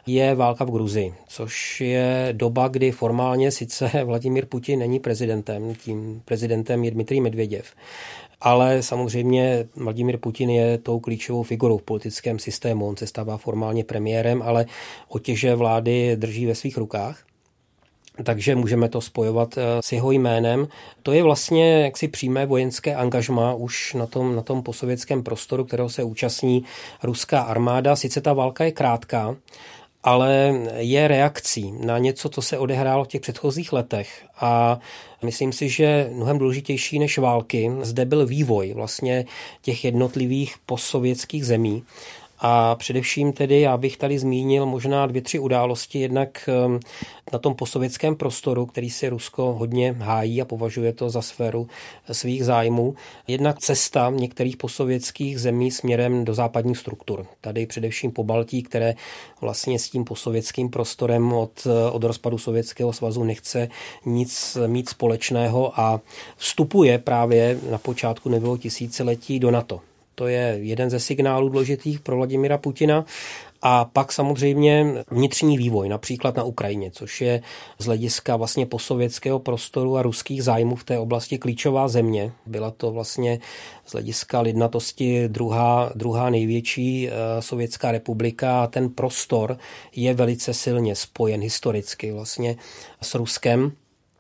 je 0.08 0.36
válka 0.36 0.64
v 0.66 0.72
Gruzii, 0.72 1.14
což 1.28 1.82
je 1.82 2.30
doba, 2.32 2.68
kdy 2.68 2.92
formálně 2.92 3.52
sice 3.52 3.92
Vladimír 4.04 4.46
Putin 4.46 4.80
není 4.80 5.00
prezidentem, 5.00 5.76
tím 5.76 6.22
prezidentem 6.26 6.84
je 6.84 6.92
Dmitrij 6.92 7.22
Medvěděv, 7.22 7.74
ale 8.42 8.84
samozřejmě 8.84 9.68
Vladimír 9.76 10.18
Putin 10.18 10.50
je 10.50 10.78
tou 10.78 11.00
klíčovou 11.00 11.44
figurou 11.44 11.78
v 11.78 11.84
politickém 11.84 12.39
systému. 12.39 12.88
On 12.88 12.98
se 12.98 13.08
stává 13.08 13.38
formálně 13.38 13.84
premiérem, 13.84 14.42
ale 14.42 14.66
otěže 15.08 15.56
vlády 15.56 16.16
drží 16.16 16.46
ve 16.46 16.56
svých 16.56 16.78
rukách 16.78 17.24
takže 18.24 18.55
můžeme 18.55 18.89
to 18.89 19.01
spojovat 19.01 19.57
eh, 19.57 19.62
s 19.82 19.91
jeho 19.91 20.12
jménem. 20.12 20.68
To 21.03 21.12
je 21.12 21.24
vlastně 21.24 21.84
jaksi 21.84 22.07
přímé 22.07 22.45
vojenské 22.45 22.95
angažma 22.95 23.53
už 23.53 23.93
na 23.93 24.07
tom, 24.07 24.36
na 24.36 24.41
tom 24.41 24.64
posovětském 24.64 25.24
prostoru, 25.24 25.66
kterého 25.66 25.89
se 25.89 26.03
účastní 26.03 26.64
ruská 27.03 27.41
armáda. 27.41 27.95
Sice 27.95 28.22
ta 28.22 28.34
válka 28.34 28.64
je 28.64 28.72
krátká, 28.72 29.36
ale 30.03 30.53
je 30.78 31.07
reakcí 31.07 31.74
na 31.86 31.97
něco, 31.97 32.30
co 32.30 32.41
se 32.41 32.57
odehrálo 32.57 33.03
v 33.03 33.07
těch 33.07 33.22
předchozích 33.22 33.74
letech. 33.74 34.26
A 34.39 34.80
myslím 35.24 35.53
si, 35.53 35.70
že 35.70 36.09
mnohem 36.14 36.38
důležitější 36.38 36.99
než 36.99 37.18
války 37.18 37.72
zde 37.82 38.05
byl 38.05 38.26
vývoj 38.26 38.74
vlastně 38.74 39.26
těch 39.62 39.86
jednotlivých 39.86 40.55
postsovětských 40.66 41.45
zemí. 41.45 41.84
A 42.44 42.76
především 42.76 43.34
tedy 43.34 43.62
já 43.62 43.78
bych 43.78 43.98
tady 43.98 44.20
zmínil 44.20 44.66
možná 44.66 45.08
dvě, 45.08 45.22
tři 45.22 45.39
události. 45.39 46.00
Jednak 46.00 46.50
ehm, 46.50 46.80
na 47.34 47.39
tom 47.39 47.56
posovětském 47.56 48.16
prostoru, 48.16 48.66
který 48.66 48.89
si 48.89 49.10
Rusko 49.10 49.54
hodně 49.60 49.96
hájí 50.00 50.42
a 50.42 50.46
považuje 50.46 50.94
to 50.94 51.10
za 51.10 51.22
sféru 51.22 51.68
svých 52.12 52.46
zájmů. 52.46 52.96
Jednak 53.28 53.60
cesta 53.60 54.12
některých 54.16 54.58
posovětských 54.58 55.39
zemí 55.39 55.72
směrem 55.72 56.26
do 56.26 56.34
západních 56.34 56.78
struktur. 56.78 57.26
Tady 57.42 57.66
především 57.66 58.12
po 58.12 58.24
Baltí, 58.24 58.64
které 58.64 58.96
vlastně 59.42 59.80
s 59.80 59.89
tím 59.89 60.06
posovětským 60.06 60.70
prostorem 60.70 61.34
od, 61.34 61.68
od 61.92 62.04
rozpadu 62.04 62.38
Sovětského 62.38 62.94
svazu 62.94 63.24
nechce 63.24 63.70
nic 64.06 64.58
mít 64.68 64.89
společného 64.89 65.80
a 65.80 66.02
vstupuje 66.38 66.98
právě 66.98 67.60
na 67.72 67.78
počátku 67.78 68.30
nového 68.30 68.58
tisíciletí 68.58 69.39
do 69.39 69.52
NATO. 69.52 69.91
To 70.16 70.28
je 70.28 70.57
jeden 70.62 70.89
ze 70.89 70.99
signálů 70.99 71.49
důležitých 71.49 71.99
pro 71.99 72.16
Vladimira 72.16 72.57
Putina. 72.57 73.05
A 73.64 73.86
pak 73.86 74.12
samozřejmě 74.12 74.86
vnitřní 75.12 75.57
vývoj, 75.57 75.89
například 75.89 76.36
na 76.38 76.43
Ukrajině, 76.43 76.91
což 76.91 77.22
je 77.22 77.41
z 77.80 77.86
hlediska 77.86 78.36
vlastně 78.36 78.66
posovětského 78.66 79.39
prostoru 79.39 79.97
a 79.97 80.01
ruských 80.01 80.43
zájmů 80.43 80.76
v 80.76 80.84
té 80.84 80.99
oblasti 80.99 81.38
klíčová 81.38 81.88
země. 81.88 82.32
Byla 82.45 82.72
to 82.72 82.91
vlastně 82.91 83.39
z 83.86 83.91
hlediska 83.91 84.41
lidnatosti 84.41 85.28
druhá, 85.28 85.91
druhá 85.95 86.30
největší 86.30 87.07
uh, 87.07 87.14
sovětská 87.39 87.91
republika 87.91 88.64
a 88.64 88.68
ten 88.68 88.89
prostor 88.89 89.57
je 89.95 90.14
velice 90.14 90.53
silně 90.53 90.95
spojen 90.95 91.41
historicky 91.41 92.12
vlastně 92.12 92.55
s 93.01 93.16
Ruskem. 93.16 93.72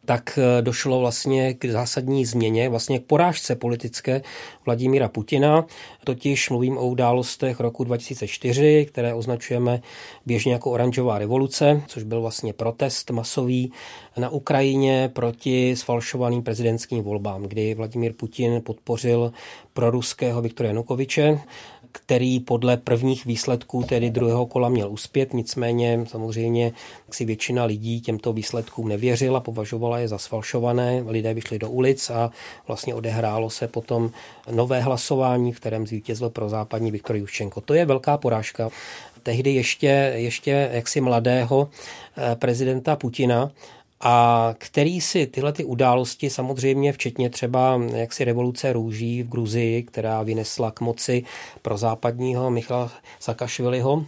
Tak 0.05 0.39
eh, 0.41 0.61
došlo 0.61 0.99
vlastně 0.99 1.53
k 1.53 1.65
zásadní 1.65 2.25
změně, 2.25 2.69
vlastně 2.69 2.99
k 2.99 3.05
porážce 3.05 3.55
politické 3.55 4.21
Vladimíra 4.65 5.07
Putina. 5.07 5.65
Totiž 6.03 6.49
mluvím 6.49 6.77
o 6.77 6.87
událostech 6.87 7.59
roku 7.59 7.83
2004, 7.83 8.85
které 8.89 9.13
označujeme 9.13 9.81
běžně 10.25 10.53
jako 10.53 10.71
oranžová 10.71 11.17
revoluce, 11.17 11.81
což 11.87 12.03
byl 12.03 12.21
vlastně 12.21 12.53
protest 12.53 13.11
masový 13.11 13.71
na 14.17 14.29
Ukrajině 14.29 15.09
proti 15.13 15.75
sfalšovaným 15.75 16.43
prezidentským 16.43 17.03
volbám, 17.03 17.43
kdy 17.43 17.73
Vladimír 17.73 18.13
Putin 18.13 18.61
podpořil 18.63 19.33
proruského 19.73 20.41
Viktora 20.41 20.67
Janukoviče 20.67 21.39
který 21.91 22.39
podle 22.39 22.77
prvních 22.77 23.25
výsledků 23.25 23.83
tedy 23.83 24.09
druhého 24.09 24.45
kola 24.45 24.69
měl 24.69 24.91
uspět, 24.91 25.33
nicméně 25.33 26.05
samozřejmě 26.07 26.71
si 27.11 27.25
většina 27.25 27.65
lidí 27.65 28.01
těmto 28.01 28.33
výsledkům 28.33 28.87
nevěřila, 28.87 29.39
považovala 29.39 29.99
je 29.99 30.07
za 30.07 30.17
sfalšované, 30.17 31.03
lidé 31.07 31.33
vyšli 31.33 31.59
do 31.59 31.69
ulic 31.69 32.09
a 32.09 32.31
vlastně 32.67 32.93
odehrálo 32.93 33.49
se 33.49 33.67
potom 33.67 34.11
nové 34.51 34.81
hlasování, 34.81 35.53
v 35.53 35.59
kterém 35.59 35.87
zvítězil 35.87 36.29
pro 36.29 36.49
západní 36.49 36.91
Viktor 36.91 37.15
Juščenko. 37.15 37.61
To 37.61 37.73
je 37.73 37.85
velká 37.85 38.17
porážka. 38.17 38.69
Tehdy 39.23 39.53
ještě, 39.53 40.13
ještě 40.15 40.69
jaksi 40.71 41.01
mladého 41.01 41.69
eh, 42.17 42.35
prezidenta 42.35 42.95
Putina, 42.95 43.51
a 44.01 44.55
který 44.57 45.01
si 45.01 45.27
tyhle 45.27 45.53
ty 45.53 45.63
události, 45.63 46.29
samozřejmě 46.29 46.93
včetně 46.93 47.29
třeba 47.29 47.81
jaksi 47.95 48.23
revoluce 48.23 48.73
růží 48.73 49.23
v 49.23 49.29
Gruzii, 49.29 49.83
která 49.83 50.23
vynesla 50.23 50.71
k 50.71 50.81
moci 50.81 51.23
pro 51.61 51.77
západního 51.77 52.51
Michala 52.51 52.91
Sakašviliho, 53.19 54.05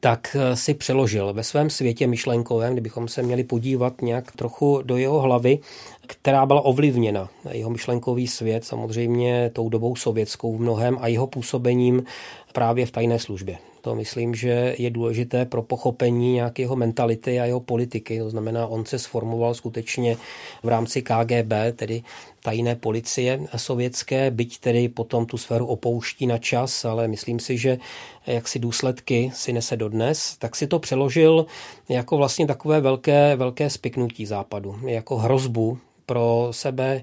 tak 0.00 0.36
si 0.54 0.74
přeložil 0.74 1.32
ve 1.32 1.44
svém 1.44 1.70
světě 1.70 2.06
myšlenkovém, 2.06 2.72
kdybychom 2.72 3.08
se 3.08 3.22
měli 3.22 3.44
podívat 3.44 4.02
nějak 4.02 4.32
trochu 4.32 4.82
do 4.82 4.96
jeho 4.96 5.20
hlavy, 5.20 5.58
která 6.06 6.46
byla 6.46 6.60
ovlivněna. 6.60 7.28
Jeho 7.50 7.70
myšlenkový 7.70 8.26
svět 8.26 8.64
samozřejmě 8.64 9.50
tou 9.52 9.68
dobou 9.68 9.96
sovětskou 9.96 10.56
v 10.56 10.60
mnohem 10.60 10.98
a 11.00 11.06
jeho 11.06 11.26
působením 11.26 12.04
právě 12.52 12.86
v 12.86 12.90
tajné 12.90 13.18
službě. 13.18 13.58
To 13.82 13.94
myslím, 13.94 14.34
že 14.34 14.74
je 14.78 14.90
důležité 14.90 15.44
pro 15.44 15.62
pochopení 15.62 16.32
nějakého 16.32 16.76
mentality 16.76 17.40
a 17.40 17.44
jeho 17.44 17.60
politiky. 17.60 18.18
To 18.18 18.30
znamená, 18.30 18.66
on 18.66 18.84
se 18.84 18.98
sformoval 18.98 19.54
skutečně 19.54 20.16
v 20.62 20.68
rámci 20.68 21.02
KGB, 21.02 21.52
tedy 21.76 22.02
tajné 22.42 22.76
policie 22.76 23.40
sovětské, 23.56 24.30
byť 24.30 24.58
tedy 24.58 24.88
potom 24.88 25.26
tu 25.26 25.38
sféru 25.38 25.66
opouští 25.66 26.26
na 26.26 26.38
čas, 26.38 26.84
ale 26.84 27.08
myslím 27.08 27.38
si, 27.38 27.58
že 27.58 27.78
jak 28.26 28.48
si 28.48 28.58
důsledky 28.58 29.30
si 29.34 29.52
nese 29.52 29.76
dodnes, 29.76 30.36
tak 30.38 30.56
si 30.56 30.66
to 30.66 30.78
přeložil 30.78 31.46
jako 31.88 32.16
vlastně 32.16 32.46
takové 32.46 32.80
velké, 32.80 33.36
velké 33.36 33.70
spiknutí 33.70 34.26
západu, 34.26 34.78
jako 34.86 35.16
hrozbu 35.16 35.78
pro 36.06 36.48
sebe 36.50 37.02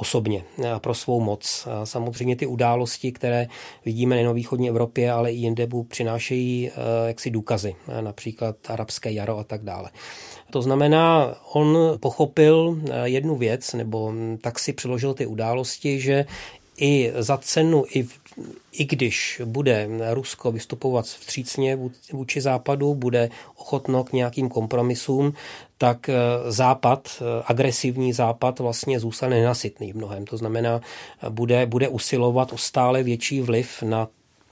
osobně 0.00 0.44
pro 0.78 0.94
svou 0.94 1.20
moc. 1.20 1.68
A 1.70 1.86
samozřejmě 1.86 2.36
ty 2.36 2.46
události, 2.46 3.12
které 3.12 3.46
vidíme 3.84 4.14
nejen 4.14 4.30
v 4.30 4.34
východní 4.34 4.68
Evropě, 4.68 5.12
ale 5.12 5.32
i 5.32 5.36
jinde, 5.36 5.68
přinášejí 5.88 6.70
eh, 6.70 6.72
jaksi 7.06 7.30
důkazy, 7.30 7.74
například 8.00 8.56
arabské 8.68 9.12
jaro 9.12 9.38
a 9.38 9.44
tak 9.44 9.62
dále. 9.62 9.90
To 10.50 10.62
znamená, 10.62 11.34
on 11.52 11.78
pochopil 12.00 12.78
eh, 12.84 13.08
jednu 13.08 13.36
věc, 13.36 13.72
nebo 13.72 14.12
tak 14.40 14.58
si 14.58 14.72
přeložil 14.72 15.14
ty 15.14 15.26
události, 15.26 16.00
že 16.00 16.24
i 16.80 17.12
za 17.18 17.38
cenu, 17.38 17.84
i, 17.94 18.08
i 18.72 18.84
když 18.84 19.42
bude 19.44 19.88
Rusko 20.10 20.52
vystupovat 20.52 21.04
vstřícně 21.04 21.78
vůči 22.12 22.40
západu, 22.40 22.94
bude 22.94 23.30
ochotno 23.56 24.04
k 24.04 24.12
nějakým 24.12 24.48
kompromisům, 24.48 25.32
tak 25.80 26.08
eh, 26.08 26.14
západ, 26.52 27.08
eh, 27.20 27.42
agresivní 27.46 28.12
západ 28.12 28.58
vlastně 28.58 29.00
zůstane 29.00 29.36
nenasytný 29.36 29.92
v 29.92 29.96
mnohem. 29.96 30.24
To 30.24 30.36
znamená, 30.36 30.80
bude, 31.28 31.66
bude 31.66 31.88
usilovat 31.88 32.52
o 32.52 32.58
stále 32.58 33.02
větší 33.02 33.40
vliv 33.40 33.82
na 33.82 34.08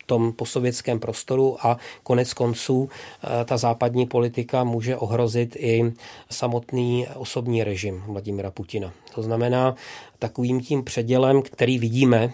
tom 0.09 0.33
posovětském 0.33 1.01
prostoru 1.01 1.67
a 1.67 1.77
konec 2.03 2.35
konců 2.35 2.89
eh, 2.89 3.45
ta 3.45 3.57
západní 3.57 4.07
politika 4.07 4.65
může 4.65 4.97
ohrozit 4.97 5.57
i 5.57 5.93
samotný 6.31 7.07
osobní 7.15 7.65
režim 7.65 8.03
Vladimira 8.07 8.51
Putina. 8.51 8.93
To 9.15 9.23
znamená, 9.23 9.75
takovým 10.19 10.61
tím 10.61 10.85
předělem, 10.85 11.43
který 11.43 11.79
vidíme 11.79 12.33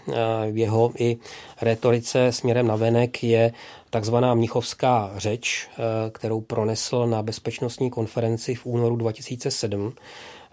v 0.53 0.59
jeho 0.59 0.93
i 0.99 1.17
retorice 1.63 2.33
směrem 2.33 2.67
na 2.67 2.77
venek, 2.77 3.25
je 3.25 3.53
takzvaná 3.95 4.35
mnichovská 4.35 5.13
řeč, 5.17 5.69
eh, 5.69 6.11
kterou 6.11 6.41
pronesl 6.41 7.07
na 7.07 7.23
bezpečnostní 7.23 7.91
konferenci 7.91 8.55
v 8.55 8.67
únoru 8.67 8.97
2007, 8.97 9.93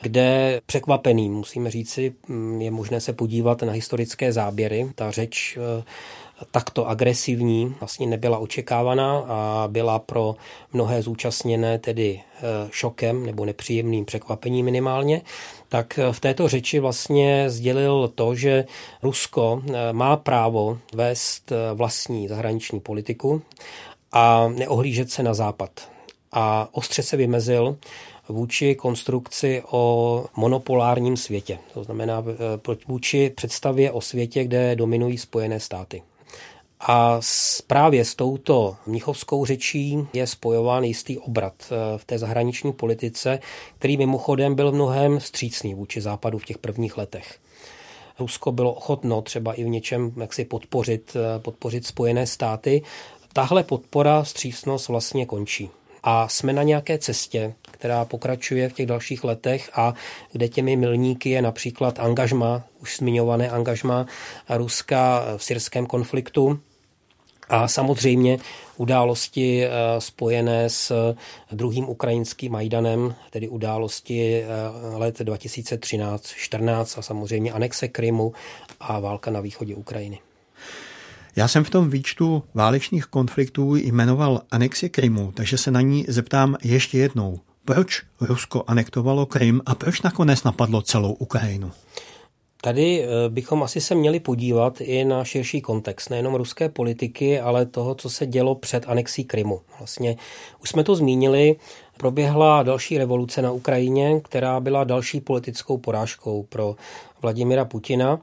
kde 0.01 0.61
překvapený, 0.65 1.29
musíme 1.29 1.71
říci, 1.71 2.13
mm, 2.27 2.61
je 2.61 2.71
možné 2.71 3.01
se 3.01 3.13
podívat 3.13 3.61
na 3.61 3.73
historické 3.73 4.33
záběry. 4.33 4.91
Ta 4.95 5.11
řeč 5.11 5.57
eh, 5.57 5.83
takto 6.51 6.87
agresivní 6.87 7.75
vlastně 7.79 8.07
nebyla 8.07 8.37
očekávaná 8.37 9.19
a 9.19 9.67
byla 9.67 9.99
pro 9.99 10.35
mnohé 10.73 11.01
zúčastněné 11.01 11.79
tedy 11.79 12.21
eh, 12.21 12.41
šokem 12.71 13.25
nebo 13.25 13.45
nepříjemným 13.45 14.05
překvapením 14.05 14.65
minimálně, 14.65 15.21
tak 15.69 15.99
v 16.11 16.19
této 16.19 16.47
řeči 16.47 16.79
vlastně 16.79 17.49
sdělil 17.49 18.11
to, 18.15 18.35
že 18.35 18.65
Rusko 19.03 19.61
eh, 19.65 19.93
má 19.93 20.17
právo 20.17 20.77
vést 20.93 21.51
eh, 21.51 21.55
vlastní 21.73 22.27
zahraniční 22.27 22.79
politiku 22.79 23.41
a 24.11 24.47
neohlížet 24.47 25.11
se 25.11 25.23
na 25.23 25.33
západ. 25.33 25.69
A 26.31 26.67
ostře 26.71 27.03
se 27.03 27.17
vymezil 27.17 27.77
vůči 28.29 28.75
konstrukci 28.75 29.63
o 29.71 30.25
monopolárním 30.35 31.17
světě. 31.17 31.59
To 31.73 31.83
znamená 31.83 32.23
vůči 32.87 33.31
představě 33.35 33.91
o 33.91 34.01
světě, 34.01 34.43
kde 34.43 34.75
dominují 34.75 35.17
Spojené 35.17 35.59
státy. 35.59 36.01
A 36.87 37.19
právě 37.67 38.05
s 38.05 38.15
touto 38.15 38.75
mnichovskou 38.85 39.45
řečí 39.45 40.07
je 40.13 40.27
spojován 40.27 40.83
jistý 40.83 41.17
obrat 41.17 41.53
eh, 41.71 41.97
v 41.97 42.05
té 42.05 42.17
zahraniční 42.17 42.73
politice, 42.73 43.39
který 43.77 43.97
mimochodem 43.97 44.55
byl 44.55 44.71
mnohem 44.71 45.19
vstřícný 45.19 45.73
vůči 45.73 46.01
západu 46.01 46.37
v 46.37 46.45
těch 46.45 46.57
prvních 46.57 46.97
letech. 46.97 47.39
Rusko 48.19 48.51
bylo 48.51 48.73
ochotno 48.73 49.21
třeba 49.21 49.53
i 49.53 49.63
v 49.63 49.67
něčem 49.67 50.11
jak 50.17 50.33
si 50.33 50.45
podpořit, 50.45 51.15
eh, 51.15 51.39
podpořit 51.39 51.85
Spojené 51.85 52.27
státy. 52.27 52.81
Tahle 53.33 53.63
podpora, 53.63 54.23
střícnost 54.23 54.87
vlastně 54.87 55.25
končí. 55.25 55.69
A 56.03 56.27
jsme 56.27 56.53
na 56.53 56.63
nějaké 56.63 56.97
cestě, 56.97 57.53
která 57.71 58.05
pokračuje 58.05 58.69
v 58.69 58.73
těch 58.73 58.85
dalších 58.85 59.23
letech 59.23 59.69
a 59.73 59.93
kde 60.31 60.47
těmi 60.47 60.75
milníky 60.75 61.29
je 61.29 61.41
například 61.41 61.99
angažma, 61.99 62.63
už 62.81 62.97
zmiňované 62.97 63.49
angažma 63.49 64.05
Ruska 64.49 65.25
v 65.37 65.43
syrském 65.43 65.85
konfliktu, 65.85 66.59
a 67.51 67.67
samozřejmě 67.67 68.37
události 68.77 69.65
eh, 69.65 69.69
spojené 69.99 70.69
s 70.69 71.15
druhým 71.51 71.89
ukrajinským 71.89 72.51
Majdanem, 72.51 73.15
tedy 73.29 73.49
události 73.49 74.43
eh, 74.43 74.47
let 74.97 75.19
2013-14 75.19 76.99
a 76.99 77.01
samozřejmě 77.01 77.51
anexe 77.51 77.87
Krymu 77.87 78.33
a 78.79 78.99
válka 78.99 79.31
na 79.31 79.39
východě 79.39 79.75
Ukrajiny. 79.75 80.19
Já 81.35 81.47
jsem 81.47 81.63
v 81.63 81.69
tom 81.69 81.89
výčtu 81.89 82.43
válečných 82.53 83.05
konfliktů 83.05 83.75
jmenoval 83.75 84.41
anexi 84.51 84.89
Krymu, 84.89 85.31
takže 85.31 85.57
se 85.57 85.71
na 85.71 85.81
ní 85.81 86.05
zeptám 86.07 86.57
ještě 86.63 86.97
jednou. 86.97 87.39
Proč 87.65 88.01
Rusko 88.21 88.63
anektovalo 88.67 89.25
Krym 89.25 89.61
a 89.65 89.75
proč 89.75 90.01
nakonec 90.01 90.43
napadlo 90.43 90.81
celou 90.81 91.13
Ukrajinu? 91.13 91.71
Tady 92.63 93.03
eh, 93.03 93.29
bychom 93.29 93.63
asi 93.63 93.81
se 93.81 93.95
měli 93.95 94.19
podívat 94.19 94.81
i 94.81 95.05
na 95.05 95.23
širší 95.23 95.61
kontext, 95.61 96.09
nejenom 96.09 96.35
ruské 96.35 96.69
politiky, 96.69 97.39
ale 97.39 97.65
toho, 97.65 97.95
co 97.95 98.09
se 98.09 98.25
dělo 98.25 98.55
před 98.55 98.83
anexí 98.87 99.23
Krymu. 99.23 99.61
Vlastně 99.79 100.17
už 100.61 100.69
jsme 100.69 100.83
to 100.83 100.95
zmínili, 100.95 101.55
proběhla 101.97 102.63
další 102.63 102.97
revoluce 102.97 103.41
na 103.41 103.51
Ukrajině, 103.51 104.21
která 104.23 104.59
byla 104.59 104.83
další 104.83 105.21
politickou 105.21 105.77
porážkou 105.77 106.43
pro 106.43 106.75
Vladimira 107.21 107.65
Putina. 107.65 108.19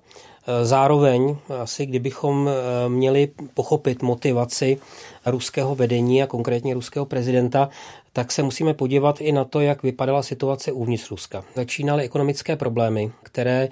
Eh, 0.47 0.65
zároveň 0.65 1.37
asi, 1.63 1.87
kdybychom 1.87 2.49
eh, 2.49 2.89
měli 2.89 3.29
pochopit 3.55 4.03
motivaci 4.03 4.79
ruského 5.27 5.75
vedení 5.75 6.23
a 6.23 6.27
konkrétně 6.27 6.75
ruského 6.75 7.07
prezidenta, 7.07 7.69
tak 8.19 8.33
se 8.33 8.43
musíme 8.43 8.75
podívat 8.75 9.21
i 9.21 9.33
na 9.33 9.45
to, 9.45 9.61
jak 9.61 9.83
vypadala 9.83 10.23
situace 10.23 10.73
uvnitř 10.73 11.11
Ruska. 11.11 11.45
Začínaly 11.55 12.05
ekonomické 12.05 12.57
problémy, 12.57 13.13
které 13.23 13.69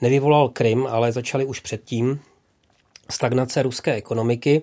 nevyvolal 0.00 0.48
Krym, 0.48 0.86
ale 0.86 1.12
začaly 1.12 1.44
už 1.44 1.60
předtím. 1.60 2.20
Stagnace 3.10 3.62
ruské 3.62 3.94
ekonomiky 3.94 4.62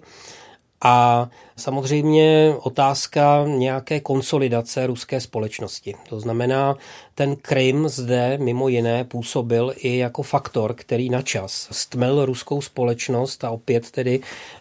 a 0.81 1.29
samozřejmě 1.55 2.53
otázka 2.61 3.43
nějaké 3.47 3.99
konsolidace 3.99 4.87
ruské 4.87 5.21
společnosti. 5.21 5.95
To 6.09 6.19
znamená, 6.19 6.75
ten 7.15 7.35
Krym 7.35 7.89
zde 7.89 8.37
mimo 8.41 8.67
jiné 8.67 9.03
působil 9.03 9.73
i 9.77 9.97
jako 9.97 10.23
faktor, 10.23 10.73
který 10.73 11.09
na 11.09 11.21
čas 11.21 11.67
stmel 11.71 12.25
ruskou 12.25 12.61
společnost 12.61 13.43
a 13.43 13.49
opět 13.49 13.91
tedy 13.91 14.19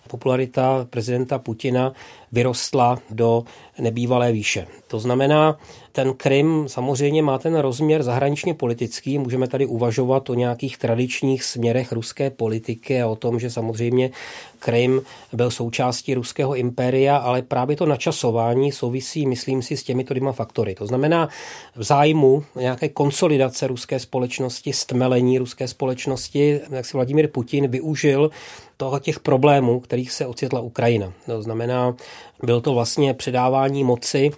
popularita 0.08 0.86
prezidenta 0.90 1.38
Putina 1.38 1.92
vyrostla 2.32 2.98
do 3.10 3.44
nebývalé 3.78 4.32
výše. 4.32 4.66
To 4.88 4.98
znamená, 4.98 5.58
ten 5.96 6.14
Krym 6.14 6.64
samozřejmě 6.68 7.22
má 7.22 7.38
ten 7.38 7.56
rozměr 7.56 8.02
zahraničně 8.02 8.54
politický. 8.54 9.18
Můžeme 9.18 9.48
tady 9.48 9.66
uvažovat 9.66 10.30
o 10.30 10.34
nějakých 10.34 10.78
tradičních 10.78 11.44
směrech 11.44 11.92
ruské 11.92 12.30
politiky 12.30 13.02
a 13.02 13.06
o 13.06 13.16
tom, 13.16 13.40
že 13.40 13.50
samozřejmě 13.50 14.10
Krym 14.58 15.00
byl 15.32 15.50
součástí 15.50 16.14
ruského 16.14 16.54
impéria, 16.54 17.16
ale 17.16 17.42
právě 17.42 17.76
to 17.76 17.86
načasování 17.86 18.72
souvisí, 18.72 19.26
myslím 19.26 19.62
si, 19.62 19.76
s 19.76 19.82
těmito 19.82 20.14
dvěma 20.14 20.32
faktory. 20.32 20.74
To 20.74 20.86
znamená 20.86 21.28
v 21.76 21.82
zájmu 21.82 22.44
nějaké 22.56 22.88
konsolidace 22.88 23.66
ruské 23.66 23.98
společnosti, 23.98 24.72
stmelení 24.72 25.38
ruské 25.38 25.68
společnosti, 25.68 26.60
jak 26.70 26.86
si 26.86 26.96
Vladimír 26.96 27.28
Putin 27.28 27.68
využil 27.68 28.30
toho 28.76 28.98
těch 28.98 29.20
problémů, 29.20 29.80
kterých 29.80 30.12
se 30.12 30.26
ocitla 30.26 30.60
Ukrajina. 30.60 31.12
To 31.26 31.42
znamená, 31.42 31.96
byl 32.42 32.60
to 32.60 32.74
vlastně 32.74 33.14
předávání 33.14 33.84
moci, 33.84 34.30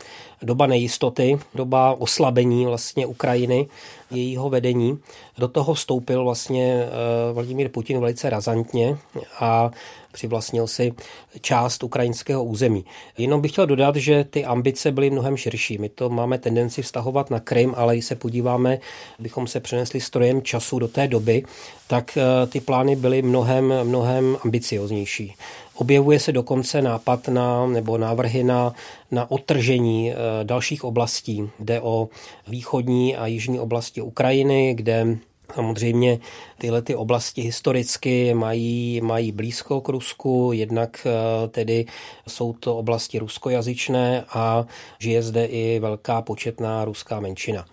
doba 0.43 0.67
nejistoty, 0.67 1.39
doba 1.55 1.97
oslabení 1.99 2.67
vlastně 2.67 3.07
Ukrajiny, 3.07 3.67
jejího 4.11 4.51
vedení. 4.51 4.99
Do 5.39 5.49
toho 5.49 5.75
vstoupil 5.75 6.25
vlastně 6.25 6.75
eh, 6.75 7.33
Vladimír 7.33 7.69
Putin 7.69 8.01
velice 8.01 8.31
razantně 8.31 8.99
a 9.41 9.71
přivlastnil 10.19 10.67
si 10.67 10.93
část 11.41 11.83
ukrajinského 11.83 12.45
území. 12.45 12.85
Jenom 13.19 13.41
bych 13.41 13.53
chtěl 13.53 13.67
dodat, 13.67 13.97
že 13.97 14.25
ty 14.25 14.45
ambice 14.45 14.93
byly 14.93 15.11
mnohem 15.11 15.37
širší. 15.37 15.79
My 15.79 15.89
to 15.89 16.11
máme 16.11 16.39
tendenci 16.39 16.83
vztahovat 16.83 17.31
na 17.31 17.41
Krym, 17.41 17.75
ale 17.77 17.95
když 17.95 18.05
se 18.05 18.15
podíváme, 18.15 18.79
bychom 19.19 19.47
se 19.47 19.61
přenesli 19.61 20.01
strojem 20.01 20.43
času 20.43 20.79
do 20.79 20.89
té 20.89 21.09
doby, 21.09 21.45
tak 21.87 22.19
eh, 22.19 22.47
ty 22.47 22.61
plány 22.61 22.97
byly 22.97 23.23
mnohem, 23.23 23.75
mnohem 23.85 24.37
ambicioznější. 24.45 25.35
Objevuje 25.75 26.21
se 26.21 26.33
dokonce 26.33 26.83
nápad 26.83 27.29
na, 27.29 27.67
nebo 27.67 27.99
návrhy 27.99 28.45
na, 28.45 28.75
na 29.11 29.31
otržení 29.31 30.13
eh, 30.13 30.17
dalších 30.43 30.85
oblastí. 30.85 31.51
Jde 31.59 31.81
o 31.81 32.09
východní 32.49 33.17
a 33.17 33.27
jižní 33.27 33.61
oblasti 33.61 34.01
Ukrajiny, 34.01 34.75
kde 34.75 35.19
Samozřejmě 35.55 36.19
tyhle 36.59 36.83
ty 36.83 36.95
oblasti 36.95 37.43
historicky 37.43 38.35
mají, 38.35 39.01
mají 39.01 39.33
blízko 39.33 39.81
k 39.81 39.89
Rusku, 39.89 40.51
jednak 40.55 41.07
eh, 41.07 41.49
tedy 41.49 41.87
jsou 42.29 42.53
to 42.53 42.77
oblasti 42.77 43.19
ruskojazyčné 43.19 44.25
a 44.29 44.67
žije 44.99 45.23
zde 45.23 45.45
i 45.45 45.79
velká 45.79 46.23
početná 46.23 46.85
ruská 46.85 47.21
menšina. 47.21 47.65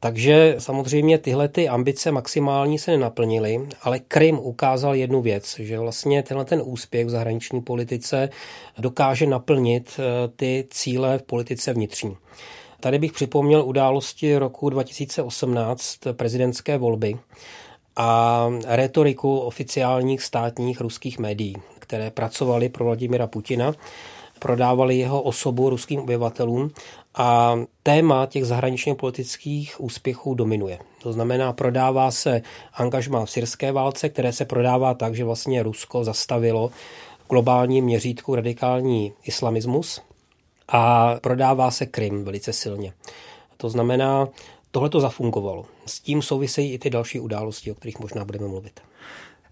Takže 0.00 0.54
samozřejmě 0.58 1.18
tyhle 1.18 1.48
ty 1.48 1.68
ambice 1.68 2.12
maximální 2.12 2.78
se 2.78 2.90
nenaplnily, 2.90 3.68
ale 3.82 3.98
Krym 3.98 4.38
ukázal 4.38 4.94
jednu 4.94 5.22
věc, 5.22 5.56
že 5.58 5.78
vlastně 5.78 6.22
tenhle 6.22 6.44
ten 6.44 6.62
úspěch 6.64 7.06
v 7.06 7.10
zahraniční 7.10 7.60
politice 7.60 8.28
dokáže 8.78 9.26
naplnit 9.26 10.00
eh, 10.00 10.28
ty 10.36 10.66
cíle 10.70 11.18
v 11.18 11.22
politice 11.22 11.72
vnitřní. 11.72 12.16
Tady 12.80 12.98
bych 12.98 13.12
připomněl 13.12 13.62
události 13.62 14.38
roku 14.38 14.70
2018, 14.70 15.98
prezidentské 16.12 16.78
volby 16.78 17.18
a 17.96 18.48
retoriku 18.66 19.38
oficiálních 19.38 20.22
státních 20.22 20.80
ruských 20.80 21.18
médií, 21.18 21.56
které 21.78 22.10
pracovaly 22.10 22.68
pro 22.68 22.84
Vladimira 22.84 23.26
Putina, 23.26 23.72
prodávali 24.38 24.98
jeho 24.98 25.22
osobu 25.22 25.70
ruským 25.70 26.00
obyvatelům 26.00 26.70
a 27.14 27.58
téma 27.82 28.26
těch 28.26 28.44
zahraničně 28.44 28.94
politických 28.94 29.80
úspěchů 29.80 30.34
dominuje. 30.34 30.78
To 31.02 31.12
znamená, 31.12 31.52
prodává 31.52 32.10
se 32.10 32.42
angažma 32.74 33.24
v 33.24 33.30
syrské 33.30 33.72
válce, 33.72 34.08
které 34.08 34.32
se 34.32 34.44
prodává 34.44 34.94
tak, 34.94 35.14
že 35.14 35.24
vlastně 35.24 35.62
Rusko 35.62 36.04
zastavilo 36.04 36.68
v 37.24 37.28
globálním 37.28 37.84
měřítku 37.84 38.34
radikální 38.34 39.12
islamismus 39.24 40.00
a 40.68 41.14
prodává 41.20 41.70
se 41.70 41.86
Krym 41.86 42.24
velice 42.24 42.52
silně. 42.52 42.92
To 43.56 43.68
znamená, 43.68 44.28
tohle 44.70 44.88
to 44.88 45.00
zafungovalo. 45.00 45.64
S 45.86 46.00
tím 46.00 46.22
souvisejí 46.22 46.72
i 46.72 46.78
ty 46.78 46.90
další 46.90 47.20
události, 47.20 47.70
o 47.70 47.74
kterých 47.74 47.98
možná 47.98 48.24
budeme 48.24 48.48
mluvit. 48.48 48.80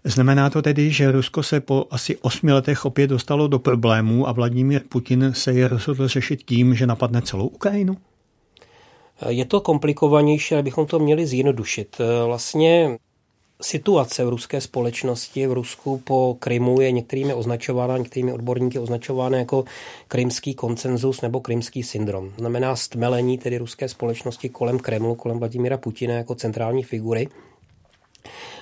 Znamená 0.03 0.49
to 0.49 0.61
tedy, 0.61 0.91
že 0.91 1.11
Rusko 1.11 1.43
se 1.43 1.59
po 1.61 1.85
asi 1.91 2.17
osmi 2.17 2.51
letech 2.53 2.85
opět 2.85 3.07
dostalo 3.07 3.47
do 3.47 3.59
problémů 3.59 4.27
a 4.27 4.31
Vladimír 4.31 4.81
Putin 4.89 5.33
se 5.33 5.53
je 5.53 5.67
rozhodl 5.67 6.07
řešit 6.07 6.43
tím, 6.43 6.75
že 6.75 6.87
napadne 6.87 7.21
celou 7.21 7.47
Ukrajinu? 7.47 7.97
Je 9.29 9.45
to 9.45 9.61
komplikovanější, 9.61 10.55
ale 10.55 10.63
bychom 10.63 10.85
to 10.85 10.99
měli 10.99 11.25
zjednodušit. 11.27 11.97
Vlastně 12.25 12.97
situace 13.61 14.25
v 14.25 14.29
ruské 14.29 14.61
společnosti 14.61 15.47
v 15.47 15.53
Rusku 15.53 15.97
po 16.03 16.37
Krymu 16.39 16.81
je 16.81 16.91
některými 16.91 17.33
označována, 17.33 17.97
některými 17.97 18.33
odborníky 18.33 18.79
označována 18.79 19.37
jako 19.37 19.65
krymský 20.07 20.55
koncenzus 20.55 21.21
nebo 21.21 21.41
krymský 21.41 21.83
syndrom. 21.83 22.33
Znamená 22.37 22.75
stmelení 22.75 23.37
tedy 23.37 23.57
ruské 23.57 23.89
společnosti 23.89 24.49
kolem 24.49 24.79
Kremlu, 24.79 25.15
kolem 25.15 25.39
Vladimíra 25.39 25.77
Putina 25.77 26.13
jako 26.13 26.35
centrální 26.35 26.83
figury. 26.83 27.27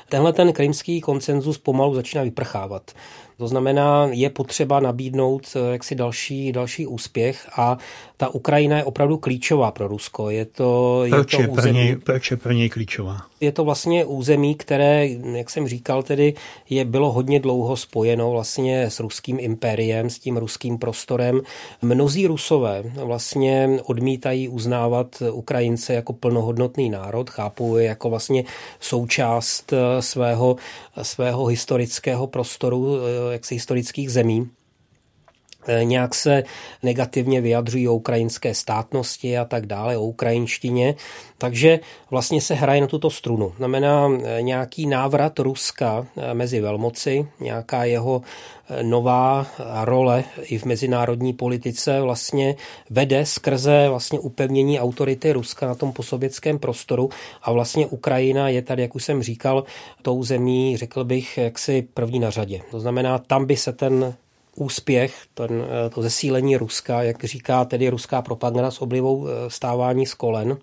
Tenhle 0.09 0.33
ten 0.33 0.53
krymský 0.53 1.01
koncenzus 1.01 1.57
pomalu 1.57 1.95
začíná 1.95 2.23
vyprchávat. 2.23 2.91
To 3.37 3.47
znamená, 3.47 4.07
je 4.11 4.29
potřeba 4.29 4.79
nabídnout 4.79 5.47
eh, 5.55 5.71
jaksi 5.71 5.95
další, 5.95 6.51
další 6.51 6.87
úspěch 6.87 7.49
a 7.57 7.77
ta 8.17 8.29
Ukrajina 8.29 8.77
je 8.77 8.83
opravdu 8.83 9.17
klíčová 9.17 9.71
pro 9.71 9.87
Rusko. 9.87 10.29
Je 10.29 10.45
to, 10.45 11.03
proč, 11.09 11.33
je 11.33 11.47
to 11.47 11.53
území, 11.53 11.73
pro 11.73 11.83
něj, 11.83 11.95
proč 11.95 12.31
je 12.31 12.37
pro 12.37 12.51
něj 12.51 12.69
klíčová? 12.69 13.21
Je 13.39 13.51
to 13.51 13.63
vlastně 13.63 14.05
území, 14.05 14.55
které, 14.55 15.07
jak 15.07 15.49
jsem 15.49 15.67
říkal, 15.67 16.03
tedy 16.03 16.33
je 16.69 16.85
bylo 16.85 17.11
hodně 17.11 17.39
dlouho 17.39 17.77
spojeno 17.77 18.31
vlastně 18.31 18.83
s 18.83 18.99
ruským 18.99 19.37
impériem, 19.39 20.09
s 20.09 20.19
tím 20.19 20.37
ruským 20.37 20.77
prostorem. 20.77 21.41
Mnozí 21.81 22.27
Rusové 22.27 22.83
vlastně 23.03 23.69
odmítají 23.85 24.49
uznávat 24.49 25.23
Ukrajince 25.31 25.93
jako 25.93 26.13
plnohodnotný 26.13 26.89
národ, 26.89 27.29
chápou 27.29 27.75
je 27.75 27.85
jako 27.85 28.09
vlastně 28.09 28.43
součást 28.79 29.73
eh, 29.73 29.94
svého, 30.01 30.55
svého 31.01 31.45
historického 31.45 32.27
prostoru, 32.27 32.97
eh, 32.97 33.33
jaksi 33.33 33.55
historických 33.55 34.11
zemí. 34.11 34.49
E, 35.67 35.85
nějak 35.85 36.15
se 36.15 36.43
negativně 36.83 37.41
vyjadřují 37.41 37.87
o 37.87 37.93
ukrajinské 37.93 38.53
státnosti 38.53 39.37
a 39.37 39.45
tak 39.45 39.65
dále, 39.65 39.97
o 39.97 40.03
ukrajinštině. 40.03 40.95
Takže 41.37 41.79
vlastně 42.11 42.41
se 42.41 42.53
hraje 42.53 42.81
na 42.81 42.87
tuto 42.87 43.09
strunu. 43.09 43.53
Znamená 43.57 44.09
e, 44.23 44.41
nějaký 44.41 44.87
návrat 44.87 45.39
Ruska 45.39 46.07
e, 46.17 46.33
mezi 46.33 46.61
velmoci, 46.61 47.27
nějaká 47.39 47.83
jeho 47.83 48.21
nová 48.81 49.47
role 49.83 50.23
i 50.41 50.57
v 50.57 50.65
mezinárodní 50.65 51.33
politice 51.33 52.01
vlastně 52.01 52.55
vede 52.89 53.25
skrze 53.25 53.85
vlastně 53.89 54.19
upevnění 54.19 54.79
autority 54.79 55.31
Ruska 55.31 55.67
na 55.67 55.75
tom 55.75 55.93
posovětském 55.93 56.59
prostoru 56.59 57.09
a 57.41 57.51
vlastně 57.51 57.87
Ukrajina 57.87 58.49
je 58.49 58.61
tady, 58.61 58.81
jak 58.81 58.95
už 58.95 59.03
jsem 59.03 59.23
říkal, 59.23 59.63
tou 60.01 60.23
zemí, 60.23 60.77
řekl 60.77 61.03
bych, 61.03 61.37
jaksi 61.37 61.87
první 61.93 62.19
na 62.19 62.29
řadě. 62.29 62.61
To 62.71 62.79
znamená, 62.79 63.17
tam 63.17 63.45
by 63.45 63.57
se 63.57 63.73
ten 63.73 64.15
úspěch, 64.55 65.15
ten, 65.33 65.65
eh, 65.85 65.89
to 65.89 66.01
zesílení 66.01 66.57
Ruska, 66.57 67.03
jak 67.03 67.23
říká 67.23 67.65
tedy 67.65 67.89
ruská 67.89 68.21
propaganda 68.21 68.71
s 68.71 68.81
oblivou 68.81 69.27
eh, 69.27 69.49
stávání 69.49 70.05
z 70.05 70.13
kolen, 70.13 70.57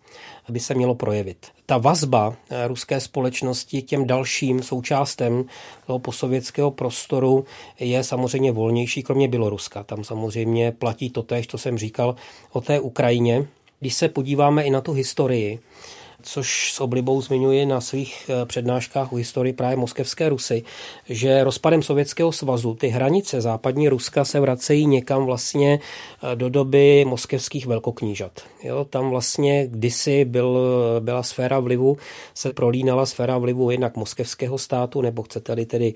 aby 0.49 0.61
se 0.61 0.74
mělo 0.74 0.95
projevit. 0.95 1.47
Ta 1.66 1.78
vazba 1.78 2.34
eh, 2.51 2.68
ruské 2.68 3.01
společnosti 3.01 3.82
těm 3.82 4.07
dalším 4.07 4.62
součástem 4.62 5.45
toho 5.86 5.99
posovětského 5.99 6.70
prostoru 6.70 7.45
je 7.80 8.05
samozřejmě 8.05 8.53
volnější, 8.53 9.03
kromě 9.03 9.28
Běloruska. 9.28 9.82
Tam 9.82 10.05
samozřejmě 10.05 10.72
platí 10.72 11.11
to 11.11 11.22
tež, 11.22 11.47
co 11.47 11.59
jsem 11.59 11.78
říkal 11.78 12.16
o 12.53 12.61
té 12.61 12.80
Ukrajině. 12.80 13.47
Když 13.80 13.95
se 13.95 14.09
podíváme 14.09 14.62
i 14.62 14.70
na 14.70 14.80
tu 14.80 14.93
historii, 14.93 15.59
což 16.22 16.72
s 16.72 16.80
oblibou 16.80 17.20
zmiňuji 17.20 17.66
na 17.66 17.80
svých 17.80 18.30
eh, 18.30 18.46
přednáškách 18.46 19.12
o 19.12 19.16
historii 19.16 19.52
právě 19.52 19.76
moskevské 19.76 20.28
Rusy, 20.28 20.62
že 21.08 21.44
rozpadem 21.44 21.82
Sovětského 21.82 22.32
svazu 22.32 22.74
ty 22.74 22.88
hranice 22.88 23.40
západní 23.40 23.88
Ruska 23.88 24.24
se 24.24 24.40
vracejí 24.40 24.86
někam 24.86 25.24
vlastně 25.24 25.80
eh, 26.32 26.36
do 26.36 26.48
doby 26.48 27.04
moskevských 27.04 27.66
velkoknížat. 27.66 28.40
Jo, 28.62 28.84
tam 28.84 29.10
vlastně 29.10 29.66
kdysi 29.66 30.24
byl, 30.24 30.58
byla 31.00 31.22
sféra 31.22 31.60
vlivu, 31.60 31.96
se 32.34 32.52
prolínala 32.52 33.06
sféra 33.06 33.38
vlivu 33.38 33.70
jednak 33.70 33.96
moskevského 33.96 34.58
státu, 34.58 35.00
nebo 35.00 35.22
chcete-li 35.22 35.66
tedy 35.66 35.94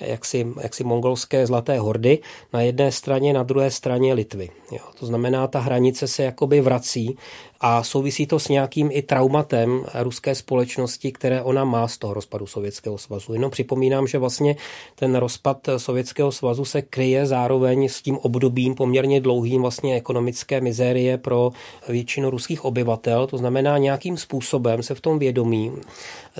jaksi, 0.00 0.46
jaksi 0.62 0.84
mongolské 0.84 1.46
zlaté 1.46 1.78
hordy 1.78 2.18
na 2.52 2.60
jedné 2.60 2.92
straně, 2.92 3.32
na 3.32 3.42
druhé 3.42 3.70
straně 3.70 4.14
Litvy. 4.14 4.50
Jo, 4.72 4.80
to 4.98 5.06
znamená, 5.06 5.46
ta 5.46 5.60
hranice 5.60 6.08
se 6.08 6.22
jakoby 6.22 6.60
vrací 6.60 7.16
a 7.60 7.82
souvisí 7.82 8.26
to 8.26 8.38
s 8.38 8.48
nějakým 8.48 8.88
i 8.92 9.02
traumatem 9.02 9.84
ruské 9.94 10.34
společnosti, 10.34 11.12
které 11.12 11.42
ona 11.42 11.64
má 11.64 11.88
z 11.88 11.98
toho 11.98 12.14
rozpadu 12.14 12.46
Sovětského 12.46 12.98
svazu. 12.98 13.32
Jenom 13.32 13.50
připomínám, 13.50 14.06
že 14.06 14.18
vlastně 14.18 14.56
ten 14.94 15.16
rozpad 15.16 15.68
Sovětského 15.76 16.32
svazu 16.32 16.64
se 16.64 16.82
kryje 16.82 17.26
zároveň 17.26 17.88
s 17.88 18.02
tím 18.02 18.18
obdobím 18.18 18.74
poměrně 18.74 19.20
dlouhým 19.20 19.62
vlastně 19.62 19.96
ekonomické 19.96 20.60
mizérie 20.60 21.18
pro 21.18 21.50
většinu 21.88 22.30
ruských 22.30 22.64
obyvatel. 22.64 23.26
To 23.26 23.38
znamená, 23.38 23.78
nějakým 23.78 24.16
způsobem 24.16 24.82
se 24.82 24.94
v 24.94 25.00
tom 25.00 25.18
vědomí. 25.18 25.72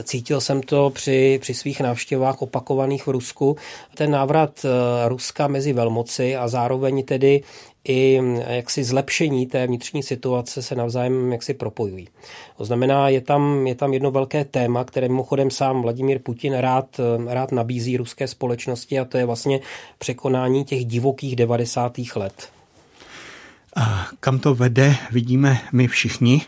Cítil 0.02 0.40
jsem 0.40 0.62
to 0.62 0.90
při, 0.90 1.38
při 1.42 1.54
svých 1.54 1.80
návštěvách 1.80 2.42
opakovaných 2.42 3.06
v 3.06 3.10
Rusku. 3.10 3.56
Ten 3.94 4.10
návrat 4.10 4.66
Ruska 5.08 5.48
mezi 5.48 5.72
velmoci 5.72 6.36
a 6.36 6.48
zároveň 6.48 7.04
tedy 7.04 7.42
i 7.88 8.20
jaksi 8.48 8.84
zlepšení 8.84 9.46
té 9.46 9.66
vnitřní 9.66 10.02
situace 10.02 10.62
se 10.62 10.74
navzájem 10.74 11.32
jaksi 11.32 11.54
propojují. 11.54 12.08
To 12.56 12.64
znamená, 12.64 13.08
je 13.08 13.20
tam, 13.20 13.66
je 13.66 13.74
tam 13.74 13.92
jedno 13.92 14.10
velké 14.10 14.44
téma, 14.44 14.84
které 14.84 15.08
mimochodem 15.08 15.50
sám 15.50 15.82
Vladimír 15.82 16.18
Putin 16.18 16.54
rád, 16.54 17.00
rád 17.26 17.52
nabízí 17.52 17.96
ruské 17.96 18.28
společnosti 18.28 18.98
a 18.98 19.04
to 19.04 19.18
je 19.18 19.24
vlastně 19.24 19.60
překonání 19.98 20.64
těch 20.64 20.84
divokých 20.84 21.36
90. 21.36 21.92
let. 22.16 22.48
A 23.76 24.06
kam 24.20 24.38
to 24.38 24.54
vede, 24.54 24.96
vidíme 25.12 25.58
my 25.72 25.88
všichni. 25.88 26.42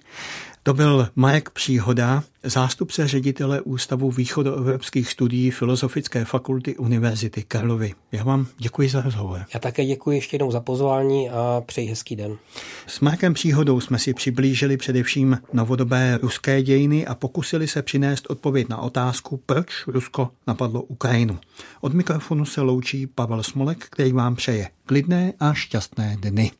To 0.67 0.75
byl 0.75 1.09
Marek 1.17 1.51
Příhoda, 1.51 2.23
zástupce 2.43 3.09
ředitele 3.09 3.61
Ústavu 3.61 4.11
východoevropských 4.11 5.11
studií 5.11 5.51
Filozofické 5.51 6.25
fakulty 6.25 6.77
Univerzity 6.77 7.43
Karlovy. 7.43 7.95
Já 8.13 8.25
vám 8.25 8.47
děkuji 8.59 8.89
za 8.89 9.01
rozhovor. 9.01 9.45
Já 9.55 9.61
také 9.61 9.85
děkuji 9.85 10.17
ještě 10.17 10.35
jednou 10.35 10.51
za 10.51 10.61
pozvání 10.61 11.31
a 11.31 11.63
přeji 11.67 11.89
hezký 11.89 12.17
den. 12.17 12.37
S 12.87 13.01
Markem 13.01 13.35
Příhodou 13.35 13.81
jsme 13.81 13.99
si 13.99 14.15
přiblížili 14.15 14.77
především 14.77 15.39
novodobé 15.53 16.19
ruské 16.23 16.63
dějiny 16.63 17.07
a 17.07 17.15
pokusili 17.15 17.69
se 17.69 17.83
přinést 17.83 18.27
odpověď 18.31 18.69
na 18.69 18.79
otázku, 18.79 19.41
proč 19.47 19.87
Rusko 19.87 20.31
napadlo 20.47 20.83
Ukrajinu. 20.83 21.39
Od 21.81 21.95
mikrofonu 21.95 22.45
se 22.45 22.61
loučí 22.61 23.07
Pavel 23.07 23.43
Smolek, 23.43 23.87
který 23.91 24.13
vám 24.13 24.37
přeje 24.37 24.69
klidné 24.87 25.33
a 25.41 25.55
šťastné 25.55 26.17
dny. 26.21 26.51